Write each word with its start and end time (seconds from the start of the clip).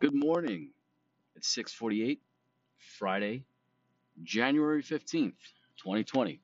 Good 0.00 0.14
morning. 0.14 0.70
It's 1.36 1.54
6:48, 1.54 2.20
Friday, 2.78 3.44
January 4.22 4.82
15th, 4.82 5.36
2020. 5.76 6.40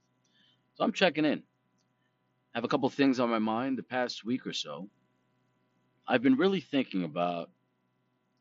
So 0.74 0.84
I'm 0.84 0.92
checking 0.92 1.24
in. 1.24 1.42
I 2.54 2.58
have 2.58 2.64
a 2.64 2.68
couple 2.68 2.90
things 2.90 3.18
on 3.18 3.30
my 3.30 3.38
mind 3.38 3.78
the 3.78 3.82
past 3.82 4.26
week 4.26 4.46
or 4.46 4.52
so. 4.52 4.90
I've 6.06 6.20
been 6.20 6.36
really 6.36 6.60
thinking 6.60 7.02
about 7.02 7.50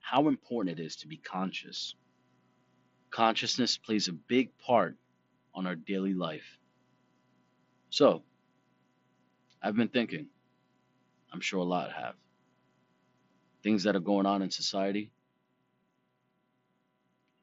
how 0.02 0.28
important 0.28 0.78
it 0.78 0.84
is 0.86 0.98
to 0.98 1.08
be 1.08 1.16
conscious. 1.16 1.96
Consciousness 3.10 3.78
plays 3.78 4.10
a 4.10 4.14
big 4.14 4.58
part 4.58 4.98
on 5.54 5.66
our 5.66 5.76
daily 5.76 6.14
life. 6.14 6.60
So, 7.90 8.22
I've 9.62 9.78
been 9.78 9.88
thinking, 9.88 10.28
I'm 11.32 11.40
sure 11.40 11.62
a 11.62 11.64
lot 11.64 11.94
have, 11.94 12.16
things 13.66 13.82
that 13.82 13.96
are 13.96 14.00
going 14.00 14.28
on 14.28 14.44
in 14.44 14.52
society 14.52 15.12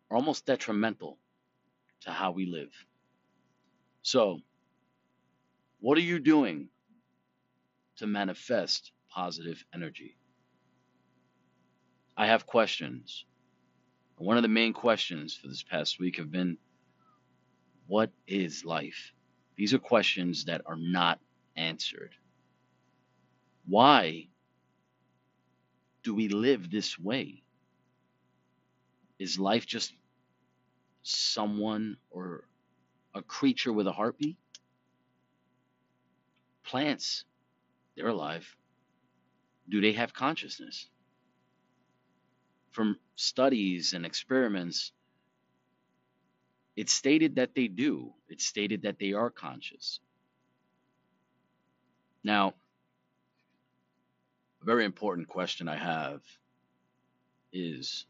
are 0.09 0.17
almost 0.17 0.47
detrimental 0.47 1.19
to 2.01 2.13
how 2.13 2.31
we 2.31 2.47
live. 2.47 2.71
So, 4.03 4.39
what 5.81 5.99
are 5.99 6.03
you 6.03 6.21
doing 6.21 6.69
to 7.97 8.07
manifest 8.07 8.93
positive 9.11 9.65
energy? 9.75 10.17
I 12.17 12.29
have 12.29 12.47
questions. 12.47 13.25
One 14.17 14.37
of 14.37 14.45
the 14.45 14.49
main 14.49 14.73
questions 14.73 15.35
for 15.35 15.49
this 15.49 15.65
past 15.65 15.99
week 15.99 16.19
have 16.19 16.31
been 16.31 16.57
what 17.89 18.13
is 18.29 18.65
life? 18.65 19.13
These 19.57 19.75
are 19.75 19.81
questions 19.81 20.45
that 20.45 20.63
are 20.67 20.77
not 20.79 21.19
answered. 21.57 22.15
Why 23.67 24.29
do 26.03 26.15
we 26.15 26.29
live 26.29 26.71
this 26.71 26.99
way? 26.99 27.43
Is 29.19 29.39
life 29.39 29.67
just 29.67 29.93
someone 31.03 31.97
or 32.11 32.45
a 33.15 33.23
creature 33.23 33.73
with 33.73 33.87
a 33.87 33.93
heartbeat? 33.93 34.37
Plants, 36.65 37.25
they're 37.97 38.09
alive. 38.09 38.57
Do 39.69 39.81
they 39.81 39.93
have 39.93 40.13
consciousness? 40.15 40.89
From 42.71 42.99
studies 43.17 43.93
and 43.93 44.07
experiments, 44.07 44.93
it's 46.77 46.93
stated 46.93 47.37
that 47.37 47.55
they 47.55 47.69
do. 47.69 48.15
It's 48.29 48.47
stated 48.47 48.83
that 48.83 48.99
they 48.99 49.13
are 49.13 49.31
conscious. 49.31 50.01
Now, 52.25 52.55
a 54.63 54.65
very 54.65 54.85
important 54.85 55.29
question 55.29 55.69
I 55.69 55.77
have 55.77 56.23
is 57.53 58.07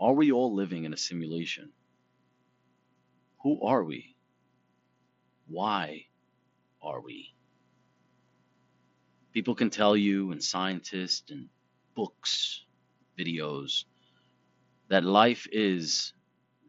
Are 0.00 0.14
we 0.14 0.32
all 0.32 0.54
living 0.54 0.84
in 0.84 0.94
a 0.94 0.96
simulation? 0.96 1.70
Who 3.42 3.62
are 3.62 3.84
we? 3.84 4.16
Why 5.48 6.06
are 6.82 7.00
we? 7.00 7.34
People 9.32 9.54
can 9.54 9.70
tell 9.70 9.96
you, 9.96 10.32
and 10.32 10.42
scientists, 10.42 11.30
and 11.30 11.48
books, 11.94 12.64
videos, 13.18 13.84
that 14.88 15.04
life 15.04 15.46
is 15.52 16.12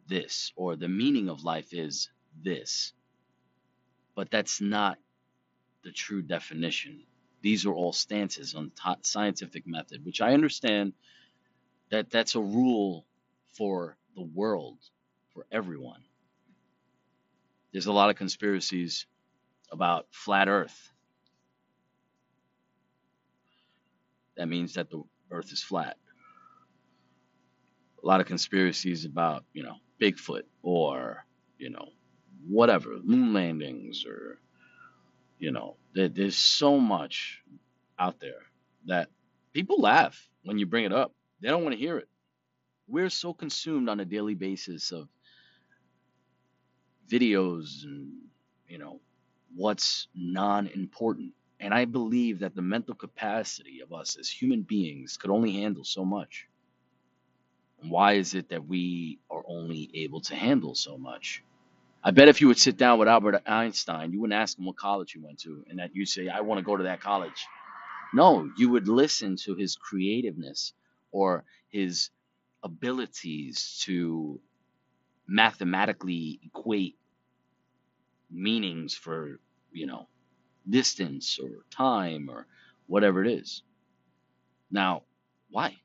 this, 0.07 0.51
or 0.55 0.75
the 0.75 0.87
meaning 0.87 1.29
of 1.29 1.43
life 1.43 1.73
is 1.73 2.09
this. 2.43 2.93
But 4.15 4.29
that's 4.29 4.61
not 4.61 4.99
the 5.83 5.91
true 5.91 6.21
definition. 6.21 7.03
These 7.41 7.65
are 7.65 7.73
all 7.73 7.93
stances 7.93 8.55
on 8.55 8.71
scientific 9.03 9.65
method, 9.65 10.05
which 10.05 10.21
I 10.21 10.33
understand 10.33 10.93
that 11.89 12.09
that's 12.11 12.35
a 12.35 12.41
rule 12.41 13.05
for 13.57 13.97
the 14.15 14.21
world, 14.21 14.77
for 15.33 15.45
everyone. 15.51 16.03
There's 17.71 17.87
a 17.87 17.93
lot 17.93 18.09
of 18.09 18.15
conspiracies 18.15 19.07
about 19.71 20.07
flat 20.11 20.47
Earth. 20.47 20.91
That 24.37 24.47
means 24.47 24.73
that 24.73 24.89
the 24.89 25.03
Earth 25.31 25.51
is 25.51 25.63
flat. 25.63 25.97
A 28.03 28.07
lot 28.07 28.19
of 28.19 28.27
conspiracies 28.27 29.05
about, 29.05 29.45
you 29.53 29.63
know, 29.63 29.75
Bigfoot 30.01 30.43
or, 30.63 31.25
you 31.57 31.69
know, 31.69 31.89
whatever, 32.47 32.97
moon 33.03 33.33
landings 33.33 34.05
or, 34.07 34.39
you 35.41 35.51
know, 35.51 35.75
there, 35.95 36.07
there's 36.07 36.37
so 36.37 36.79
much 36.79 37.41
out 37.99 38.19
there 38.21 38.43
that 38.85 39.09
people 39.53 39.81
laugh 39.81 40.29
when 40.43 40.59
you 40.59 40.67
bring 40.67 40.85
it 40.85 40.93
up. 40.93 41.13
They 41.41 41.49
don't 41.49 41.63
want 41.63 41.73
to 41.73 41.79
hear 41.81 41.97
it. 41.97 42.07
We're 42.87 43.09
so 43.09 43.33
consumed 43.33 43.89
on 43.89 43.99
a 43.99 44.05
daily 44.05 44.35
basis 44.35 44.91
of 44.91 45.09
videos 47.09 47.83
and, 47.83 48.11
you 48.67 48.77
know, 48.77 49.01
what's 49.55 50.07
non 50.15 50.67
important. 50.67 51.33
And 51.59 51.73
I 51.73 51.85
believe 51.85 52.39
that 52.39 52.55
the 52.55 52.61
mental 52.61 52.95
capacity 52.95 53.81
of 53.81 53.93
us 53.93 54.17
as 54.19 54.29
human 54.29 54.61
beings 54.61 55.17
could 55.17 55.31
only 55.31 55.53
handle 55.53 55.83
so 55.83 56.05
much. 56.05 56.47
Why 57.83 58.13
is 58.13 58.35
it 58.35 58.49
that 58.49 58.67
we 58.67 59.19
are 59.31 59.43
only 59.47 59.89
able 59.95 60.21
to 60.21 60.35
handle 60.35 60.75
so 60.75 60.97
much? 60.97 61.43
I 62.03 62.11
bet 62.11 62.29
if 62.29 62.41
you 62.41 62.47
would 62.47 62.59
sit 62.59 62.77
down 62.77 62.97
with 62.99 63.07
Albert 63.07 63.43
Einstein, 63.45 64.11
you 64.11 64.21
wouldn't 64.21 64.39
ask 64.39 64.57
him 64.57 64.65
what 64.65 64.75
college 64.77 65.11
he 65.11 65.19
went 65.19 65.39
to, 65.41 65.63
and 65.69 65.79
that 65.79 65.95
you'd 65.95 66.07
say, 66.07 66.29
I 66.29 66.41
want 66.41 66.59
to 66.59 66.65
go 66.65 66.75
to 66.75 66.83
that 66.85 67.01
college. 67.01 67.45
No, 68.13 68.49
you 68.57 68.69
would 68.71 68.87
listen 68.87 69.35
to 69.45 69.55
his 69.55 69.75
creativeness 69.75 70.73
or 71.11 71.43
his 71.69 72.09
abilities 72.63 73.81
to 73.83 74.39
mathematically 75.27 76.39
equate 76.43 76.97
meanings 78.31 78.95
for, 78.95 79.39
you 79.71 79.85
know, 79.85 80.07
distance 80.69 81.39
or 81.41 81.65
time 81.69 82.29
or 82.29 82.47
whatever 82.87 83.23
it 83.23 83.31
is. 83.31 83.63
Now, 84.71 85.03
why? 85.49 85.77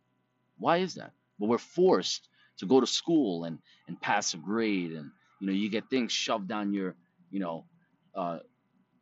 Why 0.58 0.78
is 0.78 0.94
that? 0.94 1.12
Well, 1.38 1.50
we're 1.50 1.58
forced 1.58 2.28
to 2.58 2.66
go 2.66 2.80
to 2.80 2.86
school 2.86 3.44
and 3.44 3.58
and 3.88 4.00
pass 4.00 4.34
a 4.34 4.38
grade, 4.38 4.92
and 4.92 5.10
you 5.40 5.46
know, 5.48 5.52
you 5.52 5.70
get 5.70 5.88
things 5.90 6.12
shoved 6.12 6.48
down 6.48 6.72
your, 6.72 6.96
you 7.30 7.40
know, 7.40 7.66
uh, 8.14 8.38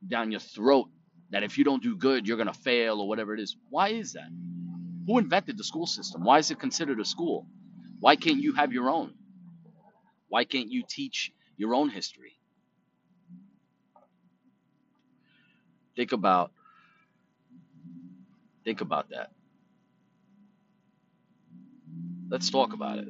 down 0.06 0.30
your 0.30 0.40
throat 0.40 0.88
that 1.30 1.42
if 1.42 1.58
you 1.58 1.64
don't 1.64 1.82
do 1.82 1.96
good, 1.96 2.26
you're 2.28 2.36
gonna 2.38 2.54
fail 2.54 3.00
or 3.00 3.08
whatever 3.08 3.34
it 3.34 3.40
is. 3.40 3.56
Why 3.70 3.90
is 3.90 4.14
that? 4.14 4.28
Who 5.06 5.18
invented 5.18 5.58
the 5.58 5.64
school 5.64 5.86
system? 5.86 6.24
Why 6.24 6.38
is 6.38 6.50
it 6.50 6.58
considered 6.60 7.00
a 7.00 7.04
school? 7.04 7.46
Why 8.00 8.16
can't 8.16 8.40
you 8.42 8.54
have 8.54 8.72
your 8.72 8.90
own? 8.90 9.14
Why 10.28 10.44
can't 10.44 10.70
you 10.70 10.84
teach 10.88 11.32
your 11.56 11.74
own 11.74 11.90
history? 11.90 12.38
Think 15.96 16.12
about 16.12 16.52
think 18.64 18.80
about 18.80 19.10
that. 19.10 19.30
Let's 22.30 22.50
talk 22.50 22.72
about 22.72 22.98
it. 22.98 23.08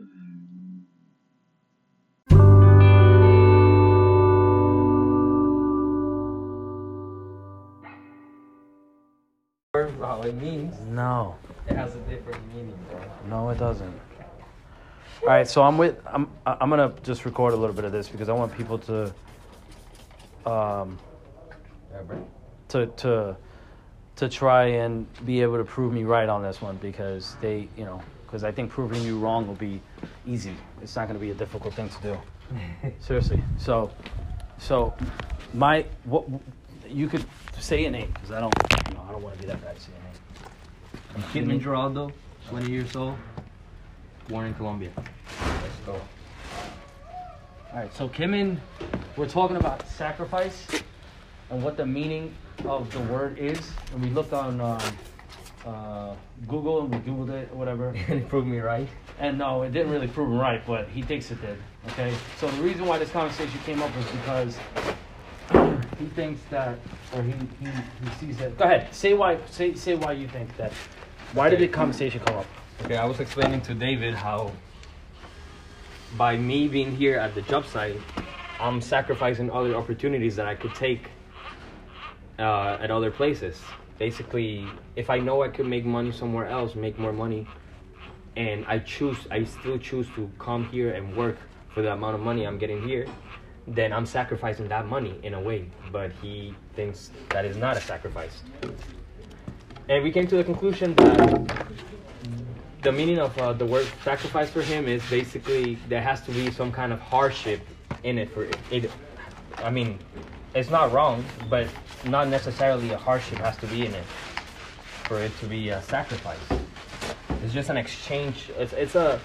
It 10.24 10.34
means, 10.34 10.74
No, 10.90 11.36
it 11.68 11.76
has 11.76 11.94
a 11.94 11.98
different 12.00 12.46
meaning, 12.54 12.78
bro. 12.90 13.00
no, 13.28 13.48
it 13.50 13.58
doesn't. 13.58 13.94
All 15.22 15.28
right, 15.28 15.48
so 15.48 15.62
I'm 15.62 15.78
with. 15.78 15.98
I'm. 16.06 16.28
I'm 16.44 16.68
gonna 16.68 16.92
just 17.02 17.24
record 17.24 17.54
a 17.54 17.56
little 17.56 17.74
bit 17.74 17.84
of 17.86 17.92
this 17.92 18.08
because 18.08 18.28
I 18.28 18.32
want 18.34 18.54
people 18.54 18.78
to, 18.80 19.14
um, 20.44 20.98
to 22.68 22.86
to, 22.86 23.36
to 24.16 24.28
try 24.28 24.64
and 24.66 25.06
be 25.24 25.40
able 25.40 25.56
to 25.56 25.64
prove 25.64 25.92
me 25.94 26.04
right 26.04 26.28
on 26.28 26.42
this 26.42 26.60
one 26.60 26.76
because 26.76 27.36
they, 27.40 27.68
you 27.76 27.84
know, 27.84 28.02
because 28.26 28.44
I 28.44 28.52
think 28.52 28.70
proving 28.70 29.02
you 29.02 29.18
wrong 29.18 29.46
will 29.46 29.54
be 29.54 29.80
easy. 30.26 30.54
It's 30.82 30.94
not 30.96 31.06
gonna 31.06 31.18
be 31.18 31.30
a 31.30 31.34
difficult 31.34 31.72
thing 31.74 31.88
to 31.88 32.02
do. 32.02 32.18
Seriously. 33.00 33.42
So, 33.56 33.90
so, 34.58 34.92
my 35.54 35.86
what 36.04 36.26
you 36.94 37.08
could 37.08 37.24
say 37.58 37.84
a 37.86 37.90
name 37.90 38.10
because 38.14 38.30
I 38.30 38.40
don't, 38.40 38.54
you 38.88 38.94
know, 38.94 39.04
I 39.08 39.12
don't 39.12 39.22
want 39.22 39.34
to 39.36 39.40
be 39.42 39.48
that 39.48 39.62
guy 39.62 39.72
to 39.72 39.80
say 39.80 39.90
a 39.98 41.18
name. 41.18 41.26
Kidman 41.32 41.60
Giraldo, 41.60 42.12
20 42.48 42.70
years 42.70 42.94
old, 42.94 43.16
born 44.28 44.46
in 44.46 44.54
Colombia. 44.54 44.90
Let's 44.96 45.76
go. 45.84 46.00
All 47.72 47.80
right, 47.80 47.92
so 47.94 48.08
Kimin, 48.08 48.58
we're 49.16 49.28
talking 49.28 49.56
about 49.56 49.88
sacrifice 49.88 50.66
and 51.50 51.62
what 51.62 51.76
the 51.76 51.84
meaning 51.84 52.32
of 52.64 52.90
the 52.92 53.00
word 53.12 53.38
is. 53.38 53.72
And 53.92 54.02
we 54.02 54.10
looked 54.10 54.32
on 54.32 54.60
um, 54.60 54.80
uh, 55.66 56.14
Google 56.46 56.82
and 56.82 56.90
we 56.90 56.98
Googled 56.98 57.30
it 57.30 57.50
or 57.52 57.56
whatever. 57.56 57.88
and 58.08 58.20
it 58.20 58.28
proved 58.28 58.46
me 58.46 58.58
right. 58.58 58.88
And 59.18 59.38
no, 59.38 59.62
it 59.62 59.72
didn't 59.72 59.90
really 59.90 60.08
prove 60.08 60.28
him 60.28 60.38
right, 60.38 60.64
but 60.64 60.88
he 60.88 61.02
thinks 61.02 61.30
it 61.32 61.40
did. 61.40 61.58
Okay, 61.90 62.14
so 62.38 62.48
the 62.48 62.62
reason 62.62 62.86
why 62.86 62.98
this 62.98 63.10
conversation 63.10 63.58
came 63.64 63.82
up 63.82 63.94
was 63.96 64.06
because 64.06 64.58
he 65.98 66.06
thinks 66.06 66.40
that, 66.50 66.78
or 67.14 67.22
he, 67.22 67.32
he, 67.60 67.66
he 67.66 68.10
sees 68.18 68.36
that. 68.38 68.56
Go 68.58 68.64
ahead, 68.64 68.92
say 68.94 69.14
why 69.14 69.38
say 69.50 69.74
say 69.74 69.94
why 69.94 70.12
you 70.12 70.28
think 70.28 70.56
that. 70.56 70.72
Why 71.32 71.48
did 71.48 71.60
the 71.60 71.68
conversation 71.68 72.20
come 72.20 72.36
up? 72.38 72.46
Okay, 72.84 72.96
I 72.96 73.04
was 73.04 73.20
explaining 73.20 73.60
to 73.62 73.74
David 73.74 74.14
how 74.14 74.52
by 76.16 76.36
me 76.36 76.68
being 76.68 76.94
here 76.94 77.18
at 77.18 77.34
the 77.34 77.42
job 77.42 77.66
site, 77.66 78.00
I'm 78.60 78.80
sacrificing 78.80 79.50
other 79.50 79.74
opportunities 79.74 80.36
that 80.36 80.46
I 80.46 80.54
could 80.54 80.74
take 80.74 81.10
uh, 82.38 82.78
at 82.80 82.90
other 82.90 83.10
places. 83.10 83.60
Basically, 83.98 84.66
if 84.96 85.10
I 85.10 85.18
know 85.18 85.42
I 85.42 85.48
could 85.48 85.66
make 85.66 85.84
money 85.84 86.12
somewhere 86.12 86.46
else, 86.46 86.74
make 86.74 86.98
more 86.98 87.12
money, 87.12 87.46
and 88.36 88.64
I 88.66 88.78
choose, 88.80 89.16
I 89.30 89.44
still 89.44 89.78
choose 89.78 90.06
to 90.16 90.30
come 90.38 90.68
here 90.68 90.92
and 90.92 91.16
work 91.16 91.36
for 91.72 91.82
the 91.82 91.92
amount 91.92 92.14
of 92.16 92.20
money 92.20 92.46
I'm 92.46 92.58
getting 92.58 92.82
here, 92.86 93.06
then 93.66 93.92
I'm 93.92 94.06
sacrificing 94.06 94.68
that 94.68 94.86
money 94.86 95.18
in 95.22 95.34
a 95.34 95.40
way. 95.40 95.68
But 95.90 96.12
he 96.22 96.54
thinks 96.74 97.10
that 97.30 97.44
is 97.44 97.56
not 97.56 97.76
a 97.76 97.80
sacrifice. 97.80 98.42
And 99.88 100.02
we 100.02 100.10
came 100.10 100.26
to 100.28 100.36
the 100.36 100.44
conclusion 100.44 100.94
that 100.96 101.66
the 102.82 102.92
meaning 102.92 103.18
of 103.18 103.36
uh, 103.38 103.52
the 103.52 103.64
word 103.64 103.86
sacrifice 104.04 104.50
for 104.50 104.62
him 104.62 104.86
is 104.86 105.02
basically 105.08 105.78
there 105.88 106.02
has 106.02 106.20
to 106.22 106.30
be 106.32 106.50
some 106.50 106.70
kind 106.70 106.92
of 106.92 107.00
hardship 107.00 107.60
in 108.02 108.18
it 108.18 108.30
for 108.32 108.44
it. 108.44 108.56
it 108.70 108.90
I 109.58 109.70
mean, 109.70 109.98
it's 110.54 110.70
not 110.70 110.92
wrong, 110.92 111.24
but 111.48 111.66
not 112.04 112.28
necessarily 112.28 112.90
a 112.90 112.98
hardship 112.98 113.38
has 113.38 113.56
to 113.58 113.66
be 113.66 113.86
in 113.86 113.94
it 113.94 114.04
for 115.04 115.18
it 115.20 115.32
to 115.40 115.46
be 115.46 115.70
a 115.70 115.82
sacrifice. 115.82 116.38
It's 117.42 117.52
just 117.52 117.70
an 117.70 117.76
exchange. 117.76 118.50
It's 118.58 118.72
it's 118.72 118.94
a 118.94 119.20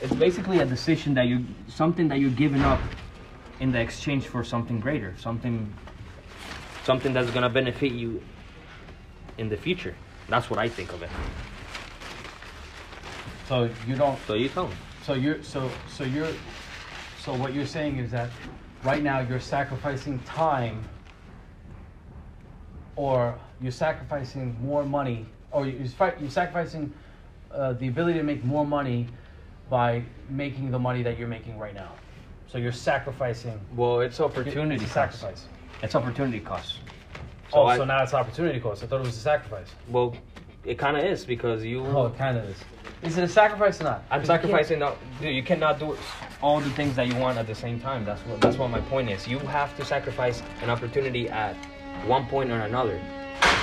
it's 0.00 0.14
basically 0.14 0.60
a 0.60 0.66
decision 0.66 1.14
that 1.14 1.26
you 1.26 1.44
something 1.68 2.08
that 2.08 2.18
you're 2.18 2.30
giving 2.30 2.62
up 2.62 2.80
in 3.60 3.72
the 3.72 3.80
exchange 3.80 4.26
for 4.26 4.44
something 4.44 4.80
greater, 4.80 5.14
something 5.18 5.72
something 6.84 7.12
that's 7.12 7.30
gonna 7.30 7.48
benefit 7.48 7.92
you 7.92 8.22
in 9.38 9.48
the 9.48 9.56
future. 9.56 9.94
That's 10.28 10.50
what 10.50 10.58
I 10.58 10.68
think 10.68 10.92
of 10.92 11.02
it. 11.02 11.10
So 13.48 13.70
you 13.86 13.96
don't. 13.96 14.18
So 14.26 14.34
you 14.34 14.48
tell 14.48 14.68
me. 14.68 14.74
So 15.04 15.14
you're 15.14 15.42
so 15.42 15.70
so 15.88 16.04
you're 16.04 16.32
so 17.20 17.34
what 17.34 17.54
you're 17.54 17.66
saying 17.66 17.98
is 17.98 18.10
that 18.10 18.30
right 18.82 19.02
now 19.02 19.20
you're 19.20 19.40
sacrificing 19.40 20.18
time 20.20 20.82
or 22.96 23.38
you're 23.60 23.72
sacrificing 23.72 24.56
more 24.62 24.84
money 24.84 25.26
or 25.52 25.66
you're, 25.66 25.80
you're 26.20 26.30
sacrificing 26.30 26.92
uh, 27.52 27.72
the 27.74 27.88
ability 27.88 28.18
to 28.18 28.24
make 28.24 28.44
more 28.44 28.66
money 28.66 29.06
by 29.68 30.02
making 30.30 30.70
the 30.70 30.78
money 30.78 31.02
that 31.02 31.18
you're 31.18 31.28
making 31.28 31.58
right 31.58 31.74
now. 31.74 31.92
So 32.48 32.58
you're 32.58 32.72
sacrificing 32.72 33.60
Well, 33.74 34.00
it's 34.00 34.20
opportunity 34.20 34.76
it's 34.84 34.92
a 34.92 34.94
cost. 34.94 35.18
sacrifice. 35.20 35.44
It's 35.82 35.94
opportunity 35.94 36.40
cost. 36.40 36.78
oh, 37.52 37.66
I- 37.66 37.76
so 37.76 37.84
now 37.84 38.02
it's 38.02 38.14
opportunity 38.14 38.60
cost. 38.60 38.82
I 38.82 38.86
thought 38.86 39.00
it 39.00 39.06
was 39.06 39.16
a 39.16 39.20
sacrifice. 39.20 39.68
Well, 39.88 40.16
it 40.64 40.78
kind 40.78 40.96
of 40.96 41.04
is 41.04 41.24
because 41.24 41.64
you. 41.64 41.84
Oh, 41.86 42.06
it 42.06 42.16
kind 42.18 42.36
of 42.38 42.44
is. 42.44 42.56
Is 43.02 43.18
it 43.18 43.24
a 43.24 43.28
sacrifice 43.28 43.80
or 43.80 43.84
not? 43.84 44.04
I'm 44.10 44.20
you 44.20 44.26
sacrificing. 44.26 44.78
The, 44.80 44.94
dude, 45.20 45.34
you 45.34 45.42
cannot 45.42 45.78
do 45.78 45.96
all 46.42 46.60
the 46.60 46.70
things 46.70 46.96
that 46.96 47.06
you 47.06 47.14
want 47.16 47.38
at 47.38 47.46
the 47.46 47.54
same 47.54 47.78
time. 47.78 48.04
That's 48.04 48.20
what. 48.22 48.40
That's 48.40 48.56
what 48.56 48.70
my 48.70 48.80
point 48.80 49.10
is. 49.10 49.28
You 49.28 49.38
have 49.40 49.76
to 49.76 49.84
sacrifice 49.84 50.42
an 50.62 50.70
opportunity 50.70 51.28
at 51.28 51.54
one 52.06 52.26
point 52.26 52.50
or 52.50 52.60
another. 52.60 53.00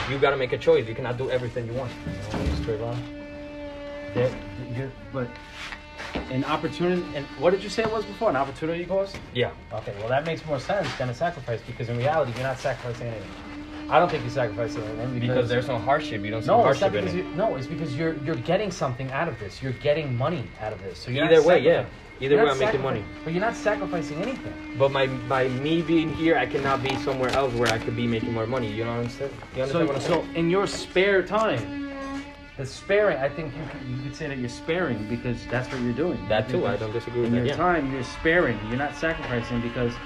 You 0.10 0.18
gotta 0.20 0.38
make 0.38 0.54
a 0.54 0.58
choice. 0.58 0.88
You 0.88 0.96
cannot 0.96 1.18
do 1.18 1.30
everything 1.32 1.66
you 1.66 1.74
want. 1.74 1.92
Straight 2.62 2.80
line. 2.80 3.04
There, 4.14 4.32
you're, 4.78 4.92
but 5.12 5.28
an 6.30 6.44
opportunity, 6.46 7.04
and 7.16 7.26
what 7.40 7.52
did 7.52 7.64
you 7.64 7.70
say 7.70 7.84
it 7.84 7.92
was 7.92 8.06
before? 8.06 8.30
An 8.30 8.36
opportunity 8.36 8.86
cost? 8.86 9.18
Yeah. 9.34 9.52
Okay, 9.74 9.94
well 10.00 10.10
that 10.10 10.26
makes 10.26 10.46
more 10.46 10.60
sense 10.60 10.88
than 10.98 11.10
a 11.10 11.14
sacrifice 11.14 11.62
because 11.66 11.90
in 11.90 11.98
reality 11.98 12.32
you're 12.34 12.44
not 12.44 12.60
sacrificing 12.60 13.08
anything. 13.08 13.30
I 13.90 14.00
don't 14.00 14.10
think 14.10 14.24
you're 14.24 14.32
sacrificing 14.32 14.82
anything 14.84 15.20
because, 15.20 15.36
Because 15.36 15.50
there's 15.50 15.68
no 15.68 15.78
hardship. 15.78 16.24
You 16.24 16.32
don't 16.32 16.42
see 16.42 16.48
no, 16.48 16.66
it's 16.68 16.80
hardship 16.80 16.98
in 16.98 17.06
because 17.06 17.14
it. 17.20 17.26
you, 17.26 17.36
no, 17.36 17.56
it's 17.56 17.68
because 17.68 17.96
you're 17.96 18.16
you're 18.24 18.36
getting 18.36 18.72
something 18.72 19.12
out 19.12 19.28
of 19.28 19.38
this. 19.40 19.62
You're 19.62 19.74
getting 19.74 20.16
money 20.18 20.48
out 20.62 20.72
of 20.74 20.82
this. 20.82 20.98
So 21.00 21.12
you're 21.12 21.26
Either 21.26 21.44
way, 21.44 21.60
yeah. 21.60 21.86
Either 22.22 22.36
you're 22.36 22.46
way, 22.46 22.52
I'm 22.52 22.60
making 22.60 22.82
money. 22.82 23.04
But 23.26 23.34
you're 23.34 23.42
not 23.42 23.56
sacrificing 23.56 24.22
anything. 24.22 24.54
But 24.80 24.92
my 24.92 25.08
by 25.08 25.50
me 25.50 25.82
being 25.82 26.14
here, 26.14 26.38
I 26.38 26.46
cannot 26.46 26.82
be 26.82 26.96
somewhere 27.00 27.30
else 27.32 27.54
where 27.56 27.72
I 27.74 27.78
could 27.78 27.96
be 27.96 28.08
making 28.08 28.32
more 28.34 28.48
money. 28.48 28.72
You 28.72 28.86
know 28.86 28.92
what 28.96 29.04
I'm 29.06 29.10
saying? 29.10 29.32
You 29.56 29.64
understand 29.64 29.72
So, 29.72 29.86
what 29.88 29.96
I'm 29.96 30.02
saying? 30.02 30.34
so 30.34 30.40
in 30.40 30.50
your 30.50 30.66
spare 30.66 31.22
time, 31.22 31.83
the 32.58 32.66
sparing, 32.66 33.18
I 33.18 33.30
think 33.30 33.56
you 33.56 33.64
could, 33.66 33.82
you 33.90 34.04
could 34.04 34.16
say 34.16 34.28
that 34.28 34.38
you're 34.38 34.50
sparing 34.50 35.08
because 35.08 35.46
that's 35.48 35.72
what 35.72 35.82
you're 35.82 35.94
doing. 35.94 36.28
That 36.28 36.50
too, 36.50 36.66
I 36.68 36.76
don't 36.78 36.92
disagree 36.94 37.22
with 37.22 37.30
In 37.30 37.34
that. 37.34 37.38
your 37.40 37.48
Yeah. 37.48 37.56
time, 37.56 37.92
you're 37.92 38.04
sparing. 38.04 38.60
You're 38.68 38.78
not 38.78 38.96
sacrificing 38.96 39.60
because 39.62 39.98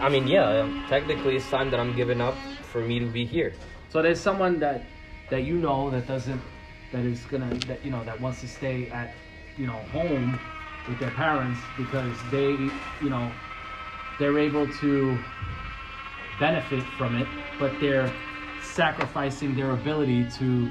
I 0.00 0.08
mean, 0.08 0.26
yeah. 0.26 0.44
um, 0.62 0.84
Technically, 0.88 1.36
it's 1.36 1.48
time 1.50 1.70
that 1.70 1.80
I'm 1.80 1.94
giving 1.94 2.20
up 2.20 2.36
for 2.70 2.82
me 2.82 2.98
to 3.00 3.06
be 3.06 3.24
here. 3.24 3.54
So 3.88 4.02
there's 4.02 4.20
someone 4.20 4.58
that 4.60 4.84
that 5.28 5.44
you 5.44 5.56
know 5.56 5.90
that 5.90 6.06
doesn't 6.06 6.40
that 6.92 7.04
is 7.04 7.24
gonna 7.24 7.50
that 7.66 7.84
you 7.84 7.90
know 7.90 8.04
that 8.04 8.20
wants 8.20 8.40
to 8.42 8.48
stay 8.48 8.88
at 8.90 9.14
you 9.56 9.66
know 9.66 9.80
home 9.92 10.38
with 10.86 10.98
their 10.98 11.10
parents 11.10 11.60
because 11.76 12.22
they 12.30 12.70
you 13.00 13.10
know 13.10 13.34
they're 14.18 14.38
able 14.38 14.68
to 14.68 15.22
benefit 16.38 16.82
from 16.96 17.14
it, 17.16 17.28
but 17.58 17.80
they're 17.80 18.12
sacrificing 18.60 19.54
their 19.56 19.72
ability 19.72 20.24
to 20.38 20.70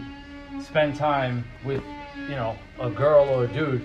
spend 0.64 0.96
time 0.96 1.44
with 1.64 1.84
you 2.16 2.36
know 2.36 2.58
a 2.80 2.90
girl 2.90 3.28
or 3.30 3.46
a 3.46 3.48
dude 3.48 3.82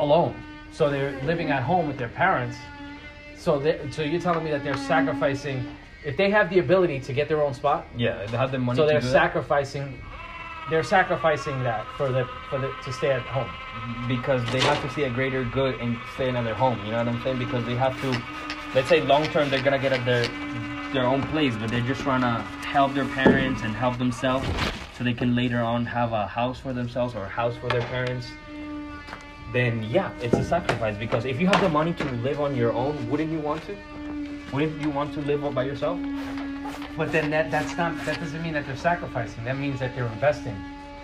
alone. 0.00 0.34
So 0.72 0.90
they're 0.90 1.20
living 1.22 1.50
at 1.50 1.62
home 1.62 1.86
with 1.86 1.98
their 1.98 2.08
parents. 2.08 2.56
So 3.36 3.60
so 3.90 4.02
you're 4.02 4.20
telling 4.20 4.44
me 4.44 4.50
that 4.50 4.64
they're 4.64 4.76
sacrificing 4.76 5.64
if 6.04 6.16
they 6.16 6.30
have 6.30 6.50
the 6.50 6.58
ability 6.58 7.00
to 7.00 7.12
get 7.12 7.28
their 7.28 7.42
own 7.42 7.54
spot, 7.54 7.86
Yeah, 7.96 8.26
they 8.26 8.36
have 8.36 8.52
the 8.52 8.58
money 8.58 8.76
so 8.76 8.86
they're 8.86 9.00
sacrificing 9.00 9.98
they're 10.70 10.82
sacrificing 10.82 11.62
that 11.62 11.86
for 11.96 12.10
the 12.10 12.26
for 12.48 12.58
the 12.58 12.72
to 12.84 12.92
stay 12.92 13.10
at 13.10 13.22
home. 13.22 13.50
because 14.08 14.42
they 14.50 14.60
have 14.60 14.80
to 14.82 14.90
see 14.90 15.04
a 15.04 15.10
greater 15.10 15.44
good 15.44 15.78
in 15.80 15.98
staying 16.14 16.36
at 16.36 16.44
their 16.44 16.54
home. 16.54 16.78
You 16.84 16.92
know 16.92 16.98
what 16.98 17.08
I'm 17.08 17.22
saying? 17.22 17.38
Because 17.38 17.64
they 17.66 17.74
have 17.74 18.00
to, 18.00 18.22
let's 18.74 18.88
say 18.88 19.02
long 19.02 19.24
term 19.26 19.50
they're 19.50 19.62
gonna 19.62 19.78
get 19.78 19.92
at 19.92 20.04
their 20.04 20.26
their 20.92 21.04
own 21.04 21.22
place, 21.24 21.54
but 21.56 21.70
they're 21.70 21.80
just 21.82 22.00
trying 22.02 22.22
to 22.22 22.40
help 22.66 22.94
their 22.94 23.04
parents 23.06 23.62
and 23.62 23.74
help 23.74 23.98
themselves, 23.98 24.48
so 24.96 25.04
they 25.04 25.12
can 25.14 25.34
later 25.34 25.60
on 25.60 25.84
have 25.86 26.12
a 26.12 26.26
house 26.26 26.58
for 26.60 26.72
themselves 26.72 27.14
or 27.14 27.24
a 27.24 27.28
house 27.28 27.56
for 27.56 27.68
their 27.68 27.82
parents. 27.82 28.26
Then 29.52 29.82
yeah, 29.84 30.10
it's 30.20 30.34
a 30.34 30.44
sacrifice 30.44 30.96
because 30.96 31.24
if 31.24 31.40
you 31.40 31.46
have 31.46 31.60
the 31.60 31.68
money 31.68 31.92
to 31.94 32.04
live 32.22 32.40
on 32.40 32.56
your 32.56 32.72
own, 32.72 33.08
wouldn't 33.10 33.30
you 33.30 33.38
want 33.38 33.62
to? 33.66 33.76
Wouldn't 34.52 34.80
you 34.80 34.90
want 34.90 35.14
to 35.14 35.20
live 35.22 35.44
all 35.44 35.52
by 35.52 35.64
yourself? 35.64 35.98
But 36.96 37.12
then 37.12 37.30
that 37.30 37.50
that's 37.50 37.76
not 37.76 37.92
that 38.04 38.18
doesn't 38.20 38.42
mean 38.42 38.54
that 38.54 38.66
they're 38.66 38.76
sacrificing. 38.76 39.44
That 39.44 39.58
means 39.58 39.78
that 39.80 39.94
they're 39.94 40.06
investing 40.06 40.56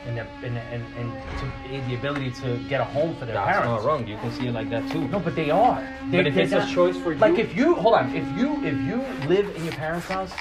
in 0.06 0.14
their 0.16 0.26
in 0.42 0.56
in, 0.56 0.82
in 0.99 1.12
to, 1.38 1.75
in 1.75 1.88
the 1.88 1.94
ability 1.97 2.30
to 2.42 2.59
get 2.68 2.80
a 2.80 2.85
home 2.85 3.14
for 3.16 3.25
their 3.25 3.35
That's 3.35 3.56
parents. 3.56 3.68
not 3.68 3.85
wrong. 3.85 4.06
You 4.06 4.16
can 4.18 4.32
see 4.32 4.47
it 4.49 4.52
like 4.52 4.70
that 4.70 4.88
too. 4.90 5.06
No, 5.09 5.20
but 5.20 5.35
they 5.37 5.50
are. 5.50 5.80
They, 6.11 6.18
But 6.18 6.26
if 6.28 6.37
it's 6.37 6.52
not- 6.52 6.68
a 6.68 6.73
choice 6.73 6.97
for 6.97 7.12
you, 7.12 7.18
like 7.18 7.38
if 7.38 7.54
you 7.56 7.75
hold 7.75 7.94
on, 7.94 8.14
if 8.16 8.26
you 8.38 8.54
if 8.64 8.75
you 8.82 8.97
live 9.28 9.54
in 9.54 9.64
your 9.64 9.75
parents' 9.75 10.06
house 10.09 10.32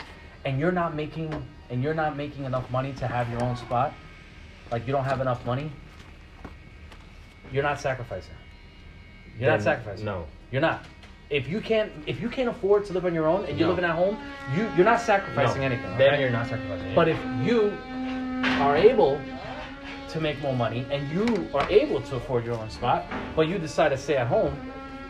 and 0.46 0.60
you're 0.60 0.72
not 0.72 0.96
making 0.96 1.30
and 1.70 1.84
you're 1.84 1.94
not 1.94 2.18
making 2.18 2.46
enough 2.46 2.70
money 2.72 2.94
to 2.94 3.08
have 3.08 3.30
your 3.30 3.44
own 3.44 3.56
spot, 3.56 3.94
like 4.72 4.86
you 4.88 4.94
don't 4.94 5.06
have 5.06 5.22
enough 5.22 5.46
money, 5.46 5.72
you're 7.52 7.64
not 7.64 7.80
sacrificing. 7.80 8.34
You're 9.40 9.52
not 9.52 9.62
sacrificing. 9.62 10.06
No. 10.06 10.26
You're 10.52 10.62
not. 10.62 10.86
If 11.30 11.48
you 11.48 11.62
can't 11.62 11.92
if 12.08 12.20
you 12.22 12.30
can't 12.30 12.50
afford 12.50 12.86
to 12.86 12.94
live 12.94 13.06
on 13.06 13.14
your 13.14 13.28
own 13.28 13.46
and 13.46 13.58
you're 13.58 13.68
No. 13.68 13.74
living 13.74 13.86
at 13.86 13.96
home, 13.96 14.18
you 14.56 14.70
you're 14.76 14.86
not 14.86 15.00
sacrificing 15.00 15.62
No. 15.62 15.68
anything. 15.68 15.98
Then 15.98 16.14
okay? 16.14 16.22
you're 16.22 16.32
not 16.32 16.48
sacrificing. 16.48 16.94
But 16.96 17.08
if 17.08 17.18
you 17.44 17.78
are 18.62 18.76
able 18.76 19.22
to 20.10 20.20
make 20.20 20.42
more 20.42 20.56
money 20.56 20.86
and 20.92 21.10
you 21.12 21.50
are 21.54 21.70
able 21.70 22.02
to 22.02 22.16
afford 22.16 22.46
your 22.46 22.56
own 22.56 22.70
spot, 22.70 23.06
but 23.36 23.48
you 23.48 23.60
decide 23.60 23.90
to 23.90 23.98
stay 23.98 24.18
at 24.18 24.28
home, 24.28 24.56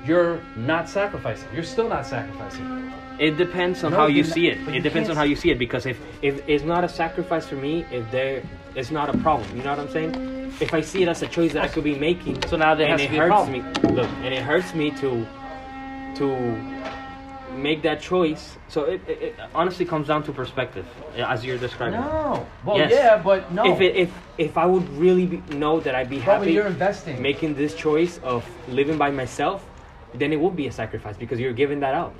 you're 0.05 0.41
not 0.57 0.89
sacrificing. 0.89 1.47
You're 1.53 1.63
still 1.63 1.87
not 1.87 2.05
sacrificing. 2.05 2.91
It 3.19 3.37
depends 3.37 3.83
on 3.83 3.91
No, 3.91 3.97
how 3.97 4.07
you 4.07 4.23
not- 4.23 4.31
see 4.31 4.47
it. 4.47 4.57
It 4.69 4.81
depends 4.81 5.09
on 5.09 5.15
how 5.17 5.23
you 5.23 5.35
see 5.35 5.51
it 5.51 5.59
because 5.59 5.85
if, 5.85 5.99
if 6.21 6.41
it's 6.47 6.63
not 6.63 6.83
a 6.83 6.89
sacrifice 6.89 7.45
for 7.47 7.55
me, 7.55 7.85
if 7.91 8.09
there 8.11 8.41
it's 8.75 8.91
not 8.91 9.13
a 9.13 9.17
problem. 9.17 9.47
You 9.57 9.63
know 9.63 9.71
what 9.71 9.79
I'm 9.79 9.89
saying? 9.91 10.53
If 10.61 10.73
I 10.73 10.81
see 10.81 11.03
it 11.03 11.09
as 11.09 11.21
a 11.21 11.27
choice 11.27 11.51
that 11.53 11.63
I 11.63 11.67
could 11.67 11.83
be 11.83 11.95
making, 11.95 12.41
So 12.47 12.55
now 12.55 12.75
there 12.75 12.87
and 12.87 12.99
has 12.99 13.01
it 13.01 13.05
to 13.05 13.11
be 13.11 13.17
a 13.17 13.21
hurts 13.21 13.29
problem. 13.29 13.51
me. 13.51 13.95
Look, 14.01 14.09
and 14.23 14.33
it 14.33 14.41
hurts 14.43 14.73
me 14.73 14.91
to 15.01 15.25
to 16.15 16.25
make 17.55 17.81
that 17.83 17.99
choice. 17.99 18.57
So 18.69 18.83
it, 18.85 19.01
it, 19.07 19.21
it 19.21 19.35
honestly 19.53 19.85
comes 19.85 20.07
down 20.07 20.23
to 20.23 20.31
perspective, 20.31 20.85
as 21.17 21.43
you're 21.43 21.57
describing. 21.57 21.99
No. 21.99 22.45
Well, 22.63 22.77
Yes. 22.77 22.91
yeah, 22.91 23.17
but 23.21 23.51
no. 23.51 23.65
If 23.73 23.81
it, 23.81 23.95
if 23.95 24.11
if 24.37 24.57
I 24.57 24.65
would 24.65 24.87
really 24.97 25.25
be, 25.25 25.37
know 25.55 25.79
that 25.81 25.93
I'd 25.93 26.09
be 26.09 26.19
But 26.19 26.27
when 26.27 26.37
happy 26.39 26.51
you're 26.53 26.67
investing. 26.67 27.21
making 27.21 27.55
this 27.55 27.73
choice 27.75 28.19
of 28.23 28.45
living 28.69 28.97
by 28.97 29.11
myself, 29.11 29.65
then 30.13 30.31
it 30.31 30.39
would 30.39 30.55
be 30.55 30.67
a 30.67 30.71
sacrifice 30.71 31.17
because 31.17 31.39
you're 31.39 31.53
giving 31.63 31.79
that 31.81 31.95
up. 31.95 32.13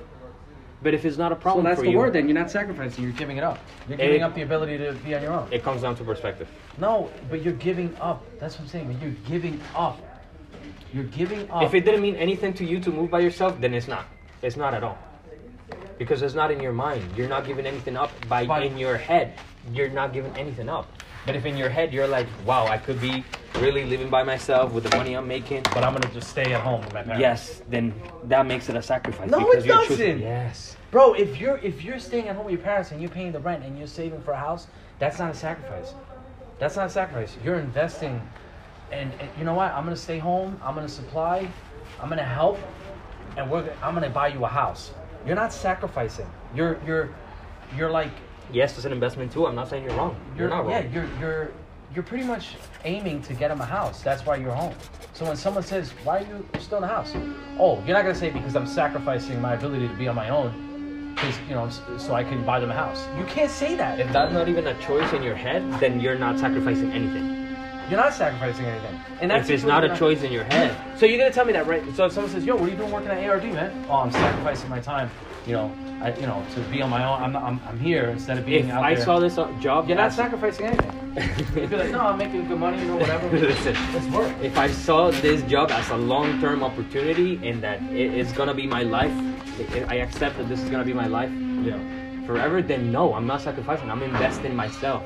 But 0.82 0.94
if 0.94 1.04
it's 1.04 1.18
not 1.18 1.32
a 1.32 1.36
problem 1.36 1.66
so 1.66 1.70
that's 1.70 1.80
for 1.80 1.86
the 1.86 1.92
you, 1.92 1.98
word. 1.98 2.14
Then 2.14 2.28
you're 2.28 2.38
not 2.38 2.50
sacrificing. 2.50 3.04
You're 3.04 3.14
giving 3.14 3.38
it 3.38 3.44
up. 3.44 3.60
You're 3.88 3.98
giving 3.98 4.24
up 4.24 4.34
the 4.34 4.44
ability 4.44 4.78
to 4.78 4.94
be 4.94 5.14
on 5.14 5.22
your 5.22 5.34
own. 5.34 5.48
it 5.52 5.64
comes 5.64 5.82
down 5.82 5.96
to 5.98 6.04
perspective. 6.04 6.48
No, 6.78 7.10
but 7.30 7.42
you're 7.44 7.54
giving 7.54 7.96
up. 8.00 8.24
That's 8.40 8.56
what 8.56 8.62
I'm 8.64 8.68
saying. 8.70 9.00
You're 9.02 9.12
giving 9.30 9.60
up. 9.76 10.00
You're 10.94 11.04
giving 11.06 11.50
up. 11.52 11.64
If 11.64 11.74
it 11.74 11.82
didn't 11.82 12.02
mean 12.02 12.16
anything 12.16 12.54
to 12.54 12.66
you 12.66 12.80
to 12.80 12.92
move 12.92 13.12
by 13.12 13.20
yourself, 13.20 13.60
then 13.60 13.74
it's 13.74 13.88
not. 13.88 14.06
It's 14.42 14.56
not 14.56 14.74
at 14.74 14.84
all. 14.84 14.98
Because 15.98 16.22
it's 16.22 16.34
not 16.34 16.50
in 16.50 16.62
your 16.62 16.72
mind. 16.72 17.04
You're 17.18 17.28
not 17.28 17.46
giving 17.46 17.66
anything 17.66 17.98
up 17.98 18.12
by 18.30 18.46
But- 18.46 18.64
in 18.64 18.78
your 18.78 18.98
head. 18.98 19.34
You're 19.74 19.90
not 19.90 20.14
giving 20.14 20.36
anything 20.38 20.70
up. 20.70 20.88
But 21.30 21.36
if 21.36 21.46
in 21.46 21.58
your 21.58 21.70
head 21.70 21.94
you're 21.94 22.08
like, 22.08 22.26
wow, 22.44 22.66
I 22.66 22.80
could 22.80 23.00
be 23.00 23.24
really 23.60 23.86
living 23.86 24.10
by 24.10 24.24
myself 24.24 24.72
with 24.74 24.84
the 24.90 24.98
money 24.98 25.14
I'm 25.14 25.28
making, 25.28 25.62
But 25.76 25.84
I'm 25.84 25.94
gonna 25.94 26.12
just 26.12 26.28
stay 26.32 26.54
at 26.54 26.62
home 26.62 26.82
with 26.82 26.92
my 26.92 27.04
parents. 27.04 27.22
yes, 27.22 27.62
then 27.70 27.94
that 28.24 28.48
makes 28.48 28.68
it 28.68 28.76
a 28.76 28.82
sacrifice. 28.82 29.30
No, 29.30 29.42
because 29.42 29.64
it 29.64 29.68
you're 29.68 29.86
choosing- 29.86 29.98
doesn't. 29.98 30.22
Yes. 30.22 30.76
Bro, 30.90 31.14
if 31.14 31.40
you're 31.40 31.58
if 31.58 31.84
you're 31.84 32.00
staying 32.00 32.30
at 32.30 32.36
home 32.36 32.46
with 32.46 32.54
your 32.54 32.64
parents 32.64 32.90
and 32.92 33.00
you're 33.00 33.12
paying 33.12 33.32
the 33.32 33.40
rent 33.40 33.64
and 33.64 33.78
you're 33.78 33.86
saving 33.86 34.22
for 34.24 34.32
a 34.32 34.38
house, 34.40 34.66
that's 34.98 35.20
not 35.20 35.30
a 35.30 35.36
sacrifice. 35.36 35.94
That's 36.58 36.76
not 36.76 36.88
a 36.88 36.90
sacrifice. 36.90 37.38
You're 37.46 37.60
investing, 37.60 38.20
and, 38.92 39.14
and 39.20 39.30
you 39.38 39.44
know 39.46 39.54
what? 39.54 39.72
I'm 39.74 39.84
gonna 39.84 39.96
stay 39.96 40.18
home. 40.18 40.60
I'm 40.64 40.74
gonna 40.74 40.90
supply. 40.90 41.48
I'm 42.02 42.10
gonna 42.10 42.24
help, 42.24 42.58
and 43.38 43.52
we're. 43.52 43.70
I'm 43.84 43.94
gonna 43.94 44.10
buy 44.10 44.30
you 44.30 44.44
a 44.46 44.48
house. 44.48 44.94
You're 45.28 45.36
not 45.36 45.54
sacrificing. 45.54 46.26
You're 46.56 46.80
you're 46.88 47.10
you're 47.78 47.92
like 47.92 48.14
Yes, 48.52 48.76
it's 48.76 48.86
an 48.86 48.92
investment 48.92 49.32
too. 49.32 49.46
I'm 49.46 49.56
not 49.56 49.70
saying 49.70 49.84
you're 49.84 49.96
wrong. 49.96 50.16
You're, 50.38 50.50
not 50.50 50.66
wrong. 50.66 50.72
yeah. 50.72 50.86
You're 50.92 51.08
you're 51.20 51.52
you're 51.94 52.04
pretty 52.04 52.24
much 52.24 52.56
aiming 52.84 53.22
to 53.24 53.34
get 53.34 53.50
them 53.50 53.62
a 53.62 53.66
house. 53.66 54.02
That's 54.02 54.26
why 54.26 54.38
you're 54.38 54.54
home. 54.54 54.74
So 55.14 55.26
when 55.26 55.36
someone 55.36 55.64
says, 55.64 55.92
"Why 56.04 56.20
are 56.20 56.22
you 56.22 56.46
still 56.60 56.78
in 56.78 56.82
the 56.84 56.88
house?" 56.88 57.14
Oh, 57.60 57.84
you're 57.86 57.96
not 57.96 58.04
gonna 58.04 58.16
say 58.16 58.30
because 58.30 58.56
I'm 58.56 58.68
sacrificing 58.68 59.42
my 59.42 59.54
ability 59.54 59.88
to 59.88 59.94
be 59.96 60.08
on 60.08 60.16
my 60.16 60.30
own, 60.30 61.14
because 61.16 61.38
you 61.48 61.56
know, 61.56 61.70
so 61.98 62.14
I 62.14 62.24
can 62.24 62.44
buy 62.46 62.60
them 62.60 62.72
a 62.72 62.74
house. 62.76 63.08
You 63.18 63.26
can't 63.26 63.52
say 63.52 63.76
that. 63.76 64.00
If 64.00 64.12
that's 64.12 64.34
not 64.34 64.48
even 64.50 64.68
a 64.68 64.80
choice 64.82 65.12
in 65.14 65.22
your 65.24 65.36
head, 65.36 65.62
then 65.80 66.00
you're 66.00 66.18
not 66.18 66.40
sacrificing 66.40 66.92
anything. 66.92 67.39
You're 67.90 68.00
not 68.00 68.14
sacrificing 68.14 68.66
anything. 68.66 69.00
And 69.22 69.32
that's 69.32 69.50
if 69.50 69.56
it's 69.56 69.64
not 69.64 69.84
a 69.84 69.96
choice 69.96 70.22
in 70.24 70.32
your 70.32 70.44
head, 70.46 70.76
So 70.98 71.06
you're 71.06 71.18
gonna 71.18 71.32
tell 71.32 71.46
me 71.46 71.54
that, 71.54 71.66
right? 71.68 71.84
So 71.96 72.06
if 72.06 72.12
someone 72.14 72.32
says, 72.32 72.46
"Yo, 72.46 72.56
what 72.56 72.68
are 72.68 72.72
you 72.72 72.78
doing 72.78 72.92
working 72.92 73.10
at 73.10 73.28
ARD, 73.30 73.46
man?" 73.54 73.86
Oh, 73.90 73.96
I'm 73.98 74.12
sacrificing 74.12 74.70
my 74.70 74.80
time. 74.80 75.10
You 75.48 75.54
know, 75.54 75.72
I, 76.02 76.14
you 76.16 76.28
know, 76.28 76.44
to 76.54 76.60
be 76.70 76.82
on 76.82 76.90
my 76.90 77.04
own. 77.04 77.24
I'm, 77.24 77.36
I'm, 77.36 77.60
I'm 77.68 77.80
here 77.80 78.06
instead 78.10 78.38
of 78.38 78.46
being 78.46 78.66
if 78.68 78.72
out 78.74 78.84
I 78.84 78.94
there. 78.96 79.04
saw 79.06 79.20
this 79.20 79.36
job, 79.62 79.88
you're 79.88 79.98
not 79.98 80.14
sacrificing 80.14 80.68
anything. 80.68 80.92
You'd 81.56 81.70
be 81.70 81.76
like, 81.78 81.90
"No, 81.92 82.02
I'm 82.02 82.18
making 82.18 82.48
good 82.48 82.60
money. 82.60 82.78
You 82.80 82.90
know, 82.90 82.98
whatever. 82.98 83.28
Listen, 83.36 83.76
Let's 83.94 84.06
work." 84.18 84.32
if 84.44 84.58
I 84.58 84.68
saw 84.68 85.10
this 85.10 85.42
job 85.44 85.72
as 85.72 85.90
a 85.90 85.98
long-term 85.98 86.64
opportunity 86.64 87.40
and 87.48 87.62
that 87.64 87.82
it 87.92 88.14
is 88.14 88.32
gonna 88.34 88.54
be 88.54 88.68
my 88.68 88.84
life, 88.84 89.12
i- 89.76 89.86
I 89.90 89.96
accept 90.06 90.38
that 90.38 90.48
this 90.48 90.62
is 90.62 90.70
gonna 90.70 90.86
be 90.86 90.94
my 90.94 91.08
life 91.08 91.32
Yeah. 91.64 91.80
forever. 92.28 92.62
Then 92.62 92.92
no, 92.92 93.14
I'm 93.16 93.26
not 93.26 93.42
sacrificing. 93.42 93.90
I'm 93.90 94.04
investing 94.04 94.56
myself. 94.56 95.02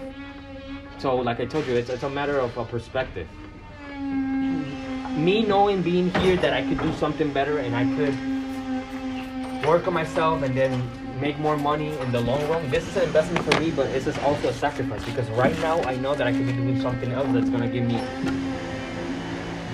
So, 0.99 1.15
like 1.17 1.39
I 1.39 1.45
told 1.45 1.67
you, 1.67 1.73
it's, 1.75 1.89
it's 1.89 2.03
a 2.03 2.09
matter 2.09 2.39
of 2.39 2.57
a 2.57 2.63
perspective. 2.65 3.27
Me 5.17 5.43
knowing 5.45 5.81
being 5.81 6.09
here 6.15 6.37
that 6.37 6.53
I 6.53 6.61
could 6.63 6.79
do 6.79 6.93
something 6.93 7.31
better 7.31 7.59
and 7.59 7.75
I 7.75 7.83
could 7.95 9.65
work 9.67 9.87
on 9.87 9.93
myself 9.93 10.41
and 10.43 10.55
then 10.57 10.89
make 11.21 11.37
more 11.39 11.55
money 11.57 11.95
in 11.97 12.11
the 12.11 12.21
long 12.21 12.45
run. 12.49 12.69
This 12.71 12.87
is 12.87 12.95
an 12.97 13.03
investment 13.03 13.45
for 13.45 13.59
me, 13.59 13.71
but 13.71 13.91
this 13.91 14.07
is 14.07 14.17
also 14.19 14.49
a 14.49 14.53
sacrifice 14.53 15.03
because 15.05 15.29
right 15.31 15.57
now 15.59 15.81
I 15.83 15.95
know 15.97 16.15
that 16.15 16.25
I 16.25 16.31
could 16.31 16.45
be 16.45 16.53
doing 16.53 16.81
something 16.81 17.11
else 17.11 17.27
that's 17.31 17.49
gonna 17.49 17.67
give 17.67 17.83
me 17.85 18.01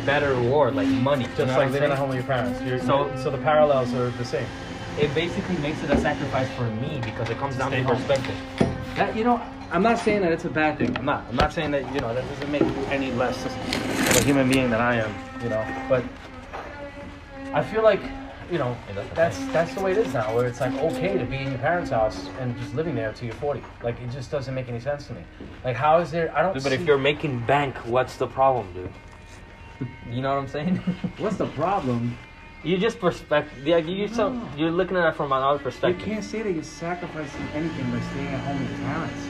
better 0.05 0.33
reward, 0.35 0.75
like 0.75 0.87
money. 0.87 1.23
You 1.23 1.29
Just 1.29 1.47
know 1.47 1.57
like 1.57 1.71
living 1.71 1.91
at 1.91 1.97
home 1.97 2.09
with 2.09 2.17
your 2.17 2.25
parents. 2.25 2.61
You're, 2.61 2.79
So- 2.79 3.11
so, 3.15 3.23
so 3.23 3.29
the 3.31 3.37
parallels 3.37 3.93
are 3.93 4.09
the 4.11 4.25
same. 4.25 4.45
It 4.97 5.13
basically 5.15 5.57
makes 5.57 5.81
it 5.83 5.89
a 5.89 5.97
sacrifice 6.01 6.49
for 6.57 6.63
me 6.65 6.99
because 7.03 7.29
it 7.29 7.37
comes 7.37 7.55
down 7.55 7.71
Stay 7.71 7.77
to 7.81 7.83
home. 7.87 7.95
perspective. 7.95 8.35
That 8.99 9.15
you 9.15 9.23
know, 9.23 9.41
I'm 9.71 9.81
not 9.81 9.97
saying 9.97 10.23
that 10.23 10.33
it's 10.33 10.43
a 10.43 10.49
bad 10.49 10.77
thing. 10.77 10.95
I'm 10.97 11.05
not. 11.05 11.25
I'm 11.29 11.37
not 11.37 11.53
saying 11.53 11.71
that 11.71 11.85
you 11.93 12.01
know 12.01 12.13
that 12.13 12.27
doesn't 12.27 12.51
make 12.51 12.63
you 12.63 12.85
any 12.89 13.13
less 13.13 13.45
of 13.45 14.17
a 14.17 14.23
human 14.25 14.49
being 14.49 14.69
than 14.69 14.81
I 14.81 14.95
am. 14.95 15.15
You 15.41 15.47
know, 15.47 15.65
but 15.87 16.03
I 17.53 17.63
feel 17.63 17.81
like 17.81 18.01
you 18.51 18.57
know 18.57 18.75
that's 18.93 19.09
that's 19.15 19.45
that's 19.53 19.73
the 19.73 19.79
way 19.79 19.93
it 19.93 19.99
is 19.99 20.13
now, 20.13 20.35
where 20.35 20.47
it's 20.47 20.59
like 20.59 20.73
okay 20.73 21.17
to 21.17 21.23
be 21.23 21.37
in 21.37 21.47
your 21.47 21.59
parents' 21.59 21.91
house 21.91 22.27
and 22.41 22.57
just 22.59 22.75
living 22.75 22.93
there 22.93 23.13
till 23.13 23.27
you're 23.27 23.35
40. 23.35 23.63
Like 23.83 23.97
it 24.01 24.11
just 24.11 24.31
doesn't 24.31 24.53
make 24.53 24.67
any 24.67 24.81
sense 24.81 25.07
to 25.07 25.13
me. 25.13 25.21
Like 25.63 25.77
how 25.77 25.99
is 25.99 26.11
there? 26.11 26.37
I 26.37 26.41
don't. 26.41 26.53
Dude, 26.53 26.63
but 26.63 26.73
see, 26.73 26.75
if 26.75 26.85
you're 26.85 26.97
making 26.97 27.39
bank, 27.45 27.77
what's 27.85 28.17
the 28.17 28.27
problem, 28.27 28.67
dude? 28.73 28.91
You 30.11 30.21
know 30.21 30.35
what 30.35 30.41
I'm 30.41 30.47
saying? 30.49 30.75
what's 31.19 31.37
the 31.37 31.47
problem? 31.47 32.17
You 32.63 32.77
just 32.77 32.99
perspective. 32.99 33.65
Yeah, 33.65 33.77
you. 33.77 34.07
No. 34.09 34.49
You're 34.57 34.71
looking 34.71 34.97
at 34.97 35.07
it 35.07 35.15
from 35.15 35.31
another 35.31 35.59
perspective. 35.59 35.99
You 35.99 36.13
can't 36.13 36.23
say 36.23 36.41
that 36.41 36.51
you're 36.51 36.63
sacrificing 36.63 37.47
anything 37.53 37.89
by 37.91 38.01
staying 38.01 38.27
at 38.27 38.39
home 38.41 38.59
with 38.59 38.69
your 38.69 38.79
parents. 38.79 39.27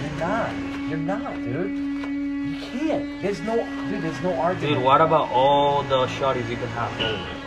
You're 0.00 0.20
not. 0.20 0.88
You're 0.88 0.98
not, 0.98 1.34
dude. 1.34 1.76
You 1.76 2.60
can't. 2.70 3.22
There's 3.22 3.40
no, 3.40 3.56
dude. 3.90 4.02
There's 4.02 4.22
no 4.22 4.32
argument. 4.34 4.76
Dude, 4.76 4.84
what 4.84 5.00
about 5.00 5.30
all 5.30 5.82
the 5.82 6.06
shotties 6.06 6.48
you 6.48 6.56
can 6.56 6.68
have? 6.68 6.92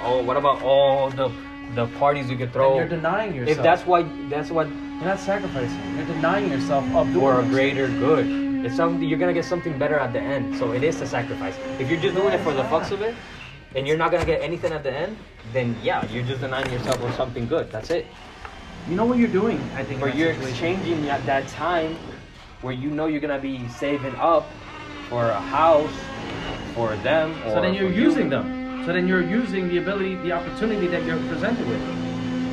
Oh, 0.04 0.22
what 0.22 0.38
about 0.38 0.62
all 0.62 1.10
the 1.10 1.32
the 1.76 1.88
parties 2.00 2.30
you 2.30 2.36
could 2.38 2.52
throw? 2.52 2.76
you're 2.76 2.88
denying 2.88 3.34
yourself. 3.34 3.58
If 3.58 3.64
that's 3.64 3.86
why, 3.86 4.04
that's 4.30 4.52
what 4.52 4.68
You're 4.68 5.06
not 5.06 5.20
sacrificing. 5.20 5.80
You're 5.96 6.08
denying 6.08 6.52
yourself 6.52 6.86
of 6.94 7.12
for 7.14 7.40
a 7.40 7.44
greater 7.46 7.88
good. 7.88 8.66
It's 8.66 8.76
something 8.76 9.08
you're 9.08 9.18
gonna 9.18 9.34
get 9.34 9.46
something 9.46 9.80
better 9.80 9.98
at 9.98 10.12
the 10.12 10.20
end. 10.20 10.58
So 10.58 10.74
it 10.74 10.84
is 10.84 11.00
a 11.00 11.08
sacrifice. 11.08 11.58
If 11.80 11.90
you're 11.90 12.00
just 12.00 12.16
doing 12.16 12.34
it 12.34 12.42
for 12.42 12.54
the 12.54 12.64
fucks 12.64 12.92
of 12.92 13.02
it, 13.02 13.16
and 13.76 13.88
you're 13.88 13.98
not 13.98 14.12
gonna 14.12 14.26
get 14.26 14.42
anything 14.42 14.72
at 14.74 14.84
the 14.84 14.92
end, 14.92 15.18
then 15.54 15.76
yeah, 15.82 16.06
you're 16.08 16.24
just 16.24 16.42
denying 16.42 16.72
yourself 16.72 17.02
of 17.02 17.14
something 17.16 17.48
good. 17.48 17.72
That's 17.72 17.90
it. 17.90 18.06
You 18.90 18.96
know 18.96 19.06
what 19.06 19.18
you're 19.18 19.28
doing. 19.28 19.60
I 19.76 19.84
think. 19.84 20.02
in 20.02 20.08
Or 20.08 20.12
you're 20.12 20.32
exchanging 20.32 21.10
at 21.10 21.26
that 21.26 21.48
time 21.50 21.96
where 22.62 22.74
you 22.74 22.90
know 22.90 23.08
you're 23.08 23.22
gonna 23.22 23.40
be 23.40 23.68
saving 23.70 24.16
up 24.16 24.48
for 25.10 25.26
a 25.26 25.40
house 25.40 25.92
for 26.74 26.96
them. 26.98 27.36
So 27.46 27.62
then 27.62 27.74
you're 27.74 27.90
for 27.90 27.96
you. 27.96 28.04
using 28.04 28.30
them. 28.30 28.86
So 28.86 28.94
then 28.94 29.08
you're 29.08 29.22
using 29.22 29.70
the 29.70 29.78
ability, 29.78 30.16
the 30.16 30.32
opportunity 30.32 30.88
that 30.88 31.04
you're 31.04 31.20
presented 31.28 31.68
with. 31.68 31.82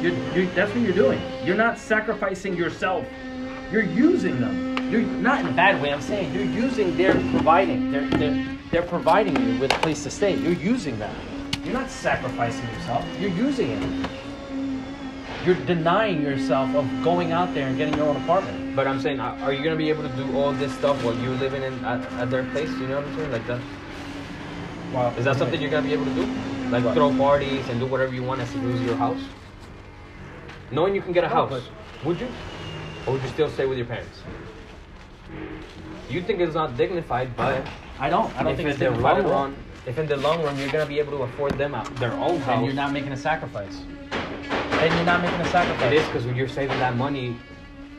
You're, 0.03 0.13
you're, 0.35 0.47
that's 0.55 0.71
what 0.73 0.83
you're 0.83 0.93
doing. 0.93 1.21
You're 1.45 1.57
not 1.57 1.79
sacrificing 1.79 2.55
yourself. 2.55 3.07
You're 3.73 3.83
using 3.83 4.39
them. 4.39 4.93
You're 4.93 5.03
not 5.03 5.41
in 5.41 5.47
a 5.47 5.53
bad 5.53 5.81
way. 5.83 5.93
I'm 5.93 6.01
saying 6.01 6.33
you're 6.35 6.45
using. 6.45 6.97
They're 6.97 7.15
providing. 7.15 7.91
They're 7.91 8.09
they're, 8.11 8.58
they're 8.71 8.83
providing 8.83 9.37
you 9.37 9.59
with 9.59 9.73
a 9.73 9.79
place 9.79 10.03
to 10.05 10.11
stay. 10.11 10.37
You're 10.37 10.53
using 10.53 10.99
that. 10.99 11.15
You're 11.65 11.75
not 11.75 11.91
sacrificing 11.91 12.67
yourself. 12.71 13.05
You're 13.21 13.31
using 13.31 13.71
it. 13.71 14.11
You're 15.45 15.55
denying 15.67 16.21
yourself 16.23 16.75
of 16.75 16.87
going 17.03 17.33
out 17.33 17.55
there 17.55 17.69
and 17.69 17.77
getting 17.77 17.95
your 17.95 18.09
own 18.09 18.17
apartment. 18.17 18.77
But 18.77 18.87
I'm 18.87 19.01
saying, 19.01 19.21
are 19.21 19.39
are 19.41 19.53
you 19.53 19.63
gonna 19.65 19.77
be 19.77 19.89
able 19.89 20.03
to 20.03 20.15
do 20.17 20.37
all 20.37 20.53
this 20.53 20.73
stuff 20.75 21.03
while 21.03 21.15
you're 21.17 21.37
living 21.37 21.63
in 21.63 21.73
at, 21.85 22.01
at 22.15 22.31
their 22.31 22.45
place? 22.45 22.71
You 22.71 22.89
know 22.89 22.97
what 22.97 23.07
I'm 23.07 23.17
saying? 23.17 23.33
Like 23.33 23.47
that. 23.47 23.61
Wow. 24.93 25.15
Is 25.17 25.25
that 25.25 25.37
something 25.37 25.61
you're 25.61 25.71
gonna 25.71 25.87
be 25.87 25.93
able 25.93 26.05
to 26.07 26.15
do? 26.15 26.27
Like 26.71 26.85
What? 26.85 26.95
throw 26.95 27.15
parties 27.17 27.67
and 27.69 27.81
do 27.81 27.87
whatever 27.87 28.15
you 28.15 28.23
want 28.23 28.41
as 28.41 28.55
it 28.55 28.61
was 28.63 28.81
your 28.83 28.97
house? 28.97 29.21
Knowing 30.71 30.95
you 30.95 31.01
can 31.01 31.13
get 31.13 31.25
a 31.25 31.29
house, 31.29 31.51
but- 31.51 32.07
would 32.07 32.21
you? 32.21 32.29
Or 33.07 33.15
would 33.15 33.23
you 33.23 33.29
still 33.29 33.49
stay 33.49 33.65
with 33.67 33.79
your 33.79 33.87
parents? 33.87 34.21
You 36.11 36.23
think 36.23 36.41
it's 36.41 36.55
not 36.55 36.77
dignified, 36.77 37.37
but 37.37 37.65
I 38.01 38.09
don't. 38.11 38.35
I 38.37 38.43
don't 38.43 38.53
if 38.53 38.57
think 38.57 38.67
in 38.67 38.71
it's 38.71 38.79
the 38.79 38.91
long 38.91 39.19
at 39.19 39.25
run, 39.25 39.57
if 39.87 39.99
in 39.99 40.07
the 40.07 40.17
long 40.17 40.43
run 40.43 40.57
you're 40.59 40.71
gonna 40.71 40.87
be 40.87 40.99
able 40.99 41.13
to 41.19 41.23
afford 41.25 41.59
them 41.59 41.75
out 41.75 41.93
their 41.97 42.13
own 42.13 42.39
house, 42.41 42.57
And 42.59 42.67
you're 42.67 42.75
not 42.75 42.93
making 42.93 43.13
a 43.13 43.17
sacrifice. 43.17 43.77
And 44.81 44.95
you're 44.95 45.05
not 45.05 45.21
making 45.23 45.41
a 45.41 45.47
sacrifice. 45.47 45.93
It 45.93 45.99
is 45.99 46.07
because 46.07 46.25
you're 46.27 46.49
saving 46.49 46.79
that 46.79 46.97
money. 46.97 47.37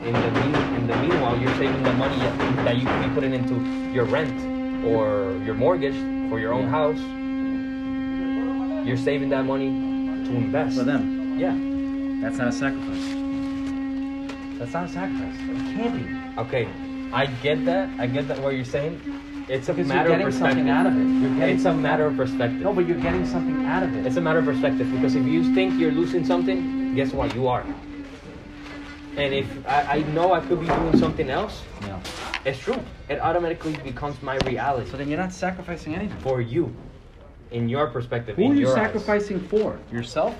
In 0.00 0.14
the 0.14 0.30
mean, 0.30 0.54
in 0.76 0.86
the 0.86 0.96
meanwhile, 0.96 1.36
you're 1.38 1.54
saving 1.56 1.82
the 1.82 1.92
money 1.92 2.16
that 2.64 2.78
you 2.78 2.86
could 2.86 3.02
be 3.02 3.14
putting 3.14 3.34
into 3.34 3.54
your 3.92 4.06
rent 4.06 4.32
or 4.86 5.36
your 5.44 5.54
mortgage 5.54 5.96
for 6.30 6.40
your 6.40 6.54
own 6.54 6.62
Yeah. 6.64 6.70
house. 6.70 7.00
You're 8.86 8.96
saving 8.96 9.28
that 9.30 9.44
money 9.44 9.66
to 9.68 10.30
invest. 10.34 10.78
for 10.78 10.84
them. 10.84 11.38
Yeah. 11.38 11.54
That's 12.22 12.38
not 12.38 12.48
a 12.48 12.52
sacrifice. 12.52 13.08
That's 14.58 14.72
not 14.72 14.84
a 14.84 14.88
sacrifice. 14.88 15.36
It 15.38 15.76
can't 15.76 15.94
be. 15.94 16.40
Okay. 16.40 16.68
I 17.12 17.26
get 17.26 17.64
that. 17.66 17.90
I 17.98 18.06
get 18.06 18.26
that. 18.28 18.38
What 18.40 18.54
you're 18.54 18.64
saying. 18.64 19.00
It's 19.50 19.68
a 19.68 19.74
matter 19.74 20.02
of 20.02 20.06
getting 20.12 20.26
perspective. 20.26 20.58
something 20.58 20.70
out 20.70 20.86
of 20.86 20.96
it. 20.96 21.04
You're 21.04 21.34
getting 21.34 21.56
It's 21.56 21.64
a 21.64 21.74
matter 21.74 22.06
of 22.06 22.16
perspective. 22.16 22.60
No, 22.60 22.72
but 22.72 22.86
you're 22.86 23.00
getting 23.00 23.26
something 23.26 23.64
out 23.64 23.82
of 23.82 23.96
it. 23.96 24.06
It's 24.06 24.14
a 24.16 24.20
matter 24.20 24.38
of 24.38 24.44
perspective 24.44 24.88
because 24.92 25.16
if 25.16 25.26
you 25.26 25.52
think 25.54 25.78
you're 25.80 25.90
losing 25.90 26.24
something, 26.24 26.94
guess 26.94 27.12
what? 27.12 27.34
You 27.34 27.48
are. 27.48 27.66
And 29.16 29.34
if 29.34 29.48
I, 29.66 29.96
I 29.96 30.02
know 30.12 30.32
I 30.32 30.40
could 30.40 30.60
be 30.60 30.66
doing 30.66 30.96
something 30.98 31.30
else, 31.30 31.62
yeah. 31.82 32.00
it's 32.44 32.60
true. 32.60 32.80
It 33.08 33.18
automatically 33.18 33.76
becomes 33.78 34.22
my 34.22 34.36
reality 34.46 34.88
So 34.88 34.96
then 34.96 35.08
you're 35.08 35.18
not 35.18 35.32
sacrificing 35.32 35.96
anything. 35.96 36.16
for 36.20 36.40
you, 36.40 36.72
in 37.50 37.68
your 37.68 37.88
perspective. 37.88 38.36
Who 38.36 38.52
are 38.52 38.54
you 38.54 38.60
your 38.60 38.68
eyes. 38.68 38.74
sacrificing 38.76 39.40
for? 39.40 39.80
Yourself? 39.90 40.36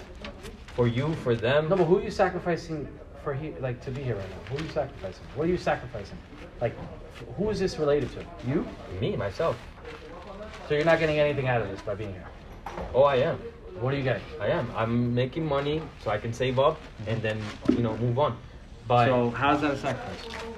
For 0.76 0.86
you, 0.86 1.14
for 1.16 1.34
them. 1.34 1.68
No, 1.68 1.74
but 1.74 1.86
who 1.86 1.98
are 1.98 2.02
you 2.02 2.12
sacrificing 2.12 2.86
for 3.22 3.34
he, 3.34 3.52
like 3.60 3.80
to 3.84 3.90
be 3.90 4.02
here 4.02 4.16
right 4.16 4.28
now? 4.28 4.50
Who 4.50 4.58
are 4.58 4.66
you 4.66 4.70
sacrificing? 4.70 5.22
What 5.34 5.44
are 5.46 5.50
you 5.50 5.56
sacrificing? 5.56 6.18
Like, 6.60 6.74
who 7.36 7.50
is 7.50 7.58
this 7.58 7.78
related 7.78 8.10
to? 8.12 8.24
You? 8.48 8.66
me, 9.00 9.16
myself. 9.16 9.58
So 10.68 10.74
you're 10.74 10.84
not 10.84 10.98
getting 10.98 11.18
anything 11.18 11.48
out 11.48 11.60
of 11.62 11.68
this 11.70 11.80
by 11.80 11.94
being 11.94 12.12
here. 12.12 12.26
Oh, 12.94 13.02
I 13.02 13.16
am. 13.16 13.36
What 13.80 13.94
are 13.94 13.96
you 13.96 14.02
getting? 14.02 14.22
I 14.40 14.48
am. 14.48 14.70
I'm 14.76 15.14
making 15.14 15.46
money 15.46 15.82
so 16.02 16.10
I 16.10 16.18
can 16.18 16.32
save 16.32 16.58
up 16.58 16.80
and 17.06 17.20
then, 17.22 17.40
you 17.70 17.82
know, 17.82 17.96
move 17.96 18.18
on. 18.18 18.36
But 18.86 19.06
so 19.06 19.30
how's 19.30 19.60
that 19.62 19.72
a 19.72 19.78
sacrifice? 19.78 20.50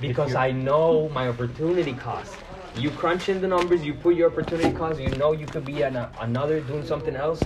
because 0.00 0.34
I 0.34 0.50
know 0.50 1.08
my 1.10 1.28
opportunity 1.28 1.94
cost. 1.94 2.36
You 2.76 2.90
crunch 2.90 3.28
in 3.28 3.40
the 3.40 3.48
numbers, 3.48 3.84
you 3.84 3.94
put 3.94 4.16
your 4.16 4.30
opportunity 4.30 4.70
cost, 4.72 5.00
you 5.00 5.08
know 5.10 5.32
you 5.32 5.46
could 5.46 5.64
be 5.64 5.82
at 5.82 5.96
a, 5.96 6.10
another 6.20 6.60
doing 6.60 6.84
something 6.84 7.16
else, 7.16 7.40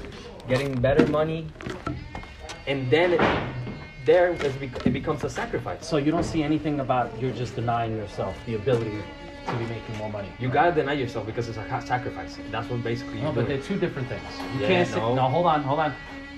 getting 0.49 0.81
better 0.81 1.07
money, 1.07 1.47
and 2.67 2.91
then 2.91 3.13
there 4.11 4.33
it 4.33 4.93
becomes 4.93 5.23
a 5.25 5.31
sacrifice. 5.31 5.87
So 5.87 5.97
you 6.05 6.11
don't 6.11 6.25
see 6.35 6.43
anything 6.43 6.81
about 6.81 7.07
you're 7.21 7.37
just 7.43 7.55
denying 7.55 7.97
yourself 7.97 8.35
the 8.47 8.55
ability 8.57 8.99
to 9.47 9.53
be 9.57 9.67
making 9.67 9.97
more 9.99 10.11
money. 10.11 10.29
You 10.43 10.49
gotta 10.49 10.73
deny 10.81 10.95
yourself 10.95 11.27
because 11.27 11.49
it's 11.49 11.59
a 11.59 11.83
sacrifice. 11.95 12.33
That's 12.51 12.69
what 12.71 12.83
basically 12.83 13.21
No, 13.21 13.33
but 13.33 13.47
they're 13.49 13.63
two 13.71 13.79
different 13.85 14.09
things. 14.09 14.23
You 14.55 14.61
Yeah, 14.63 14.69
can't 14.69 14.89
say 14.89 14.97
no. 15.01 15.15
no. 15.15 15.23
Hold 15.37 15.47
on, 15.47 15.63
hold 15.63 15.81
on. 15.87 15.95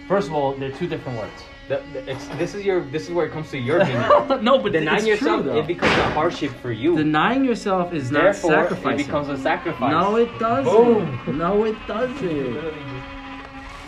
First 0.07 0.27
of 0.29 0.35
all, 0.35 0.49
they're 0.61 0.77
two 0.81 0.87
different 0.95 1.17
words. 1.19 1.39
The- 1.69 1.83
the- 1.95 2.05
it's, 2.13 2.27
this 2.41 2.55
is 2.57 2.63
your 2.69 2.81
this 2.95 3.05
is 3.09 3.11
where 3.17 3.27
it 3.29 3.33
comes 3.37 3.49
to 3.53 3.59
your 3.69 3.79
opinion. 3.83 4.45
no, 4.49 4.59
but 4.63 4.73
Denying 4.73 5.07
yourself, 5.07 5.43
true, 5.43 5.59
it 5.61 5.67
becomes 5.75 5.97
a 6.07 6.09
hardship 6.19 6.53
for 6.63 6.73
you. 6.73 6.91
Denying 6.97 7.45
yourself 7.51 7.95
is 7.95 8.11
not 8.11 8.23
Therefore, 8.23 8.51
sacrificing. 8.59 9.01
it 9.01 9.07
becomes 9.07 9.29
a 9.37 9.39
sacrifice. 9.51 9.91
no, 9.99 10.17
it 10.25 10.31
doesn't. 10.39 10.73
Boom. 10.75 11.39
No, 11.39 11.65
it 11.71 11.77
doesn't. 11.87 12.93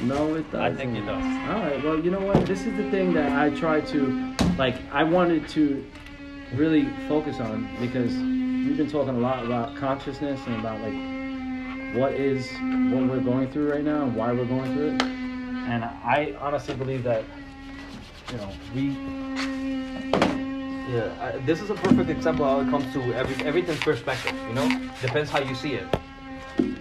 No, 0.03 0.35
it 0.35 0.51
doesn't. 0.51 0.61
I 0.61 0.75
think 0.75 0.97
it 0.97 1.07
does. 1.07 1.25
All 1.25 1.61
right. 1.61 1.83
Well, 1.83 1.99
you 2.01 2.11
know 2.11 2.21
what? 2.21 2.45
This 2.47 2.67
is 2.67 2.77
the 2.77 2.91
thing 2.91 3.13
that 3.15 3.33
I 3.33 3.51
try 3.51 3.81
to, 3.81 4.35
like, 4.59 4.77
I 4.93 5.05
wanted 5.05 5.49
to 5.51 5.85
really 6.55 6.87
focus 7.09 7.41
on 7.41 7.69
because 7.81 8.13
we've 8.13 8.77
been 8.77 8.91
talking 8.91 9.15
a 9.15 9.19
lot 9.19 9.45
about 9.45 9.77
consciousness 9.77 10.41
and 10.47 10.61
about 10.61 10.81
like 10.81 11.97
what 11.97 12.13
is 12.13 12.47
what 12.93 13.09
we're 13.09 13.21
going 13.21 13.51
through 13.51 13.73
right 13.73 13.83
now 13.83 14.03
and 14.05 14.15
why 14.15 14.31
we're 14.33 14.45
going 14.45 14.73
through 14.75 14.95
it. 14.97 15.03
And 15.03 15.85
I 15.85 16.35
honestly 16.41 16.75
believe 16.75 17.03
that, 17.05 17.25
you 18.31 18.37
know, 18.37 18.51
we 18.75 18.89
Yeah, 20.93 21.11
I, 21.21 21.39
this 21.45 21.61
is 21.61 21.71
a 21.71 21.75
perfect 21.75 22.11
example 22.11 22.45
how 22.45 22.61
it 22.61 22.71
comes 22.71 22.93
to 22.93 23.01
every 23.15 23.45
everything's 23.47 23.81
perspective. 23.81 24.35
You 24.49 24.55
know, 24.55 24.91
depends 25.03 25.31
how 25.31 25.41
you 25.41 25.55
see 25.55 25.75
it. 25.75 25.87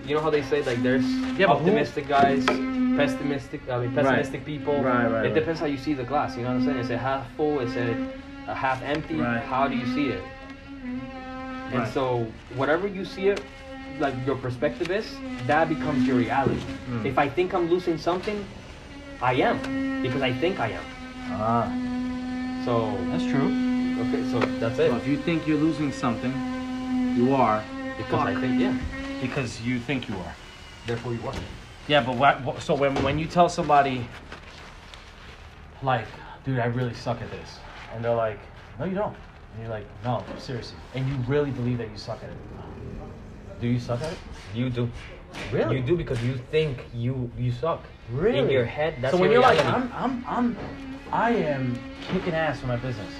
You 0.05 0.15
know 0.15 0.22
how 0.22 0.29
they 0.29 0.43
say 0.43 0.62
like 0.63 0.84
there's 0.84 1.05
Yeah, 1.05 1.48
but 1.48 1.58
who- 1.58 1.65
optimistic 1.70 2.08
guys, 2.08 2.46
pessimistic. 2.98 3.62
I 3.70 3.80
mean 3.80 3.94
pessimistic 3.94 4.46
people. 4.46 4.82
Right, 4.82 5.06
right, 5.06 5.26
It 5.26 5.30
right. 5.30 5.34
depends 5.34 5.60
how 5.60 5.66
you 5.68 5.78
see 5.78 5.94
the 5.94 6.04
glass. 6.04 6.36
You 6.38 6.44
know 6.44 6.50
what 6.50 6.58
I'm 6.62 6.66
saying? 6.66 6.78
Is 6.78 6.90
it 6.90 6.98
half 7.00 7.30
full? 7.36 7.60
Is 7.60 7.76
it 7.76 7.98
a 8.48 8.54
half 8.56 8.82
empty? 8.84 9.16
Right. 9.16 9.42
How 9.44 9.68
do 9.68 9.76
you 9.76 9.86
see 9.94 10.08
it? 10.10 10.24
And 11.74 11.88
so 11.92 12.28
whatever 12.56 12.88
you 12.88 13.04
see 13.06 13.30
it, 13.30 13.42
like 14.00 14.14
your 14.26 14.36
perspective 14.36 14.92
is, 14.92 15.16
that 15.48 15.70
becomes 15.70 16.06
your 16.06 16.18
reality. 16.18 16.62
Mm. 16.90 17.06
If 17.06 17.18
I 17.18 17.28
think 17.30 17.54
I'm 17.54 17.70
losing 17.70 17.98
something, 17.98 18.46
I 19.22 19.34
am 19.36 20.02
because 20.02 20.22
I 20.22 20.34
think 20.34 20.60
I 20.60 20.70
am. 20.70 20.84
ah, 21.32 21.66
So 22.66 22.96
that's 23.10 23.24
true. 23.26 23.50
okay, 24.04 24.22
so 24.32 24.40
that's 24.60 24.78
it. 24.80 24.90
So 24.92 24.98
if 24.98 25.08
you 25.08 25.18
think 25.18 25.48
you're 25.48 25.58
losing 25.58 25.92
something, 25.92 26.34
you 27.18 27.34
are 27.34 27.64
Because 27.98 28.28
I 28.28 28.36
think 28.42 28.60
yeah. 28.60 28.78
because 29.22 29.62
you 29.62 29.80
think 29.80 30.10
you 30.10 30.16
are. 30.18 30.34
Therefore 30.86 31.14
you 31.14 31.22
are. 31.28 31.34
Yeah, 31.88 32.04
but 32.04 32.16
what, 32.16 32.42
what? 32.44 32.62
So 32.62 32.75
when 32.75 32.96
when 33.04 33.20
you 33.20 33.25
tell 33.25 33.50
somebody, 33.50 34.08
like, 35.82 36.06
dude, 36.46 36.60
I 36.60 36.66
really 36.66 36.94
suck 36.94 37.22
at 37.22 37.30
this, 37.32 37.60
and 37.94 38.04
they're 38.04 38.16
like, 38.16 38.40
no, 38.80 38.86
you 38.86 38.96
don't, 38.96 39.16
and 39.54 39.62
you're 39.62 39.70
like, 39.70 39.86
no, 40.04 40.24
seriously, 40.38 40.78
and 40.96 41.08
you 41.08 41.16
really 41.28 41.52
believe 41.52 41.78
that 41.80 41.90
you 41.92 41.98
suck 41.98 42.24
at 42.24 42.30
it. 42.30 42.38
Do 43.60 43.68
you 43.68 43.80
suck 43.80 44.02
at 44.02 44.12
it? 44.13 44.18
You 44.54 44.70
do. 44.70 44.90
Really? 45.52 45.78
You 45.78 45.84
do 45.84 45.98
because 45.98 46.22
you 46.24 46.40
think 46.52 46.86
you 46.94 47.30
you 47.38 47.52
suck. 47.52 47.84
Really? 48.12 48.40
In 48.40 48.50
your 48.50 48.66
head, 48.66 48.96
that's 49.02 49.13
so 49.13 49.20
when 49.20 49.32
your 49.32 49.42
you're 49.42 49.50
like. 49.50 49.66
I'm, 49.66 49.92
I'm, 49.94 50.25
I'm, 50.28 50.58
I 51.12 51.32
am 51.32 51.78
kicking 52.12 52.34
ass 52.34 52.60
for 52.60 52.68
my 52.68 52.75
business. 52.78 53.13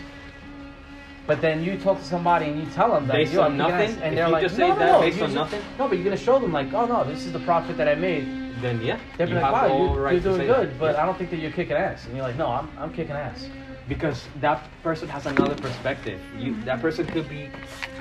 But 1.26 1.42
then 1.42 1.64
you 1.64 1.78
talk 1.78 2.00
to 2.00 2.04
somebody 2.04 2.48
and 2.48 2.60
you 2.60 2.66
tell 2.72 2.92
them 2.92 3.08
that 3.08 3.14
Based 3.14 3.32
you're 3.34 3.44
on 3.44 3.56
nothing? 3.56 3.92
ass, 3.92 3.98
and 4.02 4.14
If 4.14 4.16
they're 4.16 4.28
like, 4.30 4.58
no, 4.58 4.68
no, 4.68 4.76
no, 4.76 5.00
based 5.00 5.22
on 5.22 5.28
just- 5.30 5.36
nothing? 5.36 5.62
No, 5.80 5.88
but 5.88 5.96
you're 5.96 6.04
gonna 6.04 6.18
show 6.18 6.38
them 6.40 6.52
like, 6.52 6.74
oh 6.74 6.86
no, 6.86 7.04
this 7.06 7.26
is 7.26 7.32
the 7.32 7.40
profit 7.40 7.78
that 7.78 7.88
I 7.88 7.96
made. 7.96 8.43
Then 8.64 8.82
yeah, 8.82 9.00
They'll 9.18 9.28
be 9.28 9.34
you 9.34 9.40
like, 9.40 9.46
have 9.46 9.54
wow, 9.54 9.70
all 9.70 9.94
you, 9.96 10.00
right 10.00 10.14
you're 10.14 10.22
doing 10.36 10.48
good, 10.48 10.70
that. 10.72 10.80
but 10.80 10.96
Yeah. 10.96 11.04
I 11.04 11.06
don't 11.06 11.18
think 11.18 11.30
that 11.32 11.38
you're 11.38 11.52
kicking 11.52 11.76
ass. 11.76 12.06
And 12.06 12.16
you're 12.16 12.26
like, 12.26 12.38
no, 12.38 12.48
I'm, 12.48 12.70
I'm 12.78 12.94
kicking 12.94 13.16
ass. 13.16 13.48
because 13.90 14.26
that 14.40 14.64
person 14.82 15.08
has 15.10 15.26
another 15.26 15.56
perspective. 15.56 16.20
You 16.38 16.56
that 16.64 16.80
person 16.82 17.06
could 17.06 17.28
be 17.28 17.50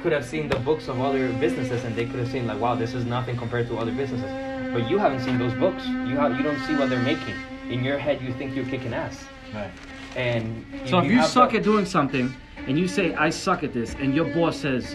could 0.02 0.12
have 0.12 0.24
seen 0.24 0.48
the 0.48 0.58
books 0.60 0.88
of 0.88 1.00
other 1.00 1.32
businesses 1.44 1.84
and 1.84 1.94
they 1.96 2.06
could 2.06 2.20
have 2.20 2.30
seen 2.30 2.46
like, 2.46 2.60
wow, 2.60 2.74
this 2.76 2.94
is 2.94 3.04
nothing 3.04 3.36
compared 3.36 3.66
to 3.68 3.76
other 3.78 3.92
businesses. 3.92 4.30
But 4.72 4.88
you 4.90 4.96
haven't 4.98 5.20
seen 5.20 5.38
those 5.38 5.54
books. 5.54 5.84
You 5.86 6.16
have 6.22 6.36
you 6.36 6.42
don't 6.44 6.60
see 6.66 6.74
what 6.76 6.88
they're 6.90 7.02
making. 7.02 7.34
In 7.68 7.82
your 7.84 7.98
head, 7.98 8.22
you 8.22 8.32
think 8.34 8.54
you're 8.54 8.66
kicking 8.74 8.94
ass. 8.94 9.24
Right. 9.54 9.70
And 10.16 10.64
So 10.86 10.98
if 11.00 11.06
you 11.10 11.16
have 11.18 11.26
suck 11.26 11.50
the- 11.52 11.58
at 11.58 11.62
doing 11.64 11.84
something 11.84 12.32
and 12.68 12.78
you 12.78 12.86
say 12.86 13.14
I 13.14 13.30
suck 13.30 13.64
at 13.64 13.72
this, 13.72 13.94
and 13.94 14.14
your 14.14 14.26
boss 14.34 14.56
says 14.58 14.94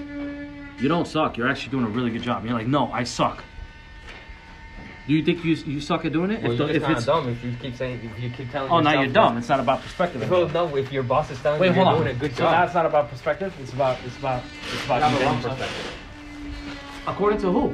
you 0.80 0.88
don't 0.88 1.08
suck, 1.08 1.38
you're 1.38 1.50
actually 1.50 1.72
doing 1.72 1.86
a 1.86 1.89
really 1.98 2.12
good 2.12 2.22
job. 2.22 2.38
And 2.39 2.46
you're 2.50 2.58
like, 2.58 2.68
no, 2.68 2.91
I 2.94 3.04
suck. 3.04 3.44
Do 5.08 5.13
you 5.13 5.24
think 5.24 5.43
you 5.46 5.56
you 5.56 5.80
suck 5.80 6.04
at 6.04 6.12
doing 6.12 6.32
it? 6.32 6.41
well, 6.43 6.52
If 6.52 6.60
you're 6.60 6.67
the- 6.67 6.76
if 6.76 6.84
it's- 6.84 7.06
dumb 7.06 7.30
if 7.30 7.41
you 7.43 7.54
keep 7.62 7.76
saying 7.76 8.02
if 8.04 8.22
you 8.22 8.30
keep 8.30 8.52
telling. 8.52 8.70
Yourself 8.70 8.72
Oh, 8.72 8.80
now 8.82 9.02
you're 9.02 9.12
dumb. 9.12 9.38
It's 9.38 9.48
not 9.48 9.62
about 9.62 9.82
perspective. 9.82 10.30
Well, 10.30 10.43
anymore. 10.46 10.70
no, 10.70 10.76
if 10.76 10.91
your 10.91 11.04
boss 11.04 11.32
is 11.32 11.39
telling 11.39 11.62
Wait, 11.62 11.70
you 11.70 11.76
you're 11.76 11.86
on. 11.86 11.96
doing 12.04 12.10
a 12.10 12.20
good 12.20 12.32
so 12.36 12.43
job, 12.43 12.52
that's 12.52 12.74
not 12.74 12.86
about 12.86 13.10
perspective. 13.10 13.54
It's 13.62 13.72
about 13.72 13.98
it's 14.06 14.17
about 14.17 14.43
it's 14.74 14.84
about 14.86 14.98
you 14.98 15.04
have 15.04 15.13
a 15.15 15.20
getting 15.24 15.41
perspective. 15.41 15.93
According 17.08 17.39
to 17.39 17.52
who? 17.52 17.67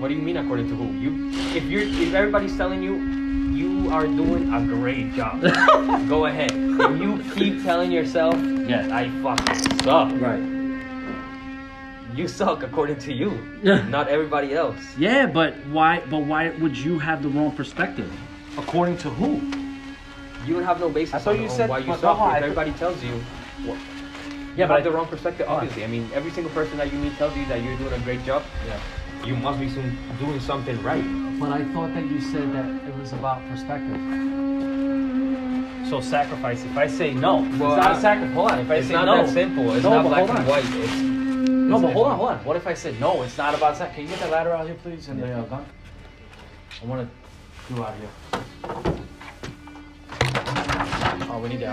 What 0.00 0.08
do 0.08 0.14
you 0.14 0.20
mean 0.22 0.36
according 0.36 0.68
to 0.68 0.74
who? 0.74 0.86
You 0.98 1.30
if 1.56 1.64
you're 1.64 1.82
if 1.82 2.12
everybody's 2.12 2.56
telling 2.56 2.82
you 2.82 2.94
you 3.54 3.88
are 3.92 4.06
doing 4.06 4.52
a 4.52 4.60
great 4.66 5.14
job, 5.14 5.40
go 6.08 6.26
ahead. 6.26 6.50
If 6.52 7.00
you 7.00 7.22
keep 7.34 7.62
telling 7.62 7.92
yourself, 7.92 8.34
Yeah. 8.66 8.88
I 8.90 9.08
fucking 9.22 9.78
suck. 9.84 10.10
Right. 10.20 10.42
You 12.14 12.28
suck 12.28 12.62
according 12.62 12.98
to 13.00 13.12
you, 13.12 13.30
not 13.88 14.06
everybody 14.08 14.54
else. 14.54 14.78
Yeah, 14.96 15.26
but 15.26 15.54
why? 15.66 16.00
But 16.08 16.18
why 16.20 16.50
would 16.60 16.76
you 16.76 16.98
have 17.00 17.22
the 17.22 17.28
wrong 17.28 17.50
perspective? 17.50 18.10
According 18.56 18.98
to 18.98 19.10
who? 19.10 19.40
You 20.46 20.54
don't 20.54 20.64
have 20.64 20.78
no 20.78 20.88
basis 20.90 21.14
I 21.14 21.18
thought 21.18 21.34
on, 21.36 21.42
you 21.42 21.48
on 21.48 21.56
said- 21.56 21.70
why 21.70 21.78
you 21.78 21.92
suck. 21.94 22.18
no, 22.18 22.30
if 22.36 22.42
everybody 22.42 22.72
tells 22.72 23.02
you, 23.02 23.14
well, 23.66 23.76
Yeah, 23.76 23.80
you 23.80 24.56
but 24.56 24.68
have 24.68 24.70
I- 24.70 24.80
the 24.82 24.90
wrong 24.92 25.06
perspective. 25.06 25.46
Why? 25.48 25.54
Obviously, 25.54 25.82
I 25.84 25.86
mean, 25.88 26.08
every 26.14 26.30
single 26.30 26.52
person 26.52 26.76
that 26.78 26.92
you 26.92 26.98
meet 26.98 27.16
tells 27.16 27.34
you 27.36 27.44
that 27.46 27.62
you're 27.64 27.76
doing 27.78 27.92
a 27.94 27.98
great 28.00 28.22
job. 28.24 28.42
Yeah. 28.68 28.78
You 29.26 29.34
must 29.36 29.58
be 29.58 29.68
soon 29.70 29.96
doing 30.20 30.38
something 30.38 30.80
right. 30.84 31.02
But 31.40 31.50
I 31.50 31.64
thought 31.72 31.94
that 31.94 32.04
you 32.04 32.20
said 32.20 32.52
that 32.52 32.66
it 32.86 32.94
was 33.00 33.12
about 33.12 33.40
perspective. 33.48 33.98
So 35.88 36.00
sacrifice. 36.00 36.62
If 36.64 36.76
I 36.76 36.86
say 36.86 37.12
no, 37.14 37.36
Well, 37.36 37.44
it's 37.48 37.58
not 37.58 37.78
I- 37.78 37.98
a 37.98 38.00
sacrifice. 38.00 38.34
Hold 38.34 38.50
on. 38.52 38.58
If 38.60 38.70
I 38.70 38.74
it's 38.76 38.86
say 38.88 38.92
not 38.94 39.06
no, 39.06 39.16
that 39.24 39.32
simple. 39.32 39.72
It's 39.74 39.82
No, 39.82 40.02
not 40.02 40.06
black 40.08 40.28
and 40.28 40.46
white. 40.46 40.64
It's 40.64 41.13
No, 41.74 41.88
but 41.88 41.92
hold 41.92 42.06
on, 42.06 42.16
hold 42.16 42.30
on. 42.30 42.44
What 42.44 42.56
if 42.56 42.66
I 42.66 42.74
said 42.74 43.00
no? 43.00 43.22
It's 43.22 43.36
not 43.36 43.54
about 43.54 43.76
sex. 43.76 43.94
Can 43.94 44.04
you 44.04 44.08
get 44.08 44.20
that 44.20 44.30
ladder 44.30 44.52
out 44.52 44.66
here, 44.66 44.76
please, 44.76 45.08
and 45.08 45.20
the 45.20 45.32
uh, 45.32 45.42
gun? 45.42 45.66
I 46.82 46.86
want 46.86 47.08
to 47.08 47.74
do 47.74 47.82
out 47.82 47.94
here. 47.96 48.08
Oh, 51.30 51.38
we 51.42 51.48
need 51.48 51.60
the 51.60 51.72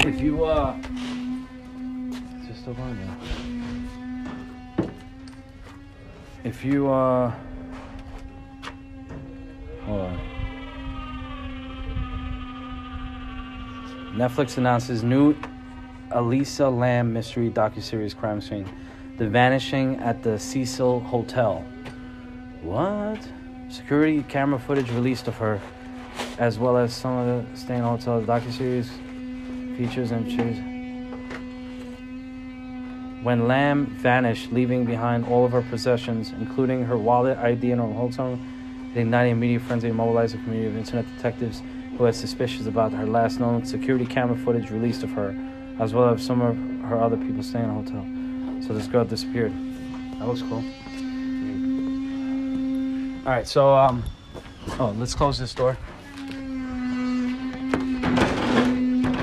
too. 0.00 0.08
If 0.08 0.20
you 0.20 0.44
uh, 0.44 0.76
is 2.42 2.48
it 2.50 2.56
still 2.56 2.74
going? 2.74 2.98
Yeah. 2.98 4.86
If 6.42 6.64
you 6.64 6.90
uh, 6.90 7.32
hold 9.84 10.00
on. 10.00 10.18
Netflix 14.14 14.58
announces 14.58 15.02
new 15.04 15.34
Elisa 16.14 16.68
Lam 16.68 17.12
mystery 17.12 17.50
docuseries 17.50 18.16
crime 18.16 18.40
scene, 18.40 18.68
The 19.16 19.28
Vanishing 19.28 19.96
at 19.96 20.22
the 20.22 20.38
Cecil 20.38 21.00
Hotel. 21.00 21.64
What? 22.62 23.18
Security 23.68 24.22
camera 24.28 24.58
footage 24.58 24.90
released 24.90 25.28
of 25.28 25.36
her, 25.36 25.60
as 26.38 26.58
well 26.58 26.76
as 26.76 26.94
some 26.94 27.16
of 27.16 27.26
the 27.26 27.56
staying 27.56 27.82
Hotel 27.82 28.20
docuseries 28.22 28.88
features 29.76 30.10
and 30.10 30.30
shows. 30.30 30.56
When 33.24 33.46
Lam 33.48 33.86
vanished, 33.86 34.52
leaving 34.52 34.84
behind 34.84 35.24
all 35.26 35.46
of 35.46 35.52
her 35.52 35.62
possessions, 35.62 36.32
including 36.32 36.84
her 36.84 36.98
wallet, 36.98 37.38
ID, 37.38 37.70
and 37.70 37.80
her 37.80 37.86
hotel 37.86 38.30
room, 38.30 38.92
it 38.94 39.00
ignited 39.00 39.32
a 39.32 39.36
media 39.36 39.60
frenzy 39.60 39.88
and 39.88 39.96
mobilized 39.96 40.34
a 40.34 40.38
community 40.38 40.66
of 40.66 40.76
internet 40.76 41.06
detectives 41.16 41.62
who 41.96 42.04
had 42.04 42.14
suspicions 42.14 42.66
about 42.66 42.92
her 42.92 43.06
last 43.06 43.38
known 43.38 43.64
security 43.64 44.04
camera 44.04 44.36
footage 44.36 44.70
released 44.70 45.02
of 45.02 45.10
her, 45.12 45.34
as 45.82 45.92
well 45.92 46.14
as 46.14 46.24
some 46.24 46.40
of 46.40 46.56
her 46.88 47.00
other 47.00 47.16
people 47.16 47.42
staying 47.42 47.64
in 47.64 47.84
the 47.84 47.90
hotel. 47.90 48.04
So 48.68 48.72
this 48.72 48.86
girl 48.86 49.04
disappeared. 49.04 49.52
That 50.18 50.28
looks 50.28 50.42
cool. 50.42 50.62
All 53.26 53.32
right, 53.32 53.46
so 53.46 53.74
um, 53.74 54.04
oh, 54.78 54.94
let's 54.96 55.14
close 55.14 55.38
this 55.38 55.52
door. 55.52 55.76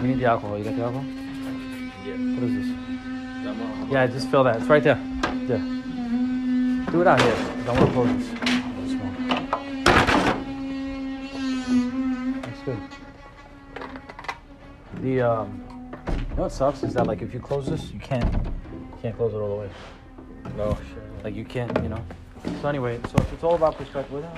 We 0.02 0.08
need 0.08 0.20
the 0.20 0.26
alcohol. 0.26 0.58
You 0.58 0.66
got 0.66 0.76
the 0.76 0.84
alcohol? 0.84 1.06
Yeah. 2.06 2.18
What 2.36 2.44
is 2.44 2.54
this? 2.56 2.68
Yeah, 3.90 4.08
just 4.08 4.30
fill 4.30 4.44
that. 4.44 4.58
It's 4.58 4.66
right 4.66 4.84
there. 4.84 4.98
Yeah. 5.48 5.58
Do 6.92 7.02
it 7.02 7.08
out 7.08 7.22
here. 7.22 7.36
I 7.68 7.72
want 7.72 7.86
to 7.86 7.92
close 7.94 8.12
this. 8.18 8.28
This. 8.80 8.94
That's 12.44 12.62
good. 12.64 12.80
The 15.02 15.22
um, 15.22 15.50
you 15.70 15.79
know 16.40 16.44
what 16.46 16.54
sucks 16.54 16.84
is 16.84 16.94
that 16.94 17.06
like 17.06 17.22
if 17.22 17.34
you 17.34 17.40
close 17.40 17.68
this, 17.68 17.92
you 17.92 18.00
can't 18.00 18.34
you 18.34 18.98
can't 19.02 19.16
close 19.18 19.34
it 19.34 19.38
all 19.38 19.50
the 19.50 19.56
way. 19.56 19.70
No, 20.56 20.74
sure. 20.94 21.04
Like 21.22 21.36
you 21.36 21.44
can't, 21.44 21.76
you 21.84 21.90
know. 21.90 22.04
So 22.62 22.70
anyway, 22.70 22.98
so 23.10 23.16
if 23.18 23.34
it's 23.34 23.44
all 23.44 23.56
about 23.56 23.78
perspective, 23.78 24.14
what 24.14 24.22
the 24.22 24.30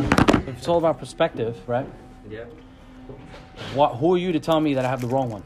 hell? 0.00 0.48
if 0.48 0.56
it's 0.56 0.68
all 0.68 0.78
about 0.78 0.98
perspective, 0.98 1.56
right? 1.66 1.86
Yeah. 2.30 2.44
What? 3.74 3.96
Who 3.96 4.14
are 4.14 4.18
you 4.18 4.32
to 4.32 4.40
tell 4.40 4.58
me 4.58 4.72
that 4.72 4.86
I 4.86 4.88
have 4.88 5.02
the 5.02 5.06
wrong 5.06 5.28
one? 5.28 5.42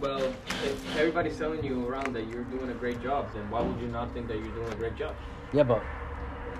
Well, 0.00 0.18
if 0.64 0.96
everybody's 0.98 1.38
telling 1.38 1.62
you 1.62 1.86
around 1.86 2.12
that 2.14 2.26
you're 2.26 2.44
doing 2.44 2.68
a 2.70 2.74
great 2.74 3.00
job, 3.00 3.32
then 3.32 3.48
why 3.50 3.62
would 3.62 3.80
you 3.80 3.86
not 3.86 4.12
think 4.14 4.26
that 4.26 4.38
you're 4.38 4.54
doing 4.54 4.72
a 4.72 4.76
great 4.76 4.96
job? 4.96 5.14
Yeah, 5.52 5.62
but 5.62 5.80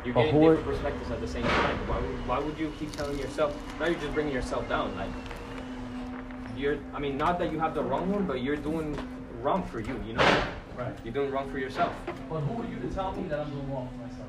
You're 0.05 0.15
But 0.15 0.27
getting 0.27 0.41
who 0.41 0.47
are- 0.47 0.57
different 0.57 0.77
perspectives 0.77 1.11
at 1.11 1.21
the 1.21 1.29
same 1.29 1.43
time. 1.43 1.77
Why 1.89 1.99
would, 1.99 2.29
why 2.29 2.39
would 2.39 2.57
you 2.57 2.73
keep 2.79 2.93
telling 2.93 3.19
yourself? 3.19 3.57
Now 3.81 3.87
you're 3.87 3.99
just 3.99 4.15
bringing 4.15 4.33
yourself 4.33 4.69
down. 4.69 4.95
Like 4.97 5.11
you're. 6.57 6.79
I 6.93 6.99
mean, 6.99 7.17
not 7.17 7.39
that 7.39 7.53
you 7.53 7.59
have 7.59 7.75
the 7.75 7.83
wrong 7.83 8.11
one, 8.11 8.27
but 8.27 8.43
you're 8.43 8.57
doing 8.57 8.97
wrong 9.41 9.63
for 9.65 9.81
you. 9.81 10.01
You 10.07 10.15
know, 10.15 10.45
right. 10.77 10.95
you're 11.05 11.15
doing 11.15 11.31
wrong 11.31 11.51
for 11.51 11.59
yourself. 11.59 11.95
But 12.29 12.41
who 12.41 12.63
are 12.63 12.67
you 12.67 12.79
to 12.81 12.95
tell 12.95 13.13
me 13.13 13.29
that 13.29 13.41
I'm 13.41 13.51
doing 13.51 13.71
wrong 13.73 13.89
for 13.89 14.07
myself? 14.07 14.29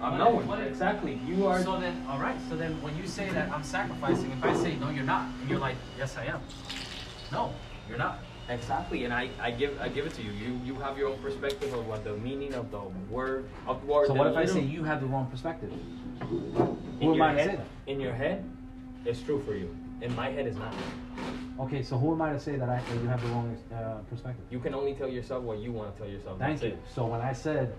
I'm 0.00 0.18
no 0.18 0.30
one. 0.30 0.60
Exactly. 0.62 1.20
You 1.26 1.46
are. 1.46 1.62
So 1.62 1.80
then, 1.80 2.04
all 2.08 2.18
right. 2.18 2.36
So 2.48 2.56
then, 2.56 2.80
when 2.82 2.96
you 2.96 3.06
say 3.06 3.30
that 3.30 3.50
I'm 3.50 3.62
sacrificing, 3.62 4.30
if 4.32 4.44
I 4.44 4.54
say 4.54 4.76
no, 4.76 4.90
you're 4.90 5.04
not, 5.04 5.28
and 5.40 5.48
you're 5.48 5.58
like, 5.58 5.76
yes, 5.98 6.16
I 6.16 6.26
am. 6.26 6.40
No, 7.32 7.52
you're 7.88 7.98
not. 7.98 8.18
Exactly, 8.48 9.04
and 9.04 9.14
I, 9.14 9.30
I 9.40 9.50
give 9.50 9.80
I 9.80 9.88
give 9.88 10.04
it 10.04 10.12
to 10.14 10.22
you. 10.22 10.30
You 10.32 10.60
you 10.64 10.74
have 10.74 10.98
your 10.98 11.08
own 11.08 11.18
perspective 11.20 11.72
of 11.72 11.86
what 11.86 12.04
the 12.04 12.14
meaning 12.18 12.52
of 12.52 12.70
the 12.70 12.80
word 13.08 13.48
of 13.66 13.80
the 13.80 13.86
word. 13.86 14.06
So 14.08 14.12
what 14.12 14.26
if 14.26 14.36
I 14.36 14.44
say 14.44 14.60
you 14.60 14.84
have 14.84 15.00
the 15.00 15.06
wrong 15.06 15.26
perspective? 15.30 15.72
in 16.20 16.26
Who 17.00 17.12
am 17.12 17.14
your 17.14 17.24
I 17.24 17.32
head. 17.32 17.66
In 17.86 18.00
your 18.00 18.12
head, 18.12 18.44
it's 19.06 19.22
true 19.22 19.42
for 19.46 19.54
you. 19.54 19.74
In 20.02 20.14
my 20.14 20.30
head, 20.30 20.46
it's 20.46 20.58
not. 20.58 20.74
Okay, 21.60 21.82
so 21.82 21.96
who 21.96 22.12
am 22.12 22.20
I 22.22 22.32
to 22.32 22.40
say 22.40 22.56
that 22.56 22.68
I 22.68 22.80
that 22.80 23.00
you 23.00 23.06
have 23.08 23.22
the 23.22 23.28
wrong 23.28 23.56
uh, 23.72 23.98
perspective? 24.10 24.44
You 24.50 24.58
can 24.58 24.74
only 24.74 24.94
tell 24.94 25.08
yourself 25.08 25.44
what 25.44 25.58
you 25.58 25.70
want 25.70 25.94
to 25.94 26.02
tell 26.02 26.10
yourself. 26.10 26.38
Thank 26.38 26.60
That's 26.60 26.62
you. 26.62 26.68
it. 26.70 26.82
So 26.92 27.06
when 27.06 27.20
I 27.20 27.32
said 27.32 27.76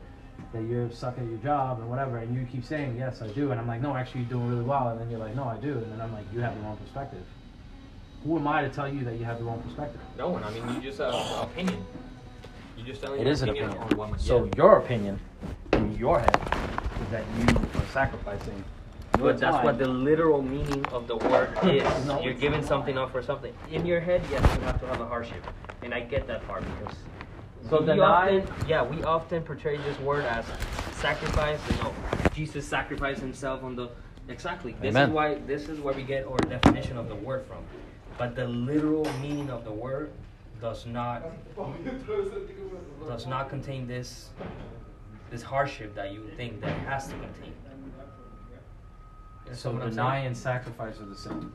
that 0.53 0.63
you're 0.63 0.89
suck 0.91 1.17
at 1.17 1.25
your 1.25 1.37
job 1.39 1.79
and 1.79 1.89
whatever, 1.89 2.17
and 2.17 2.33
you 2.33 2.45
keep 2.49 2.63
saying 2.63 2.95
yes, 2.97 3.21
I 3.21 3.27
do, 3.27 3.51
and 3.51 3.59
I'm 3.59 3.67
like, 3.67 3.81
no, 3.81 3.95
actually, 3.95 4.21
you're 4.21 4.29
doing 4.29 4.49
really 4.49 4.63
well, 4.63 4.87
and 4.89 4.99
then 4.99 5.09
you're 5.09 5.19
like, 5.19 5.35
no, 5.35 5.43
I 5.43 5.57
do, 5.57 5.73
and 5.73 5.91
then 5.91 5.99
I'm 5.99 6.13
like, 6.13 6.25
you 6.33 6.39
have 6.39 6.55
the 6.55 6.61
wrong 6.61 6.77
perspective. 6.77 7.23
Who 8.23 8.37
am 8.37 8.47
I 8.47 8.61
to 8.61 8.69
tell 8.69 8.91
you 8.91 9.03
that 9.03 9.19
you 9.19 9.25
have 9.25 9.39
the 9.39 9.43
wrong 9.43 9.61
perspective? 9.61 9.99
No 10.17 10.29
one. 10.29 10.43
I 10.43 10.51
mean, 10.51 10.67
you 10.73 10.81
just 10.81 10.99
have 10.99 11.13
uh, 11.13 11.41
opinion. 11.43 11.85
You 12.77 12.83
just 12.85 13.01
telling 13.01 13.19
It 13.19 13.23
your 13.23 13.31
is 13.33 13.41
an 13.41 13.49
opinion, 13.49 13.71
opinion. 13.71 13.99
on 13.99 14.09
what. 14.11 14.21
So 14.21 14.45
yeah. 14.45 14.51
your 14.55 14.77
opinion 14.79 15.19
in 15.73 15.95
your 15.95 16.19
head 16.19 16.35
is 17.01 17.09
that 17.11 17.23
you 17.37 17.55
are 17.79 17.85
sacrificing. 17.91 18.63
Your 19.17 19.31
But 19.33 19.39
that's 19.39 19.55
time. 19.57 19.65
what 19.65 19.77
the 19.77 19.87
literal 19.87 20.41
meaning 20.41 20.85
of 20.87 21.07
the 21.07 21.17
word 21.17 21.49
is. 21.63 22.05
No, 22.05 22.21
You're 22.21 22.33
giving 22.33 22.63
something 22.65 22.97
up 22.97 23.11
for 23.11 23.21
something. 23.21 23.53
In 23.71 23.85
your 23.85 23.99
head, 23.99 24.21
yes, 24.31 24.43
you 24.57 24.61
have 24.65 24.79
to 24.81 24.87
have 24.87 25.01
a 25.01 25.05
hardship, 25.05 25.45
and 25.83 25.93
I 25.93 26.01
get 26.01 26.27
that 26.27 26.45
part 26.47 26.63
because. 26.79 26.95
So 27.69 27.79
we 27.79 27.87
deny- 27.87 28.39
often, 28.41 28.67
yeah, 28.67 28.83
we 28.83 29.03
often 29.03 29.41
portray 29.43 29.77
this 29.77 29.99
word 29.99 30.23
as 30.25 30.45
sacrifice. 30.97 31.59
You 31.71 31.83
know, 31.83 31.93
Jesus 32.33 32.67
sacrificed 32.67 33.21
himself 33.21 33.63
on 33.63 33.75
the. 33.75 33.89
Exactly. 34.27 34.75
This 34.81 34.89
Amen. 34.91 35.09
is 35.09 35.13
why. 35.15 35.35
This 35.47 35.67
is 35.69 35.79
where 35.79 35.93
we 35.93 36.03
get 36.03 36.25
our 36.27 36.37
definition 36.37 36.97
of 36.97 37.07
the 37.09 37.15
word 37.15 37.45
from. 37.45 37.63
But 38.17 38.35
the 38.35 38.47
literal 38.47 39.05
meaning 39.21 39.49
of 39.49 39.63
the 39.65 39.71
word 39.71 40.11
does 40.61 40.85
not 40.85 41.23
does 43.07 43.27
not 43.27 43.49
contain 43.49 43.87
this 43.87 44.29
this 45.31 45.41
hardship 45.41 45.93
that 45.95 46.11
you 46.13 46.29
think 46.37 46.61
that 46.61 46.69
it 46.69 46.79
has 46.87 47.07
to 47.07 47.13
contain. 47.13 47.53
So 49.53 49.71
what 49.71 49.83
I'm 49.83 49.89
deny 49.91 50.17
and 50.19 50.35
sacrifice 50.35 50.99
are 50.99 51.05
the 51.05 51.15
same. 51.15 51.53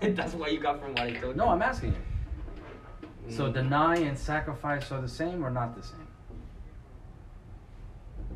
That's 0.14 0.34
what 0.34 0.52
you 0.52 0.58
got 0.58 0.80
from 0.80 0.94
what 0.94 1.04
I 1.06 1.12
told 1.12 1.34
you. 1.34 1.38
No, 1.38 1.48
I'm 1.48 1.62
asking 1.62 1.90
you. 1.94 3.30
So 3.32 3.48
Mm. 3.50 3.54
deny 3.54 3.96
and 3.96 4.18
sacrifice 4.18 4.92
are 4.92 5.00
the 5.00 5.08
same 5.08 5.44
or 5.44 5.50
not 5.50 5.74
the 5.76 5.82
same? 5.82 6.00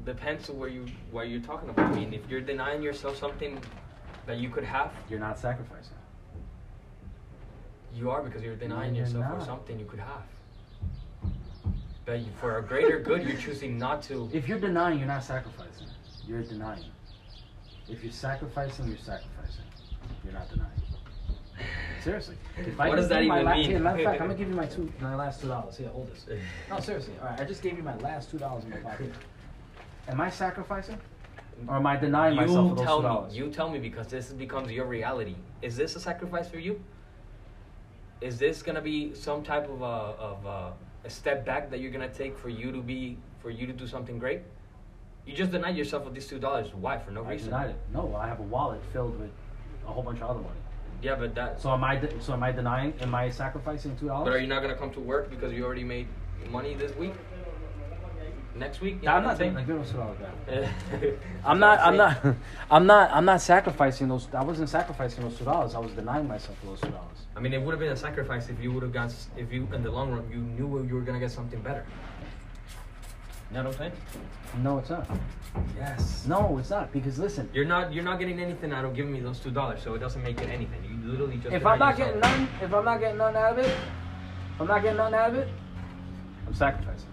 depends 0.04 0.48
on 0.48 0.58
where 0.58 0.70
you 0.70 0.86
what 1.10 1.28
you're 1.28 1.40
talking 1.40 1.68
about. 1.68 1.84
I 1.92 1.94
mean, 1.94 2.14
if 2.14 2.26
you're 2.30 2.40
denying 2.40 2.80
yourself 2.82 3.18
something 3.18 3.60
that 4.24 4.38
you 4.38 4.48
could 4.48 4.64
have, 4.64 4.90
You're 5.10 5.20
not 5.20 5.38
sacrificing. 5.38 5.96
you 7.92 8.10
are 8.10 8.22
because 8.22 8.42
you're 8.42 8.56
denying 8.56 8.94
you're 8.94 9.04
yourself 9.04 9.24
not. 9.26 9.38
for 9.40 9.44
something 9.44 9.78
you 9.78 9.84
could 9.84 10.00
have. 10.00 10.22
But 12.06 12.20
for 12.40 12.56
a 12.56 12.62
greater 12.62 12.98
good, 13.00 13.22
you're 13.22 13.36
choosing 13.36 13.76
not 13.78 14.00
to. 14.04 14.30
If 14.32 14.48
you're 14.48 14.58
denying, 14.58 14.98
you're 14.98 15.08
not 15.08 15.24
sacrificing. 15.24 15.86
You're 16.26 16.42
denying. 16.42 16.84
If 17.90 18.02
you're 18.02 18.12
sacrificing, 18.12 18.88
you're 18.88 18.98
sacrificing. 18.98 19.64
You're 20.24 20.34
not 20.34 20.48
denying. 20.50 20.70
Seriously. 22.02 22.36
If 22.58 22.78
What 22.78 22.96
does 22.96 23.08
that 23.08 23.22
you 23.22 23.28
my 23.28 23.36
even 23.40 23.44
la- 23.46 23.54
mean? 23.56 23.70
Here, 23.70 23.78
matter 23.80 23.98
of 23.98 24.04
fact, 24.04 24.20
I'm 24.20 24.26
gonna 24.28 24.38
give 24.38 24.48
you 24.48 24.54
my 24.54 24.66
two, 24.66 24.92
my 25.00 25.14
last 25.16 25.40
two 25.40 25.48
dollars. 25.48 25.76
Here, 25.76 25.88
hold 25.88 26.08
this. 26.12 26.26
No, 26.70 26.78
seriously. 26.80 27.14
All 27.20 27.28
right, 27.28 27.40
I 27.40 27.44
just 27.44 27.62
gave 27.62 27.76
you 27.76 27.82
my 27.82 27.96
last 27.96 28.30
two 28.30 28.38
dollars 28.38 28.64
in 28.64 28.70
my 28.70 28.76
pocket. 28.78 29.12
Am 30.06 30.20
I 30.20 30.30
sacrificing, 30.30 30.98
or 31.66 31.76
am 31.76 31.86
I 31.86 31.96
denying 31.96 32.36
myself 32.36 32.64
You 32.64 32.68
for 32.70 32.76
those 32.76 32.84
tell 32.84 32.96
two 32.98 33.02
me. 33.02 33.08
dollars? 33.08 33.36
You 33.36 33.50
tell 33.50 33.68
me 33.70 33.78
because 33.80 34.06
this 34.06 34.32
becomes 34.32 34.70
your 34.70 34.86
reality. 34.86 35.34
Is 35.60 35.76
this 35.76 35.96
a 35.96 36.00
sacrifice 36.00 36.48
for 36.48 36.58
you? 36.58 36.80
Is 38.20 38.38
this 38.38 38.62
gonna 38.62 38.80
be 38.80 39.14
some 39.14 39.42
type 39.42 39.68
of 39.68 39.82
a 39.82 39.84
of 39.84 40.44
a, 40.46 40.72
a 41.04 41.10
step 41.10 41.44
back 41.44 41.68
that 41.70 41.80
you're 41.80 41.90
gonna 41.92 42.08
take 42.08 42.38
for 42.38 42.48
you 42.48 42.70
to 42.70 42.80
be 42.80 43.18
for 43.40 43.50
you 43.50 43.66
to 43.66 43.72
do 43.72 43.86
something 43.88 44.18
great? 44.18 44.42
You 45.28 45.34
just 45.34 45.52
denied 45.52 45.76
yourself 45.76 46.06
of 46.06 46.14
these 46.14 46.26
two 46.26 46.38
dollars. 46.38 46.72
Why? 46.72 46.96
For 46.98 47.10
no 47.10 47.22
I 47.22 47.32
reason. 47.32 47.50
denied 47.50 47.68
it. 47.70 47.76
No, 47.92 48.16
I 48.16 48.26
have 48.28 48.40
a 48.40 48.44
wallet 48.44 48.80
filled 48.94 49.20
with 49.20 49.30
a 49.86 49.92
whole 49.92 50.02
bunch 50.02 50.22
of 50.22 50.30
other 50.30 50.40
money. 50.40 50.54
Yeah, 51.02 51.16
but 51.16 51.34
that. 51.34 51.60
So 51.60 51.70
am 51.70 51.84
I? 51.84 51.96
De- 51.96 52.18
so 52.22 52.32
am 52.32 52.42
I 52.42 52.50
denying? 52.50 52.94
Am 53.02 53.14
I 53.14 53.28
sacrificing 53.28 53.94
two 53.98 54.06
dollars? 54.06 54.24
But 54.24 54.32
are 54.32 54.38
you 54.38 54.46
not 54.46 54.62
gonna 54.62 54.74
come 54.74 54.90
to 54.92 55.00
work 55.00 55.28
because 55.28 55.52
you 55.52 55.66
already 55.66 55.84
made 55.84 56.08
money 56.50 56.74
this 56.74 56.96
week? 56.96 57.12
Next 58.56 58.80
week? 58.80 59.06
I'm 59.06 59.22
not 59.22 59.26
what 59.26 59.38
taking. 59.38 59.66
Give 59.66 59.86
two 59.86 59.98
dollars 59.98 60.16
saying? 60.48 61.18
I'm 61.44 61.58
not. 61.58 61.78
I'm 61.80 61.96
not. 61.98 62.24
I'm 62.70 62.86
not. 62.86 63.10
I'm 63.12 63.26
not 63.26 63.42
sacrificing 63.42 64.08
those. 64.08 64.28
I 64.32 64.42
wasn't 64.42 64.70
sacrificing 64.70 65.24
those 65.24 65.36
two 65.36 65.44
dollars. 65.44 65.74
I 65.74 65.78
was 65.78 65.92
denying 65.92 66.26
myself 66.26 66.56
those 66.64 66.80
two 66.80 66.88
dollars. 66.88 67.18
I 67.36 67.40
mean, 67.40 67.52
it 67.52 67.60
would 67.60 67.72
have 67.72 67.80
been 67.80 67.92
a 67.92 67.96
sacrifice 67.96 68.48
if 68.48 68.58
you 68.60 68.72
would 68.72 68.82
have 68.82 68.92
got, 68.92 69.14
if 69.36 69.52
you, 69.52 69.68
in 69.74 69.82
the 69.82 69.90
long 69.90 70.10
run, 70.10 70.28
you 70.32 70.38
knew 70.38 70.84
you 70.88 70.94
were 70.94 71.02
gonna 71.02 71.20
get 71.20 71.30
something 71.30 71.60
better. 71.60 71.84
You 73.50 73.56
know 73.56 73.64
what 73.64 73.72
I'm 73.72 73.78
saying? 73.78 73.92
No, 74.62 74.78
it's 74.78 74.90
not. 74.90 75.08
Yes. 75.76 76.26
No, 76.26 76.58
it's 76.58 76.70
not. 76.70 76.92
Because 76.92 77.18
listen, 77.18 77.48
You're 77.54 77.64
not, 77.64 77.92
you're 77.92 78.04
not 78.04 78.18
getting 78.18 78.40
anything 78.40 78.72
out 78.72 78.84
of 78.84 78.94
giving 78.94 79.12
me 79.12 79.20
those 79.20 79.38
two 79.40 79.50
dollars, 79.50 79.80
so 79.82 79.94
it 79.94 79.98
doesn't 80.00 80.22
make 80.22 80.40
it 80.40 80.50
anything. 80.50 80.84
You 80.84 81.10
literally 81.10 81.38
just. 81.38 81.54
if 81.54 81.64
I'm 81.64 81.78
not 81.78 81.98
yourself. 81.98 82.20
getting 82.22 82.44
none, 82.44 82.48
if 82.62 82.74
I'm 82.74 82.84
not 82.84 83.00
getting 83.00 83.18
none 83.18 83.36
out 83.36 83.52
of 83.52 83.58
it, 83.58 83.68
if 84.54 84.60
I'm 84.60 84.66
not 84.66 84.82
getting 84.82 84.98
none 84.98 85.14
out 85.14 85.30
of 85.30 85.36
it, 85.36 85.48
I'm 86.46 86.54
sacrificing. 86.54 87.08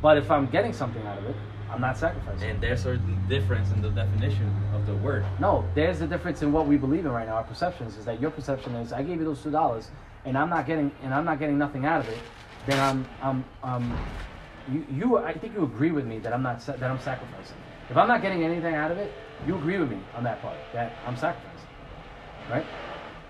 But 0.00 0.18
if 0.18 0.30
I'm 0.30 0.46
getting 0.46 0.72
something 0.72 1.04
out 1.06 1.18
of 1.18 1.24
it, 1.24 1.36
I'm 1.70 1.80
not 1.80 1.98
sacrificing. 1.98 2.50
And 2.50 2.60
there's 2.60 2.86
a 2.86 2.96
difference 3.28 3.72
in 3.72 3.82
the 3.82 3.90
definition 3.90 4.54
of 4.74 4.86
the 4.86 4.94
word. 4.94 5.24
No, 5.40 5.64
there's 5.74 6.00
a 6.02 6.06
difference 6.06 6.42
in 6.42 6.52
what 6.52 6.68
we 6.68 6.76
believe 6.76 7.04
in 7.04 7.10
right 7.10 7.26
now. 7.26 7.34
Our 7.34 7.42
perceptions 7.42 7.96
is 7.96 8.04
that 8.04 8.20
your 8.20 8.30
perception 8.30 8.76
is 8.76 8.92
I 8.92 9.02
gave 9.02 9.18
you 9.18 9.24
those 9.24 9.42
two 9.42 9.50
dollars, 9.50 9.90
and 10.24 10.38
I'm 10.38 10.50
not 10.50 10.66
getting 10.66 10.92
and 11.02 11.12
I'm 11.12 11.24
not 11.24 11.40
getting 11.40 11.58
nothing 11.58 11.84
out 11.84 12.00
of 12.00 12.08
it. 12.08 12.18
Then 12.66 12.78
I'm 12.78 13.06
I'm 13.22 13.44
um, 13.64 13.98
you 14.66 14.84
you 14.88 15.18
I 15.18 15.32
think 15.34 15.52
you 15.54 15.64
agree 15.64 15.90
with 15.90 16.06
me 16.06 16.18
that 16.20 16.32
I'm 16.32 16.42
not 16.42 16.62
sa- 16.62 16.76
that 16.76 16.90
I'm 16.90 16.98
sacrificing. 16.98 17.58
If 17.90 17.96
I'm 17.96 18.08
not 18.08 18.22
getting 18.22 18.42
anything 18.44 18.74
out 18.74 18.90
of 18.90 18.98
it, 18.98 19.12
you 19.46 19.56
agree 19.56 19.78
with 19.78 19.90
me 19.90 20.00
on 20.14 20.24
that 20.24 20.40
part 20.40 20.60
that 20.72 20.98
I'm 21.04 21.16
sacrificing, 21.16 21.68
right? 22.48 22.66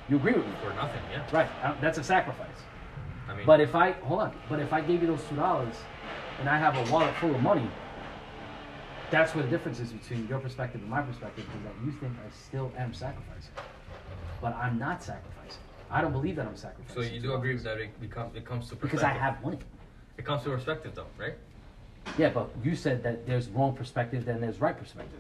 You 0.09 0.17
agree 0.17 0.35
with 0.35 0.47
me, 0.47 0.55
For 0.61 0.73
nothing, 0.73 1.03
yeah. 1.11 1.23
right? 1.33 1.51
Uh, 1.63 1.75
That's 1.81 1.99
a 1.99 2.05
sacrifice. 2.05 2.65
I 3.29 3.35
mean, 3.35 3.47
But 3.47 3.61
if 3.61 3.75
I 3.75 3.93
hold 3.93 4.21
on, 4.21 4.33
but 4.49 4.61
if 4.61 4.73
I 4.73 4.81
gave 4.83 5.01
you 5.01 5.07
those 5.09 5.25
two 5.25 5.37
dollars, 5.37 5.87
and 6.39 6.49
I 6.49 6.59
have 6.59 6.77
a 6.77 6.83
wallet 6.83 7.19
full 7.19 7.35
of 7.35 7.41
money, 7.43 7.71
that's 9.11 9.35
where 9.35 9.43
the 9.45 9.51
difference 9.51 9.81
is 9.81 9.93
between 9.93 10.27
your 10.27 10.39
perspective 10.39 10.81
and 10.81 10.91
my 10.91 11.03
perspective. 11.03 11.45
Is 11.57 11.63
that 11.63 11.75
you 11.85 11.91
think 11.91 12.19
I 12.25 12.29
still 12.31 12.73
am 12.79 12.93
sacrificing, 12.93 13.55
but 14.41 14.55
I'm 14.55 14.79
not 14.79 15.03
sacrificing. 15.03 15.63
I 15.91 16.01
don't 16.01 16.13
believe 16.13 16.37
that 16.37 16.47
I'm 16.47 16.57
sacrificing. 16.57 17.03
so 17.03 17.09
you 17.09 17.21
do 17.21 17.35
agree 17.35 17.57
that 17.57 17.79
it 17.79 18.01
becomes, 18.01 18.35
it 18.35 18.45
comes 18.45 18.69
to 18.71 18.77
perspective. 18.77 18.91
because 18.91 19.05
I 19.05 19.11
have 19.11 19.43
money. 19.43 19.59
It 20.17 20.25
comes 20.25 20.43
to 20.45 20.51
perspective, 20.51 20.93
though, 20.95 21.07
right? 21.19 21.35
Yeah, 22.19 22.31
but 22.31 22.51
you 22.63 22.77
said 22.77 23.03
that 23.03 23.27
there's 23.27 23.49
wrong 23.49 23.75
perspective, 23.75 24.25
then 24.25 24.41
there's 24.41 24.61
right 24.61 24.77
perspective. 24.77 25.19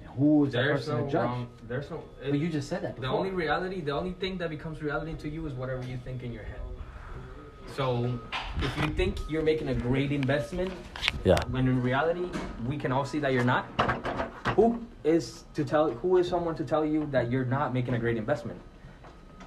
And 0.00 0.08
who 0.10 0.46
is 0.46 0.52
the 0.52 0.58
There's 0.58 0.80
person 0.80 0.96
no 0.98 1.04
to 1.04 1.12
judge? 1.12 1.24
wrong. 1.24 1.48
There's 1.68 1.90
no. 1.90 2.02
But 2.22 2.38
you 2.38 2.48
just 2.48 2.68
said 2.68 2.82
that. 2.82 3.00
The 3.00 3.08
only 3.08 3.30
reality, 3.30 3.80
the 3.80 3.92
only 3.92 4.12
thing 4.12 4.38
that 4.38 4.50
becomes 4.50 4.82
reality 4.82 5.14
to 5.14 5.28
you 5.28 5.46
is 5.46 5.52
whatever 5.54 5.84
you 5.84 5.98
think 6.04 6.22
in 6.22 6.32
your 6.32 6.44
head. 6.44 6.60
So, 7.76 8.18
if 8.60 8.76
you 8.76 8.88
think 8.88 9.18
you're 9.30 9.42
making 9.42 9.68
a 9.68 9.74
great 9.74 10.12
investment, 10.12 10.72
yeah. 11.24 11.36
when 11.50 11.66
in 11.66 11.82
reality 11.82 12.26
we 12.66 12.76
can 12.76 12.92
all 12.92 13.04
see 13.04 13.18
that 13.20 13.32
you're 13.32 13.44
not, 13.44 13.64
who 14.56 14.84
is 15.04 15.44
to 15.54 15.64
tell? 15.64 15.90
Who 15.90 16.18
is 16.18 16.28
someone 16.28 16.54
to 16.56 16.64
tell 16.64 16.84
you 16.84 17.08
that 17.12 17.30
you're 17.30 17.46
not 17.46 17.72
making 17.72 17.94
a 17.94 17.98
great 17.98 18.16
investment? 18.16 18.60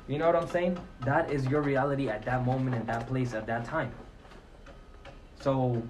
You 0.07 0.19
know 0.19 0.27
what 0.27 0.35
I'm 0.35 0.47
saying? 0.47 0.77
That 1.01 1.31
is 1.31 1.45
your 1.47 1.61
reality 1.61 2.09
at 2.09 2.23
that 2.25 2.45
moment, 2.45 2.75
in 2.75 2.85
that 2.85 3.07
place, 3.07 3.33
at 3.33 3.47
that 3.47 3.65
time. 3.65 3.91
So, 5.41 5.81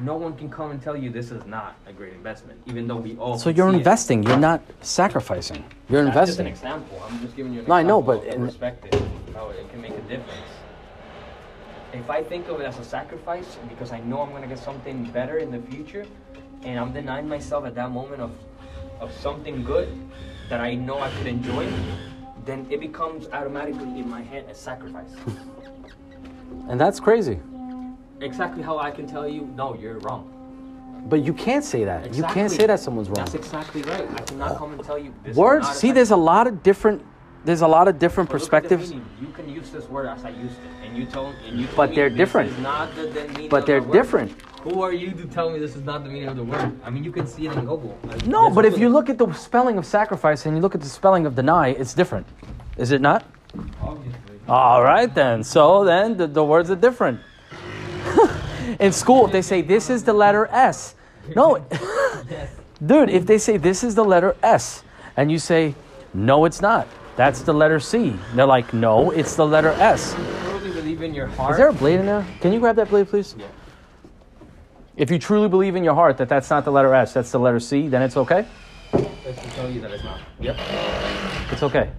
no 0.00 0.16
one 0.16 0.36
can 0.36 0.50
come 0.50 0.70
and 0.70 0.82
tell 0.82 0.96
you 0.96 1.10
this 1.10 1.30
is 1.30 1.44
not 1.46 1.76
a 1.86 1.92
great 1.92 2.12
investment, 2.12 2.60
even 2.66 2.86
though 2.86 2.96
we 2.96 3.16
all. 3.16 3.38
So 3.38 3.50
you're 3.50 3.70
see 3.70 3.76
it. 3.76 3.78
investing. 3.78 4.22
You're 4.22 4.36
not 4.36 4.62
sacrificing. 4.80 5.64
You're 5.88 6.04
That's 6.04 6.30
just 6.30 6.40
an 6.40 6.46
example. 6.46 7.02
I'm 7.08 7.20
just 7.20 7.34
giving 7.36 7.52
you 7.52 7.60
an 7.60 7.64
example. 7.64 7.74
No, 7.74 7.74
I 7.74 7.82
know, 7.82 8.02
but 8.02 8.24
in- 8.24 8.44
perspective, 8.44 9.02
how 9.34 9.48
it 9.48 9.68
can 9.70 9.80
make 9.80 9.92
a 9.92 10.02
difference. 10.02 10.50
If 11.92 12.10
I 12.10 12.22
think 12.22 12.48
of 12.48 12.60
it 12.60 12.64
as 12.64 12.78
a 12.78 12.84
sacrifice 12.84 13.56
because 13.68 13.92
I 13.92 14.00
know 14.00 14.20
I'm 14.20 14.30
gonna 14.30 14.46
get 14.46 14.58
something 14.58 15.04
better 15.04 15.38
in 15.38 15.50
the 15.50 15.60
future, 15.70 16.06
and 16.62 16.78
I'm 16.78 16.92
denying 16.92 17.28
myself 17.28 17.64
at 17.64 17.74
that 17.76 17.90
moment 17.90 18.20
of 18.20 18.32
of 19.00 19.12
something 19.12 19.64
good 19.64 19.88
that 20.48 20.60
I 20.60 20.74
know 20.74 20.98
I 20.98 21.10
could 21.10 21.28
enjoy, 21.28 21.66
then 22.48 22.66
it 22.70 22.80
becomes 22.80 23.28
automatically 23.28 24.00
in 24.00 24.08
my 24.08 24.22
head 24.22 24.46
a 24.50 24.54
sacrifice. 24.54 25.10
And 26.68 26.80
that's 26.80 26.98
crazy. 26.98 27.38
exactly 28.20 28.62
how 28.62 28.78
I 28.78 28.90
can 28.90 29.06
tell 29.06 29.28
you, 29.28 29.42
no, 29.54 29.74
you're 29.74 29.98
wrong. 29.98 30.34
But 31.08 31.22
you 31.22 31.32
can't 31.32 31.64
say 31.64 31.84
that. 31.84 32.14
You 32.14 32.24
can't 32.24 32.50
say 32.50 32.66
that 32.66 32.80
someone's 32.80 33.08
wrong. 33.08 33.24
That's 33.24 33.34
exactly 33.34 33.82
right. 33.82 34.08
I 34.10 34.22
cannot 34.22 34.56
come 34.58 34.72
and 34.72 34.82
tell 34.82 34.98
you 34.98 35.14
this. 35.22 35.36
Words. 35.36 35.68
See, 35.68 35.92
there's 35.92 36.10
a 36.10 36.16
lot 36.16 36.46
of 36.46 36.62
different. 36.62 37.04
There's 37.44 37.60
a 37.60 37.68
lot 37.68 37.86
of 37.86 37.98
different 37.98 38.28
But 38.28 38.40
look 38.42 38.54
at 38.54 38.68
the 38.68 38.76
perspectives. 38.76 38.92
You 39.20 39.28
can 39.34 39.48
use 39.48 39.70
this 39.70 39.88
word 39.88 40.06
as 40.06 40.24
I 40.24 40.30
used 40.30 40.58
it, 40.58 40.86
and 40.86 40.96
you 40.96 41.06
told, 41.06 41.34
and 41.46 41.60
you 41.60 41.66
told 41.66 41.76
But 41.76 41.94
they're 41.94 42.10
this 42.10 42.18
different. 42.18 42.50
Is 42.50 42.58
not 42.58 42.94
the, 42.94 43.06
the 43.06 43.48
But 43.48 43.64
they're 43.66 43.80
different. 43.80 44.32
Who 44.62 44.82
are 44.82 44.92
you 44.92 45.12
to 45.12 45.24
tell 45.26 45.50
me 45.50 45.58
this 45.58 45.76
is 45.76 45.82
not 45.82 46.02
the 46.02 46.10
meaning 46.10 46.28
of 46.28 46.36
the 46.36 46.44
word? 46.44 46.72
I 46.84 46.90
mean, 46.90 47.04
you 47.04 47.12
can 47.12 47.26
see 47.26 47.46
it 47.46 47.52
in 47.52 47.60
Google. 47.60 47.96
Like, 48.04 48.26
No, 48.26 48.50
but 48.50 48.64
if 48.64 48.76
you 48.78 48.88
look 48.88 49.08
at 49.08 49.16
the 49.16 49.32
spelling 49.32 49.78
of 49.78 49.86
sacrifice 49.86 50.46
and 50.46 50.56
you 50.56 50.62
look 50.62 50.74
at 50.74 50.80
the 50.80 50.88
spelling 50.88 51.26
of 51.26 51.34
deny, 51.34 51.68
it's 51.68 51.94
different. 51.94 52.26
Is 52.76 52.90
it 52.90 53.00
not? 53.00 53.24
obviously. 53.80 54.40
All 54.48 54.82
right, 54.82 55.12
then. 55.14 55.44
So 55.44 55.84
then 55.84 56.16
the, 56.16 56.26
the 56.26 56.44
words 56.44 56.70
are 56.70 56.76
different. 56.76 57.20
In 58.80 58.92
school, 58.92 59.26
if 59.26 59.32
they 59.32 59.42
say 59.42 59.62
this 59.62 59.90
is 59.90 60.04
the 60.04 60.12
letter 60.12 60.46
S, 60.46 60.94
no, 61.34 61.58
dude, 62.86 63.10
if 63.10 63.26
they 63.26 63.38
say 63.38 63.56
this 63.56 63.84
is 63.84 63.94
the 63.94 64.04
letter 64.04 64.36
S, 64.42 64.82
and 65.16 65.30
you 65.30 65.38
say 65.38 65.74
no, 66.14 66.44
it's 66.44 66.60
not. 66.60 66.86
That's 67.16 67.42
the 67.42 67.52
letter 67.52 67.80
C. 67.80 68.16
They're 68.34 68.46
like, 68.46 68.72
no, 68.72 69.10
it's 69.10 69.34
the 69.34 69.46
letter 69.46 69.70
S. 69.70 70.14
You 70.16 70.50
truly 70.50 70.72
believe 70.72 71.02
in 71.02 71.14
your 71.14 71.26
heart. 71.26 71.52
Is 71.52 71.58
there 71.58 71.68
a 71.68 71.72
blade 71.72 72.00
in 72.00 72.06
there? 72.06 72.24
Can 72.40 72.52
you 72.52 72.60
grab 72.60 72.76
that 72.76 72.88
blade, 72.88 73.08
please? 73.08 73.34
Yeah. 73.36 73.46
If 74.98 75.12
you 75.12 75.18
truly 75.20 75.48
believe 75.48 75.76
in 75.76 75.84
your 75.84 75.94
heart 75.94 76.16
that 76.18 76.28
that's 76.28 76.50
not 76.50 76.64
the 76.64 76.72
letter 76.72 76.92
S, 76.92 77.14
that's 77.14 77.30
the 77.30 77.38
letter 77.38 77.60
C, 77.60 77.86
then 77.86 78.02
it's 78.02 78.16
okay. 78.16 78.44
Let's 78.92 79.54
tell 79.54 79.70
you 79.70 79.80
that 79.80 79.92
it's 79.92 80.02
not. 80.02 80.20
Yep. 80.40 80.56
It's 81.52 81.62
okay. 81.62 81.90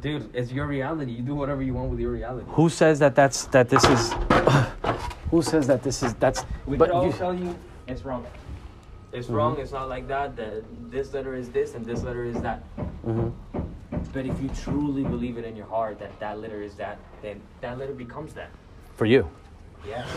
Dude, 0.00 0.28
it's 0.34 0.50
your 0.50 0.66
reality. 0.66 1.12
You 1.12 1.22
do 1.22 1.36
whatever 1.36 1.62
you 1.62 1.74
want 1.74 1.90
with 1.90 2.00
your 2.00 2.10
reality. 2.10 2.44
Who 2.50 2.68
says 2.68 2.98
that 2.98 3.14
that's 3.14 3.44
that 3.46 3.68
this 3.68 3.84
is? 3.84 4.12
Who 5.30 5.42
says 5.42 5.68
that 5.68 5.84
this 5.84 6.02
is 6.02 6.12
that's? 6.14 6.44
We 6.66 6.76
but 6.76 6.90
all 6.90 7.06
you- 7.06 7.12
tell 7.12 7.32
you 7.34 7.56
it's 7.86 8.04
wrong. 8.04 8.26
It's 9.12 9.28
wrong. 9.28 9.56
It's 9.60 9.72
not 9.72 9.88
like 9.88 10.08
that. 10.08 10.34
That 10.36 10.64
this 10.90 11.14
letter 11.14 11.36
is 11.36 11.50
this 11.50 11.74
and 11.76 11.86
this 11.86 12.02
letter 12.02 12.24
is 12.24 12.40
that. 12.40 12.62
Mhm. 13.06 13.32
But 14.12 14.26
if 14.26 14.40
you 14.42 14.50
truly 14.64 15.04
believe 15.04 15.38
it 15.38 15.44
in 15.44 15.54
your 15.54 15.66
heart 15.66 16.00
that 16.00 16.18
that 16.18 16.40
letter 16.40 16.62
is 16.62 16.74
that, 16.76 16.98
then 17.22 17.40
that 17.60 17.78
letter 17.78 17.94
becomes 17.94 18.34
that. 18.34 18.50
for 18.96 19.06
you. 19.06 19.28
Yes. 19.86 20.08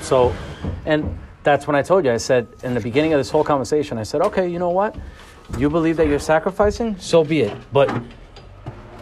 So, 0.00 0.34
and 0.84 1.16
that's 1.46 1.66
when 1.68 1.76
I 1.76 1.82
told 1.82 2.04
you. 2.04 2.10
I 2.12 2.16
said 2.16 2.48
in 2.64 2.74
the 2.74 2.80
beginning 2.80 3.12
of 3.12 3.20
this 3.20 3.30
whole 3.30 3.44
conversation, 3.44 3.98
I 3.98 4.02
said, 4.02 4.20
okay, 4.20 4.48
you 4.48 4.58
know 4.58 4.70
what? 4.70 4.96
You 5.56 5.70
believe 5.70 5.96
that 5.98 6.08
you're 6.08 6.18
sacrificing, 6.18 6.98
so 6.98 7.22
be 7.22 7.42
it. 7.42 7.56
But 7.72 7.88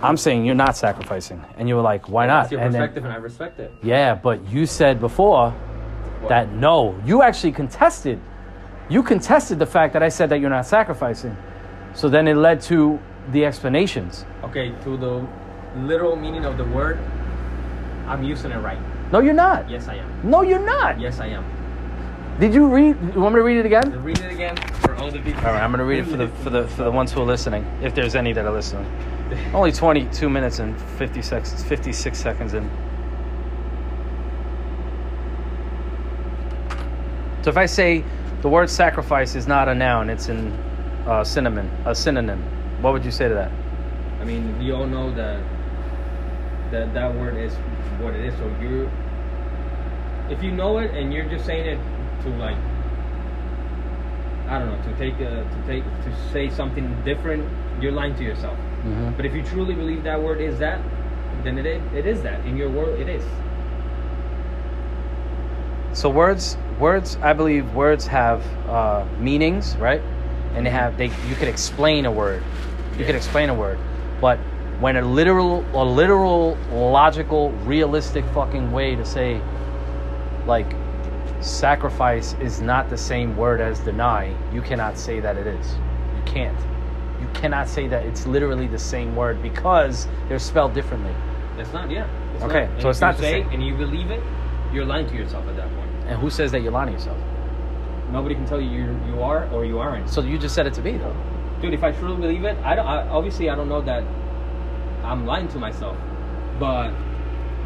I'm 0.03 0.19
saying 0.19 0.45
you're 0.45 0.55
not 0.55 0.77
sacrificing, 0.77 1.43
and 1.57 1.67
you 1.69 1.75
were 1.75 1.81
like, 1.81 2.07
why 2.11 2.27
not? 2.27 2.43
That's 2.43 2.53
your 2.53 2.61
and 2.61 2.75
then- 2.75 2.83
perspective, 2.83 3.05
and 3.05 3.13
I 3.15 3.17
respect 3.17 3.59
it. 3.61 3.73
yeah, 3.83 4.15
but 4.15 4.47
you 4.49 4.67
said 4.67 5.01
before 5.01 5.55
that 6.29 6.53
no, 6.53 6.95
you 7.07 7.23
actually 7.23 7.53
contested. 7.53 8.21
You 8.91 9.03
contested 9.03 9.59
the 9.59 9.67
fact 9.67 9.95
that 9.95 10.03
I 10.03 10.11
said 10.11 10.29
that 10.29 10.41
you're 10.41 10.51
not 10.51 10.67
sacrificing. 10.67 11.35
So 11.95 12.11
then 12.11 12.29
it 12.29 12.35
led 12.35 12.61
to 12.63 12.99
the 13.33 13.47
explanations. 13.47 14.27
Okay, 14.43 14.75
to 14.85 14.99
the 14.99 15.27
literal 15.79 16.15
meaning 16.15 16.45
of 16.45 16.59
the 16.59 16.65
word, 16.65 16.99
I'm 18.07 18.23
using 18.23 18.51
it 18.51 18.59
right. 18.59 18.79
No, 19.13 19.21
you're 19.21 19.33
not. 19.33 19.71
Yes, 19.71 19.89
I 19.89 19.95
am. 19.95 20.31
No, 20.31 20.43
you're 20.43 20.59
not. 20.59 21.01
Yes, 21.01 21.21
I 21.21 21.29
am. 21.29 21.45
Did 22.41 22.53
you 22.53 22.67
read? 22.67 22.97
You 23.15 23.21
want 23.21 23.35
me 23.37 23.39
to 23.39 23.45
read 23.45 23.59
it 23.59 23.67
again? 23.67 24.03
Read 24.03 24.19
it 24.19 24.33
again 24.33 24.57
for 24.57 24.97
all 24.97 25.09
the 25.09 25.21
people. 25.21 25.39
All 25.47 25.53
right, 25.53 25.63
I'm 25.63 25.71
gonna 25.71 25.85
read 25.85 26.01
it 26.01 26.07
for 26.07 26.17
the 26.17 26.27
for 26.29 26.51
the 26.51 26.67
for 26.67 26.83
the 26.83 26.91
ones 26.91 27.13
who 27.13 27.23
are 27.23 27.27
listening, 27.27 27.65
if 27.81 27.95
there's 27.95 28.17
any 28.17 28.33
that 28.33 28.45
are 28.45 28.51
listening. 28.51 28.85
Only 29.55 29.71
22 29.71 30.29
minutes 30.29 30.59
and 30.59 30.81
50 30.99 31.23
seconds, 31.23 31.63
56 31.63 32.19
seconds 32.19 32.55
in. 32.55 32.69
So 37.43 37.51
if 37.51 37.57
I 37.57 37.67
say 37.67 38.05
the 38.43 38.49
word 38.49 38.69
sacrifice 38.69 39.37
is 39.37 39.47
not 39.47 39.69
a 39.69 39.75
noun, 39.75 40.11
it's 40.11 40.29
an 40.29 40.51
uh, 41.07 41.23
synonym, 41.23 41.71
a 41.85 41.95
synonym. 41.95 42.43
What 42.83 42.93
would 42.95 43.05
you 43.05 43.13
say 43.13 43.29
to 43.29 43.35
that? 43.35 43.53
I 44.21 44.25
mean, 44.25 44.59
we 44.59 44.73
all 44.73 44.87
know 44.87 45.15
that 45.15 45.41
that 46.73 46.93
that 46.95 47.15
word 47.15 47.37
is 47.37 47.55
what 48.01 48.15
it 48.15 48.25
is. 48.25 48.35
So 48.39 48.47
you, 48.61 48.91
if 50.31 50.43
you 50.43 50.51
know 50.51 50.79
it 50.79 50.91
and 50.91 51.13
you're 51.13 51.29
just 51.29 51.47
saying 51.47 51.67
it 51.67 51.94
to 52.25 52.31
like, 52.37 52.57
I 54.49 54.59
don't 54.59 54.69
know, 54.69 54.93
to 54.93 54.99
take 54.99 55.15
a, 55.21 55.45
to 55.45 55.63
take 55.67 55.85
to 55.85 56.31
say 56.33 56.51
something 56.51 56.95
different, 57.05 57.49
you're 57.81 57.93
lying 57.93 58.15
to 58.17 58.23
yourself. 58.23 58.57
Mm-hmm. 58.59 59.13
But 59.17 59.25
if 59.25 59.35
you 59.35 59.43
truly 59.43 59.75
believe 59.75 60.03
that 60.05 60.21
word 60.21 60.41
is 60.41 60.59
that, 60.59 60.81
then 61.43 61.59
it 61.59 61.67
is, 61.67 61.83
it 61.95 62.07
is 62.07 62.23
that 62.23 62.45
in 62.47 62.57
your 62.57 62.71
world. 62.71 62.99
It 62.99 63.09
is. 63.09 63.25
So 65.93 66.11
words, 66.11 66.57
words, 66.79 67.17
I 67.23 67.33
believe 67.33 67.73
words 67.75 68.07
have 68.09 68.45
uh, 68.69 69.07
meanings, 69.19 69.77
right? 69.77 70.03
And 70.55 70.67
they 70.67 70.71
have 70.71 70.99
they. 70.99 71.07
You 71.07 71.37
could 71.37 71.49
explain 71.49 72.05
a 72.05 72.13
word. 72.13 72.43
You 72.99 73.05
could 73.05 73.17
explain 73.17 73.49
a 73.49 73.55
word, 73.55 73.79
but 74.21 74.39
when 74.81 74.97
a 74.97 75.03
literal, 75.03 75.65
a 75.73 75.85
literal, 75.85 76.57
logical, 76.71 77.51
realistic 77.65 78.25
fucking 78.27 78.71
way 78.73 78.97
to 78.97 79.05
say, 79.05 79.41
like, 80.47 80.75
sacrifice 81.41 82.35
is 82.41 82.61
not 82.61 82.89
the 82.91 82.97
same 82.97 83.37
word 83.37 83.61
as 83.61 83.81
deny. 83.81 84.35
You 84.53 84.63
cannot 84.63 84.99
say 84.99 85.21
that 85.21 85.37
it 85.37 85.47
is. 85.47 85.75
You 86.17 86.23
can't. 86.25 86.59
You 87.21 87.29
cannot 87.35 87.69
say 87.69 87.87
that 87.89 88.05
it's 88.07 88.27
literally 88.27 88.67
the 88.67 88.79
same 88.79 89.15
word 89.17 89.43
because 89.43 90.09
they're 90.29 90.39
spelled 90.39 90.75
differently. 90.75 91.15
It's 91.59 91.73
not. 91.73 91.91
Yeah. 91.91 92.07
It's 92.35 92.45
Okay, 92.45 92.69
not. 92.73 92.83
So 92.83 92.89
it's 92.91 93.01
not 93.01 93.17
the 93.17 93.23
same. 93.23 93.49
and 93.51 93.65
you 93.65 93.75
believe 93.77 94.11
it, 94.11 94.23
you're 94.73 94.85
lying 94.85 95.07
to 95.09 95.15
yourself 95.15 95.47
at 95.49 95.57
that 95.57 95.69
point. 95.75 95.91
And 96.07 96.19
who 96.21 96.31
says 96.31 96.51
that 96.53 96.61
you're 96.63 96.73
lying 96.73 96.89
to 96.89 96.93
yourself? 96.95 97.19
Nobody 98.11 98.35
can 98.35 98.47
tell 98.47 98.61
you 98.61 98.71
you 98.71 99.01
you 99.07 99.23
are 99.23 99.49
or 99.51 99.65
you 99.65 99.79
aren't. 99.79 100.09
So 100.11 100.21
you 100.23 100.39
just 100.39 100.55
said 100.55 100.67
it 100.67 100.75
to 100.75 100.83
me, 100.83 100.99
though. 100.99 101.17
dude 101.61 101.73
if 101.75 101.83
i 101.83 101.91
truly 101.93 102.17
believe 102.21 102.45
it 102.45 102.57
i 102.65 102.75
don't 102.75 102.87
I, 102.87 103.09
obviously 103.09 103.49
i 103.49 103.55
don't 103.55 103.69
know 103.69 103.81
that 103.83 104.03
i'm 105.03 105.25
lying 105.25 105.49
to 105.49 105.59
myself 105.59 105.97
but 106.59 106.91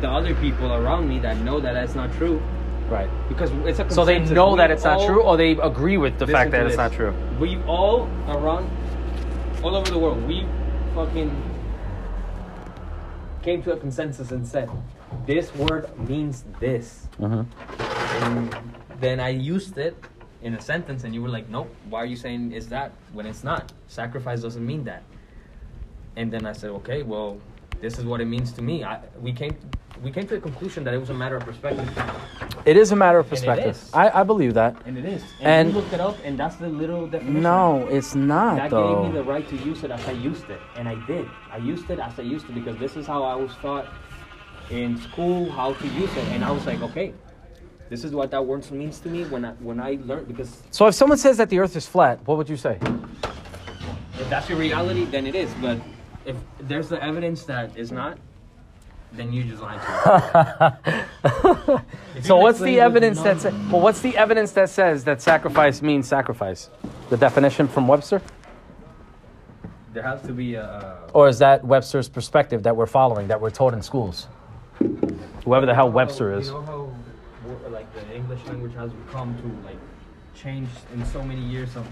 the 0.01 0.09
other 0.09 0.35
people 0.37 0.73
around 0.73 1.09
me 1.09 1.19
that 1.21 1.39
know 1.39 1.59
that 1.61 1.73
that's 1.73 1.95
not 1.97 2.13
true 2.13 2.41
Right. 2.89 3.11
because 3.29 3.51
it's 3.67 3.79
a 3.81 3.91
So 3.91 4.05
they 4.05 4.15
consensus. 4.17 4.35
know 4.35 4.53
We 4.53 4.57
that 4.59 4.71
it's 4.71 4.85
not 4.85 4.99
all- 5.01 5.07
true, 5.07 5.23
or 5.23 5.37
they 5.37 5.53
agree 5.53 5.99
with 5.99 6.19
the 6.19 6.25
listen 6.27 6.35
fact 6.39 6.51
to 6.53 6.57
that 6.57 6.67
it's 6.67 6.73
this. 6.77 6.79
not 6.79 6.93
true. 6.93 7.13
we 7.39 7.59
all 7.67 8.09
around 8.29 8.71
all 9.63 9.75
over 9.77 9.91
the 9.91 9.99
world 9.99 10.27
we 10.27 10.47
fucking 10.95 11.31
came 13.43 13.63
to 13.63 13.73
a 13.73 13.77
consensus 13.77 14.31
and 14.31 14.47
said 14.47 14.69
this 15.27 15.55
word 15.55 15.89
means 16.09 16.45
this 16.61 17.07
Mm-hmm. 17.21 17.43
and 18.25 18.57
then 19.01 19.21
I 19.21 19.31
used 19.31 19.77
it 19.79 19.97
in 20.41 20.55
a 20.55 20.61
sentence, 20.61 21.03
and 21.03 21.13
you 21.13 21.21
were 21.21 21.29
like, 21.29 21.49
"Nope, 21.49 21.69
why 21.91 21.99
are 22.03 22.07
you 22.07 22.15
saying 22.15 22.53
is 22.53 22.69
that 22.69 22.93
when 23.13 23.27
it's 23.27 23.43
not? 23.43 23.73
Sacrifice 23.89 24.41
doesn't 24.41 24.65
mean 24.65 24.85
that." 24.85 25.03
And 26.15 26.31
then 26.33 26.47
I 26.47 26.53
said, 26.53 26.71
"Okay, 26.71 27.03
well, 27.03 27.39
this 27.81 27.99
is 27.99 28.05
what 28.05 28.21
it 28.21 28.27
means 28.27 28.53
to 28.53 28.63
me." 28.63 28.85
I, 28.85 29.01
we 29.21 29.33
came 29.33 29.57
we 30.03 30.11
came 30.11 30.27
to 30.29 30.35
the 30.35 30.41
conclusion 30.41 30.85
that 30.85 30.95
it 30.95 30.99
was 30.99 31.11
a 31.11 31.15
matter 31.15 31.37
of 31.37 31.45
perspective, 31.45 31.89
It 32.65 32.77
is 32.77 32.93
a 32.93 32.97
matter 32.97 33.19
of 33.19 33.27
And 33.27 33.33
it 33.33 33.47
perspective. 33.47 33.91
I, 33.95 34.21
I 34.21 34.23
believe 34.23 34.55
that. 34.55 34.77
and 34.87 34.97
it 34.99 35.05
is. 35.05 35.23
And- 35.41 35.49
And, 35.49 35.69
you 35.71 35.75
looked 35.81 35.93
it 35.93 36.01
up, 36.01 36.17
and 36.25 36.39
that's 36.39 36.57
the 36.57 36.69
little 36.69 37.07
definition. 37.07 37.43
No, 37.43 37.87
it's 37.91 38.15
not 38.15 38.57
That 38.57 38.71
though. 38.71 39.03
gave 39.03 39.13
me 39.13 39.19
the 39.19 39.25
right 39.25 39.49
to 39.49 39.57
use 39.57 39.85
it 39.85 39.91
as 39.91 40.07
I 40.07 40.13
used 40.13 40.49
it, 40.51 40.61
and 40.77 40.89
I 40.89 40.95
did. 41.07 41.27
I 41.51 41.57
used 41.59 41.91
it 41.91 41.99
as 41.99 42.19
I 42.19 42.23
used 42.23 42.49
it 42.49 42.55
because 42.55 42.77
this 42.79 42.97
is 42.97 43.07
how 43.07 43.23
I 43.25 43.35
was 43.35 43.53
taught 43.57 43.87
in 44.71 44.99
school 45.01 45.51
how 45.51 45.73
to 45.73 45.87
use 45.89 46.15
it, 46.17 46.25
and 46.29 46.45
I 46.45 46.51
was 46.51 46.67
like, 46.67 46.83
okay, 46.83 47.13
this 47.89 48.05
is 48.05 48.13
what 48.13 48.31
that 48.31 48.45
word 48.45 48.71
means 48.71 49.01
to 49.01 49.09
me 49.09 49.25
when 49.25 49.45
I 49.47 49.53
when 49.61 49.81
I 49.81 49.99
learned 50.05 50.29
because 50.29 50.63
so 50.71 50.87
if 50.89 50.95
someone 50.95 51.17
says 51.17 51.39
that 51.39 51.49
the 51.49 51.59
Earth 51.59 51.75
is 51.75 51.87
flat, 51.87 52.21
what 52.27 52.37
would 52.37 52.49
you 52.49 52.57
say? 52.59 52.79
If 54.21 54.29
that's 54.29 54.49
your 54.49 54.59
reality, 54.59 55.05
then 55.07 55.27
it 55.27 55.35
is. 55.35 55.51
But 55.63 55.79
if 56.27 56.37
there's 56.61 56.89
the 56.91 57.03
evidence 57.03 57.45
that 57.45 57.75
is 57.79 57.91
not, 57.91 58.19
then 59.13 59.33
you 59.33 59.45
just 59.45 59.63
lying 59.63 59.81
to 59.81 59.87
yourself. 61.25 61.83
If 62.17 62.27
so 62.27 62.37
what's 62.37 62.61
the 62.61 62.81
evidence 62.81 63.19
that 63.23 63.37
none- 63.37 63.41
says? 63.41 63.55
Well, 63.73 63.81
what's 63.81 64.01
the 64.01 64.17
evidence 64.17 64.53
that 64.53 64.71
says 64.71 65.05
that 65.05 65.21
sacrifice 65.23 65.83
means 65.83 66.07
sacrifice? 66.09 66.71
The 67.11 67.17
definition 67.17 67.69
from 67.69 67.89
Webster, 67.89 68.21
There 69.95 70.03
has 70.03 70.21
to 70.23 70.33
be 70.33 70.55
a. 70.55 70.99
or 71.15 71.29
is 71.29 71.39
that 71.39 71.65
Webster's 71.65 72.09
perspective 72.09 72.63
that 72.65 72.77
we're 72.77 72.87
following, 72.87 73.29
that 73.29 73.41
we're 73.41 73.51
taught 73.51 73.73
in 73.75 73.83
schools? 73.83 74.27
Whoever 75.45 75.67
the 75.67 75.75
hell 75.75 75.91
Webster 75.91 76.35
is. 76.39 76.49
You 76.49 76.55
know 76.55 76.63
how, 76.63 76.91
like, 77.71 77.93
the 77.95 78.15
English 78.15 78.45
language 78.47 78.75
has 78.75 78.91
come 79.11 79.35
to 79.39 79.67
like 79.67 79.79
change 80.35 80.69
in 80.95 81.05
so 81.07 81.23
many 81.23 81.41
years 81.41 81.75
of 81.77 81.87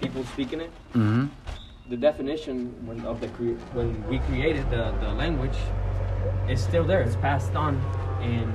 people 0.00 0.24
speaking 0.26 0.60
it. 0.60 0.70
Mm-hmm. 0.94 1.26
The 1.86 1.96
definition 1.98 2.72
when 2.86 3.04
of 3.04 3.20
the 3.20 3.28
cre- 3.28 3.60
when 3.76 4.08
we 4.08 4.18
created 4.20 4.70
the 4.70 4.92
the 5.00 5.12
language 5.12 5.58
is 6.48 6.62
still 6.62 6.84
there. 6.84 7.02
It's 7.02 7.16
passed 7.16 7.54
on 7.54 7.76
in 8.22 8.48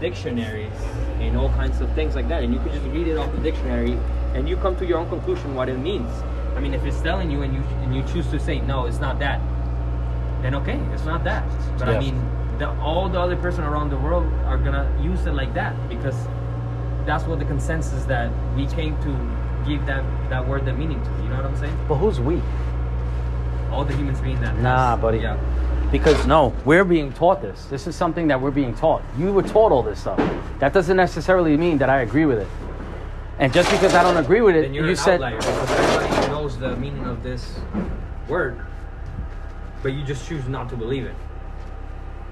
dictionaries 0.00 0.72
and 1.20 1.36
all 1.36 1.50
kinds 1.50 1.82
of 1.82 1.92
things 1.92 2.14
like 2.14 2.28
that, 2.28 2.42
and 2.42 2.54
you 2.54 2.60
can 2.60 2.72
just 2.72 2.86
read 2.86 3.06
it 3.06 3.18
off 3.18 3.30
the 3.32 3.42
dictionary, 3.42 3.98
and 4.34 4.48
you 4.48 4.56
come 4.56 4.74
to 4.76 4.86
your 4.86 4.98
own 4.98 5.08
conclusion 5.10 5.54
what 5.54 5.68
it 5.68 5.78
means. 5.78 6.10
I 6.56 6.60
mean, 6.60 6.72
if 6.72 6.82
it's 6.84 7.02
telling 7.02 7.30
you 7.30 7.42
and 7.42 7.52
you 7.54 7.60
and 7.82 7.94
you 7.94 8.02
choose 8.04 8.26
to 8.28 8.40
say 8.40 8.60
no, 8.60 8.86
it's 8.86 9.00
not 9.00 9.18
that, 9.18 9.40
then 10.40 10.54
okay, 10.54 10.80
it's 10.94 11.04
not 11.04 11.24
that. 11.24 11.44
But 11.78 11.88
Yeah. 11.88 11.96
I 11.96 12.00
mean, 12.00 12.16
the, 12.58 12.70
all 12.80 13.10
the 13.10 13.20
other 13.20 13.36
person 13.36 13.64
around 13.64 13.90
the 13.90 13.98
world 13.98 14.24
are 14.46 14.56
gonna 14.56 14.88
use 15.02 15.26
it 15.26 15.34
like 15.34 15.52
that 15.54 15.76
because 15.90 16.16
that's 17.04 17.24
what 17.24 17.38
the 17.38 17.44
consensus 17.44 18.04
that 18.06 18.30
we 18.56 18.66
came 18.66 18.96
to 19.02 19.12
give 19.66 19.84
that 19.86 20.04
that 20.30 20.46
word 20.46 20.64
the 20.64 20.72
meaning 20.72 21.02
to. 21.02 21.10
You 21.22 21.28
know 21.28 21.36
what 21.36 21.46
I'm 21.46 21.56
saying? 21.56 21.76
But 21.88 21.96
who's 21.96 22.20
we? 22.20 22.40
All 23.70 23.84
the 23.84 23.94
humans 23.94 24.20
being 24.20 24.40
that. 24.40 24.56
Nah, 24.58 24.92
has- 24.92 25.00
buddy. 25.00 25.18
Yeah. 25.18 25.38
Because 25.90 26.24
no, 26.26 26.54
we're 26.64 26.84
being 26.84 27.12
taught 27.12 27.42
this. 27.42 27.64
This 27.64 27.88
is 27.88 27.96
something 27.96 28.28
that 28.28 28.40
we're 28.40 28.52
being 28.52 28.74
taught. 28.74 29.02
You 29.18 29.32
were 29.32 29.42
taught 29.42 29.72
all 29.72 29.82
this 29.82 30.00
stuff. 30.00 30.18
That 30.60 30.72
doesn't 30.72 30.96
necessarily 30.96 31.56
mean 31.56 31.78
that 31.78 31.90
I 31.90 32.02
agree 32.02 32.26
with 32.26 32.38
it. 32.38 32.48
And 33.40 33.52
just 33.52 33.70
because 33.70 33.94
I 33.94 34.02
don't 34.02 34.18
agree 34.18 34.42
with 34.42 34.54
it, 34.54 34.62
Then 34.62 34.74
you're 34.74 34.86
you 34.86 34.94
said 34.94 35.18
because 35.18 35.70
everybody 35.70 36.28
knows 36.28 36.58
the 36.58 36.76
meaning 36.76 37.06
of 37.06 37.22
this 37.22 37.58
word, 38.28 38.60
but 39.82 39.94
you 39.94 40.04
just 40.04 40.28
choose 40.28 40.46
not 40.46 40.68
to 40.68 40.76
believe 40.76 41.06
it. 41.06 41.14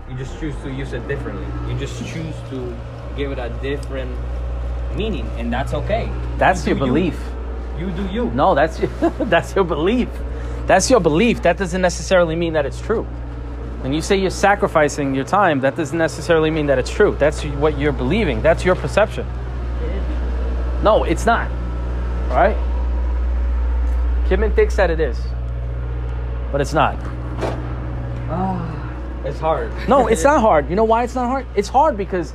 You 0.08 0.16
just 0.16 0.38
choose 0.38 0.54
to 0.62 0.70
use 0.70 0.92
it 0.92 1.08
differently. 1.08 1.46
You 1.66 1.78
just 1.78 1.98
choose 2.06 2.34
to 2.50 2.76
give 3.16 3.32
it 3.32 3.38
a 3.38 3.48
different 3.62 4.14
meaning, 4.96 5.26
and 5.36 5.52
that's 5.52 5.74
okay. 5.74 6.10
that's 6.38 6.66
You 6.66 6.74
your 6.74 6.78
do 6.80 6.84
you. 6.86 6.92
belief. 6.92 7.20
You 7.78 7.90
do 7.92 8.06
you. 8.08 8.30
No, 8.32 8.54
that's 8.54 8.80
your 8.80 8.90
that's 9.26 9.54
your 9.54 9.64
belief. 9.64 10.08
That's 10.66 10.90
your 10.90 11.00
belief. 11.00 11.42
That 11.42 11.56
doesn't 11.56 11.80
necessarily 11.80 12.36
mean 12.36 12.52
that 12.54 12.66
it's 12.66 12.80
true. 12.80 13.04
When 13.82 13.92
you 13.92 14.02
say 14.02 14.16
you're 14.16 14.30
sacrificing 14.30 15.14
your 15.14 15.24
time, 15.24 15.60
that 15.60 15.76
doesn't 15.76 15.96
necessarily 15.96 16.50
mean 16.50 16.66
that 16.66 16.78
it's 16.78 16.90
true. 16.90 17.14
That's 17.18 17.44
what 17.44 17.78
you're 17.78 17.92
believing. 17.92 18.42
That's 18.42 18.64
your 18.64 18.74
perception. 18.74 19.24
No, 20.82 21.04
it's 21.04 21.24
not. 21.26 21.48
All 22.30 22.36
right? 22.36 22.56
Kidman 24.28 24.54
thinks 24.54 24.76
that 24.76 24.90
it 24.90 25.00
is, 25.00 25.18
but 26.52 26.60
it's 26.60 26.72
not. 26.74 26.96
Ah, 28.30 28.92
it's 29.24 29.38
hard. 29.38 29.70
No, 29.88 30.06
it's 30.08 30.24
not 30.32 30.40
hard. 30.40 30.68
You 30.68 30.76
know 30.76 30.84
why 30.84 31.04
it's 31.04 31.14
not 31.14 31.26
hard? 31.28 31.46
It's 31.54 31.68
hard 31.68 31.96
because 31.96 32.32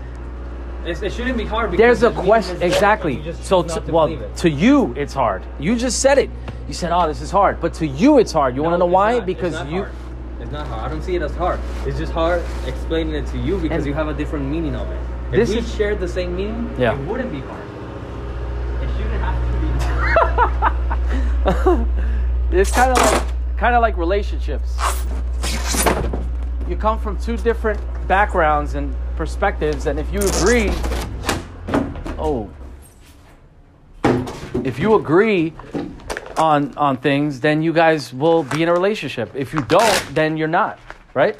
It's, 0.86 1.02
it 1.02 1.13
shouldn't 1.13 1.38
be 1.38 1.46
hard. 1.46 1.72
Because 1.72 2.02
there's 2.02 2.15
a 2.17 2.22
question 2.22 2.56
is 2.56 2.60
there, 2.60 2.69
but 2.69 2.76
exactly. 2.76 3.34
So, 3.41 3.63
to, 3.63 3.82
well, 3.91 4.10
to 4.38 4.50
you 4.50 4.93
it's 4.98 5.13
hard. 5.13 5.43
You 5.60 5.76
just 5.78 6.00
said 6.02 6.17
it. 6.17 6.30
You 6.67 6.74
said, 6.74 6.91
"Oh, 6.91 7.08
this 7.08 7.22
is 7.22 7.32
hard," 7.32 7.60
but 7.62 7.74
to 7.76 7.88
you 7.88 8.19
it's 8.19 8.32
hard. 8.32 8.56
You 8.56 8.63
want 8.63 8.74
to 8.74 8.78
know 8.78 8.86
why? 8.86 9.13
not. 9.13 9.17
It's 9.19 9.26
Because 9.26 9.54
not 9.54 9.69
you. 9.72 9.84
hard. 9.84 9.91
It's 10.41 10.52
not 10.52 10.67
hard. 10.67 10.82
I 10.84 10.89
don't 10.89 11.02
see 11.02 11.15
it 11.15 11.22
as 11.22 11.34
hard. 11.36 11.60
It's 11.86 11.98
just 11.98 12.12
hard 12.12 12.41
explaining 12.67 13.15
it 13.15 13.26
to 13.28 13.38
you 13.38 13.58
because 13.58 13.78
And- 13.78 13.86
you 13.86 13.93
have 13.93 14.08
a 14.10 14.13
different 14.13 14.46
meaning 14.46 14.76
of 14.76 14.89
it. 14.91 15.00
If 15.39 15.50
we 15.50 15.58
is- 15.60 15.74
shared 15.76 16.00
the 16.00 16.08
same 16.08 16.36
meaning, 16.36 16.74
Yeah. 16.78 16.93
it 16.93 17.08
wouldn't 17.08 17.32
be 17.32 17.39
hard. 17.41 17.63
It 18.84 18.89
shouldn't 18.98 19.22
have 19.24 19.36
to 21.76 21.86
be. 21.86 21.86
It's 22.60 22.72
kind 22.72 22.91
of 22.91 22.98
like 22.98 23.24
kind 23.58 23.74
of 23.76 23.82
like 23.82 23.98
relationships. 23.98 24.78
You 26.69 26.76
come 26.76 27.00
from 27.00 27.17
two 27.17 27.36
different 27.38 27.80
backgrounds 28.08 28.76
and 28.76 28.93
perspectives, 29.15 29.86
and 29.86 29.99
if 29.99 30.12
you 30.12 30.19
agree, 30.19 30.69
oh, 32.17 32.49
if 34.63 34.80
you 34.80 34.95
agree 34.95 35.54
on 36.38 36.76
on 36.78 36.97
things, 36.97 37.39
then 37.39 37.62
you 37.62 37.73
guys 37.73 38.13
will 38.13 38.43
be 38.43 38.63
in 38.63 38.69
a 38.69 38.73
relationship. 38.73 39.32
If 39.36 39.54
you 39.54 39.62
don't, 39.62 40.15
then 40.15 40.38
you're 40.38 40.47
not, 40.47 40.80
right? 41.13 41.39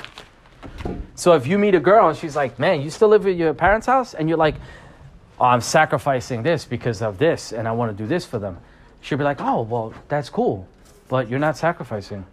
So 1.15 1.33
if 1.33 1.47
you 1.47 1.57
meet 1.57 1.75
a 1.75 1.79
girl 1.79 2.09
and 2.09 2.17
she's 2.17 2.36
like, 2.36 2.59
"Man, 2.59 2.81
you 2.81 2.89
still 2.89 3.09
live 3.09 3.25
at 3.27 3.36
your 3.36 3.53
parents' 3.53 3.88
house," 3.88 4.13
and 4.13 4.27
you're 4.27 4.38
like, 4.38 4.55
oh, 5.39 5.45
I'm 5.45 5.62
sacrificing 5.62 6.43
this 6.43 6.65
because 6.65 7.01
of 7.01 7.17
this, 7.17 7.51
and 7.51 7.67
I 7.67 7.71
want 7.71 7.95
to 7.95 8.03
do 8.03 8.07
this 8.07 8.25
for 8.25 8.39
them. 8.39 8.57
She'll 9.01 9.17
be 9.17 9.23
like, 9.23 9.41
oh, 9.41 9.62
well, 9.63 9.93
that's 10.07 10.29
cool, 10.29 10.67
but 11.09 11.29
you're 11.29 11.39
not 11.39 11.57
sacrificing. 11.57 12.25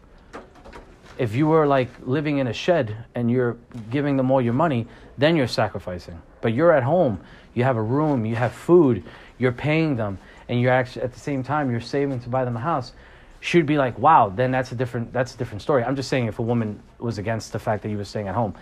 If 1.18 1.34
you 1.34 1.46
were 1.48 1.66
like 1.66 1.88
living 2.02 2.38
in 2.38 2.46
a 2.46 2.52
shed 2.52 3.04
and 3.14 3.30
you're 3.30 3.56
giving 3.90 4.16
them 4.16 4.30
all 4.30 4.40
your 4.40 4.52
money, 4.52 4.86
then 5.20 5.36
you're 5.36 5.46
sacrificing. 5.46 6.20
But 6.40 6.54
you're 6.54 6.72
at 6.72 6.82
home, 6.82 7.20
you 7.54 7.64
have 7.64 7.76
a 7.76 7.82
room, 7.82 8.24
you 8.24 8.36
have 8.36 8.52
food, 8.52 9.04
you're 9.38 9.52
paying 9.52 9.96
them, 9.96 10.18
and 10.48 10.60
you're 10.60 10.72
actually 10.72 11.02
at 11.02 11.12
the 11.12 11.20
same 11.20 11.42
time 11.42 11.70
you're 11.70 11.80
saving 11.80 12.20
to 12.20 12.28
buy 12.28 12.44
them 12.44 12.56
a 12.56 12.60
house. 12.60 12.92
She'd 13.40 13.66
be 13.66 13.78
like, 13.78 13.98
wow, 13.98 14.32
then 14.34 14.50
that's 14.50 14.72
a 14.72 14.74
different 14.74 15.12
that's 15.12 15.34
a 15.34 15.38
different 15.38 15.62
story. 15.62 15.84
I'm 15.84 15.96
just 15.96 16.08
saying 16.08 16.26
if 16.26 16.38
a 16.38 16.42
woman 16.42 16.82
was 16.98 17.18
against 17.18 17.52
the 17.52 17.58
fact 17.58 17.82
that 17.82 17.90
you 17.90 17.96
were 17.96 18.04
staying 18.04 18.28
at 18.28 18.34
home, 18.34 18.54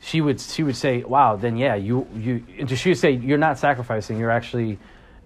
she 0.00 0.20
would 0.20 0.40
she 0.40 0.62
would 0.62 0.76
say, 0.76 1.02
"Wow, 1.02 1.36
then 1.36 1.56
yeah, 1.56 1.76
you 1.76 2.06
you." 2.14 2.66
She 2.76 2.90
would 2.90 2.98
say, 2.98 3.12
"You're 3.12 3.38
not 3.38 3.58
sacrificing. 3.58 4.18
You're 4.18 4.30
actually, 4.30 4.78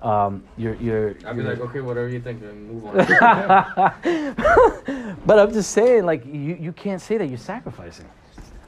um, 0.02 0.44
you're 0.56 0.74
you're." 0.76 1.08
I'd 1.26 1.36
be 1.36 1.42
you're- 1.42 1.56
like, 1.56 1.70
okay, 1.70 1.80
whatever 1.80 2.08
you 2.08 2.20
think, 2.20 2.40
then 2.40 2.68
move 2.68 2.86
on. 2.86 2.94
but 5.26 5.38
I'm 5.38 5.52
just 5.52 5.72
saying, 5.72 6.04
like 6.04 6.24
you 6.26 6.56
you 6.60 6.72
can't 6.72 7.00
say 7.00 7.18
that 7.18 7.26
you're 7.26 7.38
sacrificing. 7.38 8.06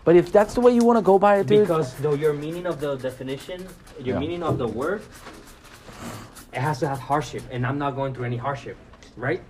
But 0.05 0.17
if 0.17 0.33
that's 0.33 0.55
the 0.55 0.61
way 0.61 0.73
you 0.73 0.83
want 0.85 0.97
to 0.99 1.03
go 1.03 1.19
by 1.19 1.39
it, 1.41 1.47
dude, 1.47 1.61
because 1.61 1.95
though 1.97 2.15
your 2.15 2.33
meaning 2.33 2.67
of 2.67 2.81
the 2.81 2.97
definition, 2.97 3.67
your 3.99 4.15
Yeah. 4.15 4.19
meaning 4.21 4.43
of 4.43 4.57
the 4.59 4.67
word, 4.67 5.03
it 6.53 6.59
has 6.61 6.81
to 6.81 6.89
have 6.89 6.99
hardship, 6.99 7.43
and 7.51 7.67
I'm 7.67 7.79
not 7.79 7.95
going 7.95 8.15
through 8.15 8.25
any 8.25 8.37
hardship, 8.37 8.77
right? 9.17 9.43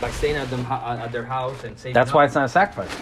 By 0.00 0.10
staying 0.10 0.36
at 0.36 0.48
them 0.50 0.66
uh, 0.70 0.98
at 1.00 1.12
their 1.12 1.24
house 1.24 1.64
and 1.64 1.78
saying 1.78 1.94
that's 1.94 2.12
why 2.12 2.24
it's 2.24 2.34
not 2.34 2.44
a 2.44 2.48
sacrifice. 2.48 2.94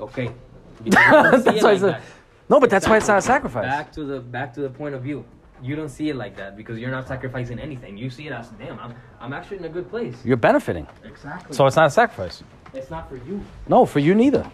okay. 0.00 0.30
Because 0.84 1.04
you 1.06 1.12
don't 1.12 1.42
see 1.42 1.44
That's 1.44 1.46
it 1.46 1.62
why 1.62 1.68
like 1.70 1.74
it's 1.74 1.82
a, 1.84 1.86
that. 1.86 2.02
no, 2.48 2.58
but 2.60 2.68
that's 2.70 2.88
why 2.88 2.96
it's 2.96 3.06
not 3.06 3.18
a 3.18 3.22
sacrifice. 3.22 3.64
Back 3.64 3.92
to 3.92 4.04
the 4.04 4.18
back 4.20 4.52
to 4.54 4.60
the 4.62 4.68
point 4.70 4.94
of 4.96 5.02
view. 5.02 5.24
You 5.62 5.76
don't 5.76 5.90
see 5.90 6.08
it 6.10 6.16
like 6.16 6.36
that 6.38 6.56
because 6.56 6.76
you're 6.80 6.90
not 6.90 7.06
sacrificing 7.06 7.60
anything. 7.60 7.96
You 7.96 8.10
see 8.10 8.26
it 8.26 8.32
as 8.32 8.48
damn. 8.58 8.80
I'm 8.80 8.94
I'm 9.20 9.32
actually 9.32 9.58
in 9.58 9.64
a 9.64 9.68
good 9.68 9.88
place. 9.88 10.16
You're 10.24 10.36
benefiting, 10.48 10.88
Exactly. 11.04 11.54
so 11.54 11.66
it's 11.66 11.76
not 11.76 11.86
a 11.86 11.90
sacrifice. 11.90 12.42
it's 12.74 12.90
not 12.90 13.08
for 13.08 13.16
you. 13.16 13.40
No, 13.68 13.86
for 13.86 14.00
you 14.00 14.12
neither. 14.14 14.44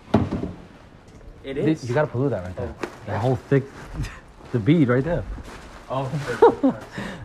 It 1.56 1.82
You 1.84 1.94
got 1.94 2.02
to 2.02 2.08
pollute 2.08 2.30
that 2.30 2.44
right 2.44 2.56
there. 2.56 2.74
That 3.06 3.20
whole 3.20 3.36
thick, 3.36 3.64
the 4.52 4.58
bead 4.58 4.88
right 4.88 5.04
there. 5.04 5.24
oh. 5.90 6.78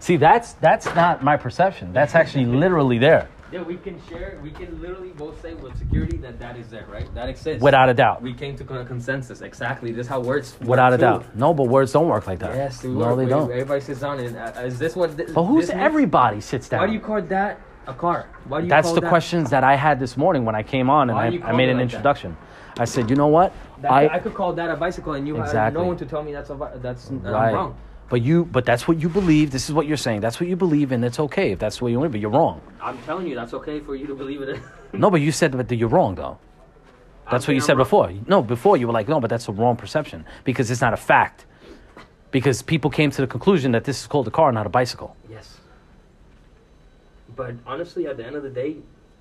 See, 0.00 0.16
that's 0.16 0.54
that's 0.54 0.86
not 0.94 1.22
my 1.22 1.36
perception. 1.36 1.92
That's 1.92 2.14
actually 2.14 2.46
literally 2.62 2.96
there, 2.98 3.28
yeah, 3.52 3.62
we 3.62 3.76
can 3.76 4.00
share. 4.08 4.38
We 4.42 4.50
can 4.50 4.80
literally 4.80 5.10
both 5.10 5.42
say 5.42 5.54
with 5.54 5.76
security 5.76 6.16
that 6.18 6.38
that 6.38 6.56
is 6.56 6.68
there, 6.68 6.86
right? 6.86 7.12
That 7.14 7.28
exists. 7.28 7.62
without 7.62 7.88
a 7.88 7.94
doubt. 7.94 8.22
We 8.22 8.32
came 8.32 8.56
to 8.56 8.80
a 8.80 8.84
consensus. 8.84 9.40
Exactly. 9.40 9.90
This 9.92 10.06
is 10.06 10.08
how 10.08 10.20
words. 10.20 10.58
work 10.60 10.68
Without 10.70 10.92
a 10.92 10.96
too. 10.96 11.00
doubt. 11.02 11.36
No, 11.36 11.52
but 11.52 11.64
words 11.64 11.92
don't 11.92 12.08
work 12.08 12.26
like 12.26 12.38
that. 12.38 12.54
Yes, 12.54 12.80
they 12.80 12.88
no, 12.88 12.98
work. 12.98 13.16
they 13.18 13.24
We- 13.24 13.30
don't. 13.30 13.50
Everybody 13.50 13.80
sits 13.80 14.00
down 14.00 14.20
and 14.20 14.36
uh, 14.36 14.60
is 14.64 14.78
this 14.78 14.94
what? 14.94 15.16
Th- 15.16 15.30
But 15.34 15.42
who's 15.44 15.66
this 15.66 15.74
means? 15.74 15.84
everybody 15.84 16.40
sits 16.40 16.68
down? 16.68 16.80
Why 16.80 16.86
do 16.86 16.92
you 16.92 17.00
call 17.00 17.20
that 17.22 17.60
a 17.88 17.94
car? 17.94 18.28
Why 18.46 18.58
do 18.60 18.64
you 18.66 18.70
That's 18.70 18.92
the 18.92 19.00
that? 19.00 19.08
questions 19.08 19.50
that 19.50 19.64
I 19.64 19.74
had 19.74 19.98
this 19.98 20.16
morning 20.16 20.44
when 20.44 20.54
I 20.54 20.62
came 20.62 20.88
on 20.88 21.10
and 21.10 21.18
I, 21.18 21.26
I 21.46 21.52
made 21.52 21.68
an 21.68 21.78
like 21.78 21.90
that? 21.90 22.32
I 22.78 22.84
said, 22.84 23.10
you 23.10 23.16
know 23.16 23.26
what? 23.26 23.52
That, 23.80 23.90
I, 23.90 24.08
I, 24.08 24.18
could 24.18 24.34
call 24.34 24.52
that 24.54 24.70
a 24.70 24.76
bicycle, 24.76 25.14
and 25.14 25.26
you 25.26 25.36
have 25.36 25.72
no 25.72 25.84
one 25.84 25.96
to 25.96 26.06
tell 26.06 26.22
me 26.22 26.32
that's 26.32 26.50
a 26.50 26.78
that's 26.82 27.10
right. 27.10 27.52
wrong. 27.52 27.76
But 28.08 28.22
you, 28.22 28.44
but 28.44 28.64
that's 28.64 28.88
what 28.88 29.00
you 29.00 29.08
believe. 29.08 29.52
This 29.52 29.68
is 29.68 29.74
what 29.74 29.86
you're 29.86 29.96
saying. 29.96 30.20
That's 30.20 30.40
what 30.40 30.48
you 30.48 30.56
believe, 30.56 30.90
and 30.90 31.04
it's 31.04 31.20
okay 31.20 31.52
if 31.52 31.60
that's 31.60 31.78
the 31.78 31.84
way 31.84 31.92
you 31.92 32.00
live. 32.00 32.10
But 32.10 32.20
you're 32.20 32.30
wrong. 32.30 32.60
I'm 32.82 32.98
telling 33.02 33.28
you, 33.28 33.36
that's 33.36 33.54
okay 33.54 33.80
for 33.80 33.94
you 33.94 34.06
to 34.08 34.14
believe 34.14 34.42
it. 34.42 34.60
No, 34.92 35.10
but 35.10 35.20
you 35.20 35.30
said 35.30 35.52
that 35.52 35.74
you're 35.74 35.88
wrong 35.88 36.16
though. 36.16 36.38
That's 37.30 37.46
what 37.46 37.54
you 37.54 37.60
said 37.60 37.76
wrong. 37.76 37.84
before. 37.84 38.12
No, 38.26 38.42
before 38.42 38.76
you 38.76 38.88
were 38.88 38.92
like, 38.92 39.08
no, 39.08 39.20
but 39.20 39.30
that's 39.30 39.46
a 39.46 39.52
wrong 39.52 39.76
perception 39.76 40.26
because 40.42 40.70
it's 40.70 40.80
not 40.80 40.92
a 40.92 40.96
fact. 40.96 41.46
Because 42.32 42.62
people 42.62 42.90
came 42.90 43.10
to 43.12 43.20
the 43.20 43.26
conclusion 43.26 43.72
that 43.72 43.84
this 43.84 44.00
is 44.00 44.06
called 44.08 44.26
a 44.26 44.30
car, 44.30 44.50
not 44.50 44.66
a 44.66 44.68
bicycle. 44.68 45.16
Yes. 45.28 45.58
But 47.36 47.54
honestly, 47.66 48.06
at 48.08 48.16
the 48.16 48.26
end 48.26 48.36
of 48.36 48.42
the 48.42 48.50
day, 48.50 48.76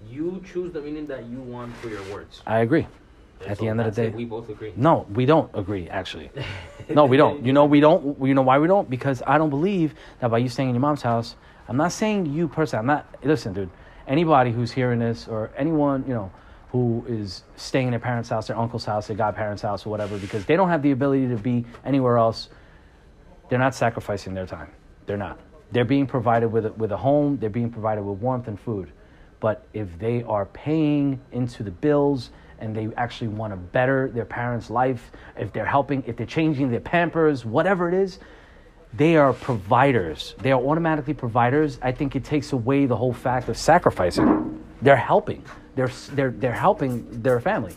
you 0.10 0.44
choose 0.52 0.72
the 0.72 0.82
meaning 0.82 1.08
that 1.08 1.26
you 1.26 1.40
want 1.40 1.76
for 1.78 1.90
your 1.90 2.04
words. 2.12 2.42
I 2.46 2.60
agree. 2.60 2.88
At 3.48 3.58
the 3.58 3.68
end 3.68 3.80
of 3.80 3.94
the 3.94 4.02
day, 4.02 4.10
we 4.10 4.26
both 4.26 4.50
agree. 4.50 4.74
No, 4.76 5.08
we 5.14 5.26
don't 5.26 5.50
agree, 5.54 5.88
actually. 5.90 6.30
No, 6.90 7.06
we 7.06 7.18
don't. 7.18 7.46
You 7.46 7.54
know, 7.54 7.66
we 7.66 7.80
don't. 7.80 8.22
You 8.22 8.34
know 8.34 8.42
why 8.42 8.60
we 8.60 8.68
don't? 8.68 8.90
Because 8.90 9.24
I 9.26 9.38
don't 9.38 9.50
believe 9.50 9.94
that 10.20 10.30
by 10.30 10.40
you 10.40 10.50
staying 10.50 10.70
in 10.70 10.76
your 10.76 10.82
mom's 10.82 11.02
house, 11.02 11.36
I'm 11.68 11.78
not 11.78 11.92
saying 11.92 12.26
you 12.26 12.48
personally. 12.48 12.82
I'm 12.82 12.88
not. 12.88 13.16
Listen, 13.24 13.54
dude. 13.54 13.70
Anybody 14.08 14.52
who's 14.52 14.72
hearing 14.72 15.00
this, 15.00 15.28
or 15.28 15.52
anyone 15.56 16.04
you 16.08 16.14
know, 16.14 16.32
who 16.72 17.06
is 17.08 17.44
staying 17.56 17.88
in 17.88 17.92
their 17.92 18.00
parents' 18.00 18.30
house, 18.30 18.48
their 18.48 18.58
uncle's 18.58 18.86
house, 18.86 19.08
their 19.08 19.16
godparents' 19.16 19.62
house, 19.62 19.86
or 19.86 19.90
whatever, 19.90 20.18
because 20.18 20.46
they 20.46 20.56
don't 20.56 20.70
have 20.70 20.82
the 20.82 20.92
ability 20.92 21.28
to 21.28 21.38
be 21.38 21.66
anywhere 21.86 22.18
else, 22.18 22.50
they're 23.50 23.60
not 23.60 23.76
sacrificing 23.76 24.34
their 24.34 24.46
time. 24.46 24.72
They're 25.06 25.18
not. 25.18 25.40
They're 25.72 25.86
being 25.86 26.08
provided 26.08 26.50
with 26.50 26.66
a, 26.66 26.72
with 26.74 26.92
a 26.92 26.98
home. 26.98 27.38
They're 27.38 27.50
being 27.50 27.70
provided 27.72 28.04
with 28.04 28.20
warmth 28.20 28.48
and 28.48 28.60
food. 28.60 28.92
But 29.40 29.66
if 29.74 29.98
they 30.00 30.24
are 30.24 30.46
paying 30.46 31.22
into 31.32 31.64
the 31.64 31.72
bills 31.72 32.32
and 32.60 32.76
they 32.76 32.90
actually 32.98 33.30
want 33.30 33.54
to 33.54 33.58
better 33.58 34.10
their 34.10 34.26
parents' 34.26 34.70
life, 34.70 35.12
if 35.38 35.52
they're 35.54 35.66
helping, 35.66 36.04
if 36.06 36.18
they're 36.18 36.26
changing 36.26 36.70
their 36.70 36.80
pampers, 36.80 37.46
whatever 37.46 37.88
it 37.88 37.94
is, 37.94 38.20
they 38.94 39.16
are 39.18 39.34
providers. 39.34 40.36
They 40.40 40.52
are 40.52 40.60
automatically 40.60 41.14
providers. 41.14 41.80
I 41.82 41.92
think 41.92 42.16
it 42.16 42.24
takes 42.24 42.54
away 42.54 42.86
the 42.86 42.96
whole 42.96 43.14
fact 43.14 43.50
of 43.50 43.58
sacrificing. 43.58 44.64
They're 44.82 44.96
helping. 44.96 45.44
They're 45.76 45.92
they're 46.14 46.32
they're 46.32 46.54
helping 46.54 47.22
their 47.22 47.40
family. 47.40 47.76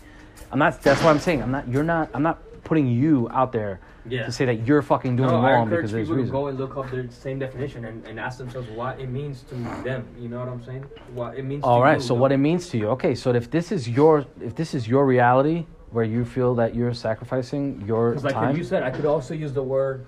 I'm 0.50 0.58
not. 0.58 0.82
That's 0.82 1.02
what 1.02 1.10
I'm 1.10 1.20
saying. 1.20 1.42
I'm 1.42 1.50
not. 1.50 1.68
You're 1.68 1.82
not. 1.82 2.08
I'm 2.14 2.22
not 2.22 2.40
putting 2.64 2.86
you 2.86 3.28
out 3.30 3.52
there 3.52 3.80
Yeah. 4.08 4.26
to 4.26 4.32
say 4.32 4.44
that 4.46 4.66
you're 4.66 4.82
fucking 4.82 5.14
doing 5.16 5.30
no, 5.30 5.40
wrong 5.42 5.70
because 5.70 5.92
there's 5.92 6.08
people 6.08 6.24
to 6.24 6.30
go 6.30 6.48
and 6.48 6.58
look 6.58 6.76
up 6.76 6.90
the 6.90 7.08
same 7.10 7.38
definition 7.38 7.84
and, 7.84 8.04
and 8.04 8.18
ask 8.18 8.38
themselves 8.38 8.68
what 8.70 8.98
it 9.00 9.08
means 9.08 9.42
to 9.44 9.54
them. 9.84 10.06
You 10.18 10.28
know 10.28 10.40
what 10.40 10.48
I'm 10.48 10.64
saying? 10.64 10.84
What 11.14 11.38
it 11.38 11.44
means. 11.44 11.62
All 11.62 11.80
right. 11.80 11.98
you, 11.98 12.00
So 12.02 12.14
though. 12.14 12.20
what 12.20 12.32
it 12.32 12.38
means 12.38 12.68
to 12.70 12.78
you? 12.78 12.88
Okay. 12.90 13.14
So 13.14 13.32
if 13.32 13.50
this 13.50 13.70
is 13.70 13.88
your 13.88 14.26
if 14.40 14.56
this 14.56 14.74
is 14.74 14.88
your 14.88 15.06
reality 15.06 15.66
where 15.90 16.04
you 16.04 16.24
feel 16.24 16.54
that 16.56 16.74
you're 16.74 16.94
sacrificing 16.94 17.80
your 17.86 18.10
Because 18.10 18.24
like 18.24 18.34
time, 18.34 18.56
you 18.56 18.64
said, 18.64 18.82
I 18.82 18.90
could 18.90 19.04
also 19.04 19.34
use 19.34 19.52
the 19.52 19.62
word. 19.62 20.06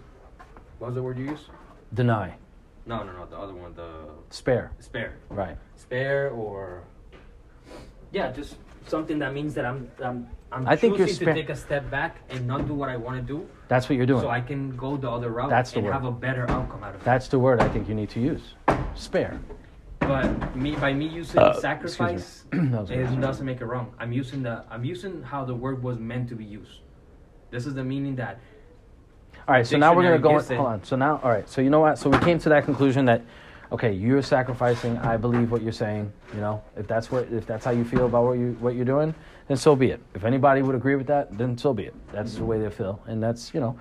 What 0.79 0.89
was 0.89 0.95
the 0.97 1.03
word 1.03 1.19
you 1.19 1.27
used? 1.27 1.45
deny, 1.93 2.35
No, 2.87 3.05
no, 3.05 3.13
no. 3.13 3.27
The 3.27 3.39
other 3.39 3.55
one, 3.55 3.73
the 3.75 3.91
spare. 4.31 4.73
spare, 4.81 5.19
Right. 5.29 5.57
spare, 5.77 6.31
or 6.31 6.83
yeah, 8.11 8.33
just 8.33 8.57
something 8.89 9.19
that 9.21 9.33
means 9.33 9.55
that 9.55 9.65
I'm 9.65 9.89
I'm 10.03 10.27
I'm 10.55 10.69
I 10.69 10.77
think 10.77 10.97
you're 10.99 11.07
choosing 11.09 11.27
to 11.27 11.35
take 11.35 11.51
a 11.51 11.57
step 11.57 11.91
back 11.91 12.19
and 12.31 12.47
not 12.47 12.67
do 12.69 12.75
what 12.75 12.89
I 12.89 12.97
want 12.97 13.17
to 13.17 13.23
do, 13.23 13.47
That's 13.69 13.89
what 13.89 13.97
you're 13.97 14.07
doing. 14.07 14.21
so 14.21 14.29
I 14.31 14.41
can 14.41 14.77
go 14.77 14.97
the 14.97 15.11
other 15.11 15.31
route 15.31 15.51
That's 15.51 15.73
the 15.73 15.79
and 15.79 15.87
word. 15.87 15.93
have 15.93 16.05
a 16.05 16.13
better 16.13 16.49
outcome 16.51 16.85
out 16.85 16.95
of 16.95 17.01
it. 17.01 17.05
That's 17.05 17.27
the 17.29 17.39
word 17.39 17.61
I 17.61 17.69
think 17.69 17.89
you 17.89 17.95
need 17.95 18.11
to 18.11 18.21
use. 18.21 18.55
Spare. 18.95 19.41
But 19.99 20.55
me 20.55 20.77
by 20.77 20.93
me 20.93 21.07
using 21.07 21.41
Uh, 21.41 21.55
sacrifice, 21.55 22.45
excuse 22.47 22.63
me. 22.63 22.69
That 22.73 22.81
was 22.83 22.91
it 22.91 23.21
doesn't 23.21 23.47
make 23.47 23.61
it 23.61 23.67
wrong. 23.67 23.93
I'm 23.99 24.13
using 24.13 24.43
the 24.43 24.65
I'm 24.71 24.85
using 24.85 25.23
how 25.23 25.45
the 25.45 25.55
word 25.55 25.83
was 25.83 25.99
meant 25.99 26.29
to 26.29 26.37
be 26.37 26.45
used. 26.45 26.81
This 27.51 27.67
is 27.67 27.75
the 27.75 27.85
meaning 27.85 28.15
that 28.17 28.39
All 29.49 29.55
right, 29.55 29.67
so 29.67 29.77
now 29.77 29.95
we're 29.95 30.03
gonna 30.05 30.19
go. 30.19 30.33
Dictionary 30.33 30.35
In, 30.35 30.39
gives 30.39 30.51
it. 30.51 30.57
hold 30.57 30.69
on. 30.69 30.85
So 30.85 30.97
now, 30.97 31.21
all 31.25 31.31
right. 31.31 31.49
So 31.49 31.61
you 31.63 31.71
know 31.71 31.81
what? 31.81 31.99
So 31.99 32.09
we 32.11 32.19
came 32.19 32.39
to 32.41 32.49
that 32.51 32.65
conclusion 32.65 33.05
that, 33.07 33.23
okay, 33.73 33.93
you're 33.93 34.23
sacrificing. 34.23 34.99
I 34.99 35.17
believe 35.17 35.51
what 35.51 35.63
you're 35.63 35.73
saying. 35.85 36.13
You 36.35 36.41
know, 36.41 36.63
if 36.77 36.87
that's 36.87 37.11
what, 37.11 37.25
if 37.33 37.45
that's 37.47 37.65
how 37.65 37.71
you 37.73 37.85
feel 37.85 38.07
about 38.07 38.25
what 38.25 38.39
you 38.39 38.57
what 38.61 38.75
you're 38.77 38.85
doing, 38.97 39.15
then 39.49 39.57
so 39.57 39.77
be 39.77 39.91
it. 39.91 40.01
If 40.15 40.25
anybody 40.25 40.63
would 40.63 40.75
agree 40.75 40.97
with 40.97 41.07
that, 41.09 41.37
then 41.37 41.57
so 41.59 41.73
be 41.75 41.85
it. 41.85 41.95
That's 42.13 42.35
the 42.37 42.45
way 42.45 42.59
they 42.61 42.71
feel, 42.71 43.01
and 43.07 43.23
that's 43.23 43.53
you 43.55 43.61
know, 43.61 43.79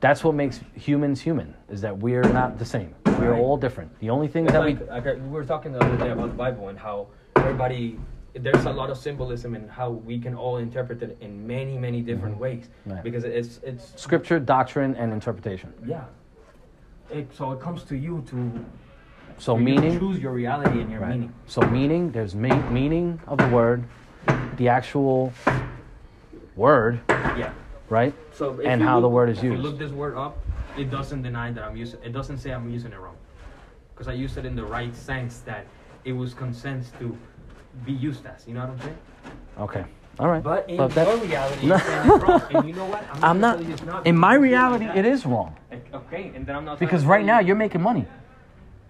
that's 0.00 0.24
what 0.24 0.34
makes 0.34 0.60
humans 0.74 1.20
human. 1.20 1.54
Is 1.68 1.80
that 1.82 1.96
we're 1.96 2.22
not 2.22 2.58
the 2.58 2.64
same. 2.64 2.94
We're 3.06 3.32
Right. 3.32 3.40
all 3.40 3.56
different. 3.56 3.96
The 4.00 4.10
only 4.10 4.26
thing 4.28 4.44
It's 4.44 4.52
that 4.52 4.64
we 4.64 4.74
like, 4.74 4.88
like 4.88 5.06
I- 5.06 5.14
we 5.14 5.28
were 5.28 5.44
talking 5.44 5.72
the 5.72 5.78
other 5.84 5.96
day 5.96 6.10
about 6.10 6.28
the 6.30 6.34
Bible 6.36 6.68
and 6.68 6.78
how 6.78 7.06
everybody 7.36 7.98
there's 8.34 8.64
a 8.64 8.72
lot 8.72 8.88
of 8.88 8.96
symbolism 8.96 9.54
and 9.54 9.70
how 9.70 9.90
we 9.90 10.18
can 10.18 10.34
all 10.34 10.56
interpret 10.56 11.02
it 11.02 11.18
in 11.20 11.46
many 11.46 11.76
many 11.76 12.00
different 12.00 12.38
ways 12.38 12.64
Mm-hmm. 12.70 12.92
Right. 12.94 13.02
because 13.04 13.24
it's 13.24 13.60
it's 13.62 13.92
scripture, 14.00 14.40
doctrine, 14.40 14.94
and 14.96 15.12
interpretation. 15.12 15.72
yeah. 15.84 16.04
It, 17.10 17.30
so 17.34 17.52
it 17.52 17.60
comes 17.60 17.84
to 17.84 17.96
you 17.96 18.22
to 18.30 18.50
So 19.36 19.54
meaning. 19.56 19.98
choose 19.98 20.18
your 20.18 20.32
reality 20.32 20.80
and 20.80 20.90
your 20.90 21.00
Right. 21.00 21.10
meaning. 21.10 21.32
So 21.46 21.60
meaning, 21.62 22.10
there's 22.10 22.34
me- 22.34 22.62
meaning 22.70 23.20
of 23.26 23.36
the 23.38 23.48
word, 23.48 23.84
the 24.56 24.68
actual 24.68 25.32
word, 26.56 27.00
Yeah. 27.08 27.52
right? 27.88 28.14
So 28.32 28.54
if 28.60 28.66
And 28.66 28.80
you 28.80 28.86
how 28.86 29.00
the 29.00 29.08
word 29.08 29.28
is 29.30 29.38
if 29.38 29.44
you 29.44 29.52
used. 29.52 29.62
look 29.62 29.78
this 29.78 29.92
word 29.92 30.16
up, 30.16 30.38
it 30.76 30.90
doesn't 30.90 31.22
deny 31.22 31.50
that 31.52 31.64
I'm 31.64 31.76
using. 31.76 32.00
It 32.04 32.12
doesn't 32.12 32.38
say 32.38 32.50
I'm 32.52 32.70
using 32.70 32.92
it 32.92 32.98
wrong, 33.00 33.16
because 33.94 34.08
I 34.08 34.12
used 34.12 34.36
it 34.38 34.44
in 34.44 34.54
the 34.56 34.64
right 34.64 34.94
sense 34.94 35.40
that 35.40 35.66
it 36.04 36.12
was 36.12 36.34
consents 36.34 36.90
to 36.98 37.16
be 37.86 37.92
used 37.92 38.26
as. 38.26 38.46
You 38.46 38.54
know 38.54 38.60
what 38.60 38.70
I'm 38.70 38.80
saying? 38.80 38.98
Okay. 39.60 39.84
All 40.18 40.28
right. 40.28 40.42
But 40.42 40.68
in 40.68 40.76
But 40.76 40.94
your 40.94 41.16
reality, 41.16 41.66
No. 41.72 41.76
it's 41.76 41.86
wrong. 42.22 42.42
And 42.50 42.68
you 42.68 42.74
know 42.74 42.84
what? 42.86 43.02
I'm 43.22 43.40
not. 43.40 43.62
you 43.64 43.72
it's 43.72 43.82
not 43.82 44.06
In 44.06 44.16
my 44.16 44.34
reality, 44.34 44.84
it 44.86 45.06
is 45.06 45.24
wrong 45.24 45.56
Okay, 45.94 46.32
and 46.34 46.44
then 46.46 46.56
I'm 46.56 46.64
not. 46.66 46.78
because 46.78 47.04
right 47.06 47.24
now 47.24 47.38
you- 47.40 47.48
you're 47.48 47.56
making 47.56 47.80
money. 47.82 48.06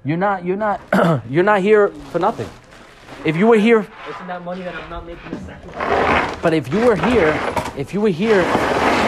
You're 0.04 0.16
not. 0.16 0.44
You're 0.44 0.56
not. 0.56 0.80
you're 1.30 1.44
not 1.44 1.60
here 1.60 1.88
for 2.10 2.18
nothing. 2.18 2.48
If 3.24 3.36
you 3.36 3.46
were 3.46 3.56
here, 3.58 3.86
Isn't 4.10 4.26
that 4.26 4.44
money 4.44 4.62
that 4.62 4.74
I'm 4.74 4.90
not 4.90 5.06
making 5.06 5.32
a 5.32 5.40
sacrifice? 5.44 6.38
but 6.42 6.52
if 6.52 6.72
you 6.72 6.84
were 6.84 6.96
here, 6.96 7.38
if 7.76 7.94
you 7.94 8.00
were 8.00 8.08
here 8.08 8.42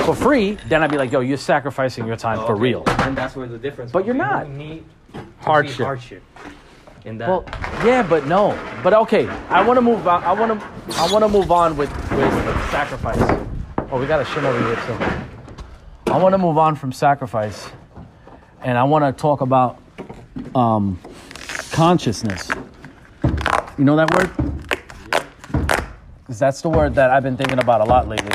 for 0.05 0.15
free, 0.15 0.57
then 0.69 0.83
I'd 0.85 0.91
be 0.91 0.99
like, 0.99 1.11
yo, 1.11 1.21
you're 1.21 1.37
sacrificing 1.37 2.07
your 2.07 2.17
time 2.17 2.39
for 2.47 2.53
Okay, 2.53 2.61
real. 2.61 2.85
And 2.87 3.17
that's 3.17 3.35
where 3.35 3.49
the 3.49 3.59
difference. 3.59 3.91
But 3.91 4.07
you're 4.07 4.15
not. 4.15 4.47
You 4.49 4.55
need 4.55 4.85
Hardship. 5.41 5.85
Hardship. 5.85 6.23
In 7.05 7.19
that. 7.19 7.29
Well, 7.29 7.45
yeah, 7.85 8.03
but 8.03 8.27
no. 8.27 8.59
But 8.83 8.95
okay, 8.95 9.29
I 9.51 9.62
want 9.67 9.77
to 9.77 9.83
move 9.83 10.07
on. 10.09 10.23
I 10.25 10.33
want 10.33 10.59
to. 10.59 10.67
I 10.97 11.12
want 11.12 11.23
to 11.23 11.29
move 11.29 11.51
on 11.53 11.77
with 11.77 11.91
with 12.12 12.33
sacrifice. 12.71 13.19
Oh, 13.91 14.01
we 14.01 14.07
got 14.07 14.23
a 14.23 14.25
shit 14.25 14.43
over 14.43 14.59
here 14.67 14.77
too. 14.87 16.12
I 16.12 16.17
want 16.19 16.33
to 16.33 16.39
move 16.39 16.57
on 16.57 16.77
from 16.77 16.93
sacrifice, 16.93 17.69
and 18.62 18.79
I 18.79 18.85
want 18.85 19.05
to 19.05 19.21
talk 19.21 19.43
about 19.43 19.79
um, 20.55 20.99
consciousness. 21.73 22.51
You 23.77 23.85
know 23.85 23.97
that 23.97 24.14
word? 24.14 24.31
Because 26.18 26.39
that's 26.39 26.62
the 26.62 26.68
word 26.68 26.95
that 26.95 27.11
I've 27.11 27.25
been 27.25 27.37
thinking 27.37 27.59
about 27.59 27.81
a 27.81 27.85
lot 27.85 28.07
lately. 28.07 28.31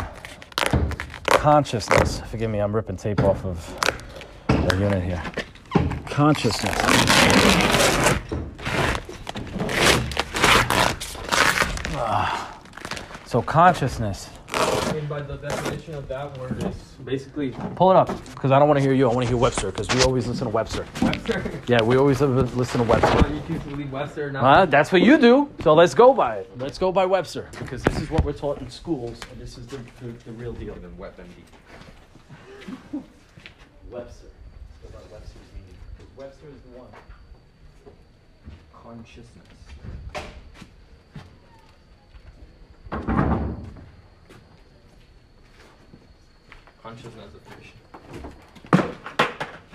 Consciousness. 1.27 2.19
Forgive 2.29 2.51
me, 2.51 2.59
I'm 2.59 2.75
ripping 2.75 2.97
tape 2.97 3.23
off 3.23 3.45
of 3.45 3.95
the 4.47 4.77
unit 4.77 5.01
here. 5.01 5.23
Consciousness. 6.07 6.75
Ah. 11.95 12.59
So 13.25 13.41
consciousness. 13.41 14.29
And 14.59 15.07
by 15.07 15.21
the 15.21 15.37
definition 15.37 15.95
of 15.95 16.07
that 16.09 16.37
word 16.37 16.63
is 16.63 16.75
basically 17.05 17.51
Pull 17.75 17.91
it 17.91 17.97
up, 17.97 18.07
because 18.33 18.51
I 18.51 18.59
don't 18.59 18.67
want 18.67 18.77
to 18.77 18.81
hear 18.81 18.93
you. 18.93 19.09
I 19.09 19.13
want 19.13 19.25
to 19.25 19.29
hear 19.29 19.37
Webster, 19.37 19.71
because 19.71 19.87
we 19.95 20.01
always 20.03 20.27
listen 20.27 20.45
to 20.47 20.49
Webster. 20.49 20.85
Webster. 21.01 21.61
Yeah, 21.67 21.81
we 21.81 21.95
always 21.97 22.19
listen 22.19 22.81
to 22.81 22.87
Webster. 22.87 23.21
Well, 23.21 23.33
you 23.33 23.41
choose 23.47 23.63
to 23.63 23.75
leave 23.75 23.91
Webster 23.91 24.31
now. 24.31 24.45
Uh, 24.45 24.65
that's 24.65 24.91
what 24.91 25.01
you 25.01 25.17
do. 25.17 25.49
So 25.63 25.73
let's 25.73 25.93
go 25.93 26.13
by 26.13 26.39
it. 26.39 26.51
Let's 26.57 26.77
go 26.77 26.91
by 26.91 27.05
Webster, 27.05 27.47
because 27.59 27.83
this 27.83 28.01
is 28.01 28.11
what 28.11 28.25
we're 28.25 28.33
taught 28.33 28.59
in 28.59 28.69
schools, 28.69 29.17
and 29.31 29.39
this 29.39 29.57
is 29.57 29.65
the, 29.67 29.77
the, 30.01 30.11
the 30.25 30.31
real 30.33 30.53
deal. 30.53 30.73
Webster. 30.75 30.97
Let's 33.91 34.13
go 34.83 34.89
by 34.91 34.99
Webster's 35.11 35.47
meaning, 35.53 35.77
because 35.97 36.17
Webster 36.17 36.47
is 36.47 36.61
the 36.61 36.79
one. 36.79 36.89
Consciousness. 38.73 39.45
Consciousness 46.89 47.31
definition. 47.33 48.33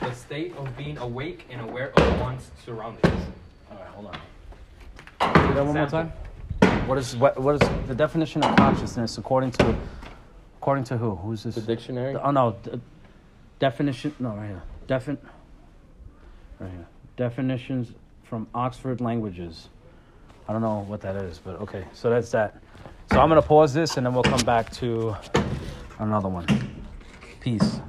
The 0.01 0.13
state 0.15 0.57
of 0.57 0.77
being 0.77 0.99
awake 0.99 1.47
and 1.49 1.61
aware 1.61 1.93
of 1.97 2.21
one's 2.21 2.51
surroundings. 2.65 3.07
All 3.71 3.77
right, 3.77 3.87
hold 3.87 4.07
on. 4.07 5.49
Do 5.49 5.55
that 5.55 5.65
one 5.65 5.77
more 5.77 5.87
time. 5.87 6.13
What 6.89 6.99
is 6.99 7.17
what, 7.17 7.39
what 7.41 7.63
is 7.63 7.69
the 7.87 7.95
definition 7.95 8.43
of 8.43 8.57
consciousness 8.57 9.17
according 9.17 9.53
to 9.53 9.77
according 10.59 10.83
to 10.85 10.97
who? 10.97 11.15
Who's 11.15 11.45
this? 11.45 11.55
The 11.55 11.61
dictionary. 11.61 12.17
Oh 12.17 12.33
no, 12.33 12.57
d- 12.65 12.81
definition. 13.61 14.13
No, 14.19 14.31
right 14.31 14.49
here. 14.49 14.63
Defin. 14.89 15.17
Right 16.59 16.71
here. 16.73 16.87
Definitions 17.17 17.93
from 18.25 18.49
Oxford 18.53 19.01
Languages. 19.01 19.69
I 20.49 20.53
don't 20.53 20.63
know 20.63 20.81
what 20.89 21.01
that 21.03 21.15
is, 21.15 21.39
but 21.39 21.61
okay. 21.61 21.85
So 21.93 22.11
that's 22.11 22.33
that. 22.33 22.61
So 23.13 23.21
I'm 23.21 23.29
gonna 23.29 23.41
pause 23.41 23.73
this 23.73 23.99
and 23.99 24.05
then 24.05 24.15
we'll 24.15 24.25
come 24.25 24.45
back 24.45 24.73
to 24.73 25.15
another 26.01 26.29
one. 26.29 26.74
Peace. 27.45 27.85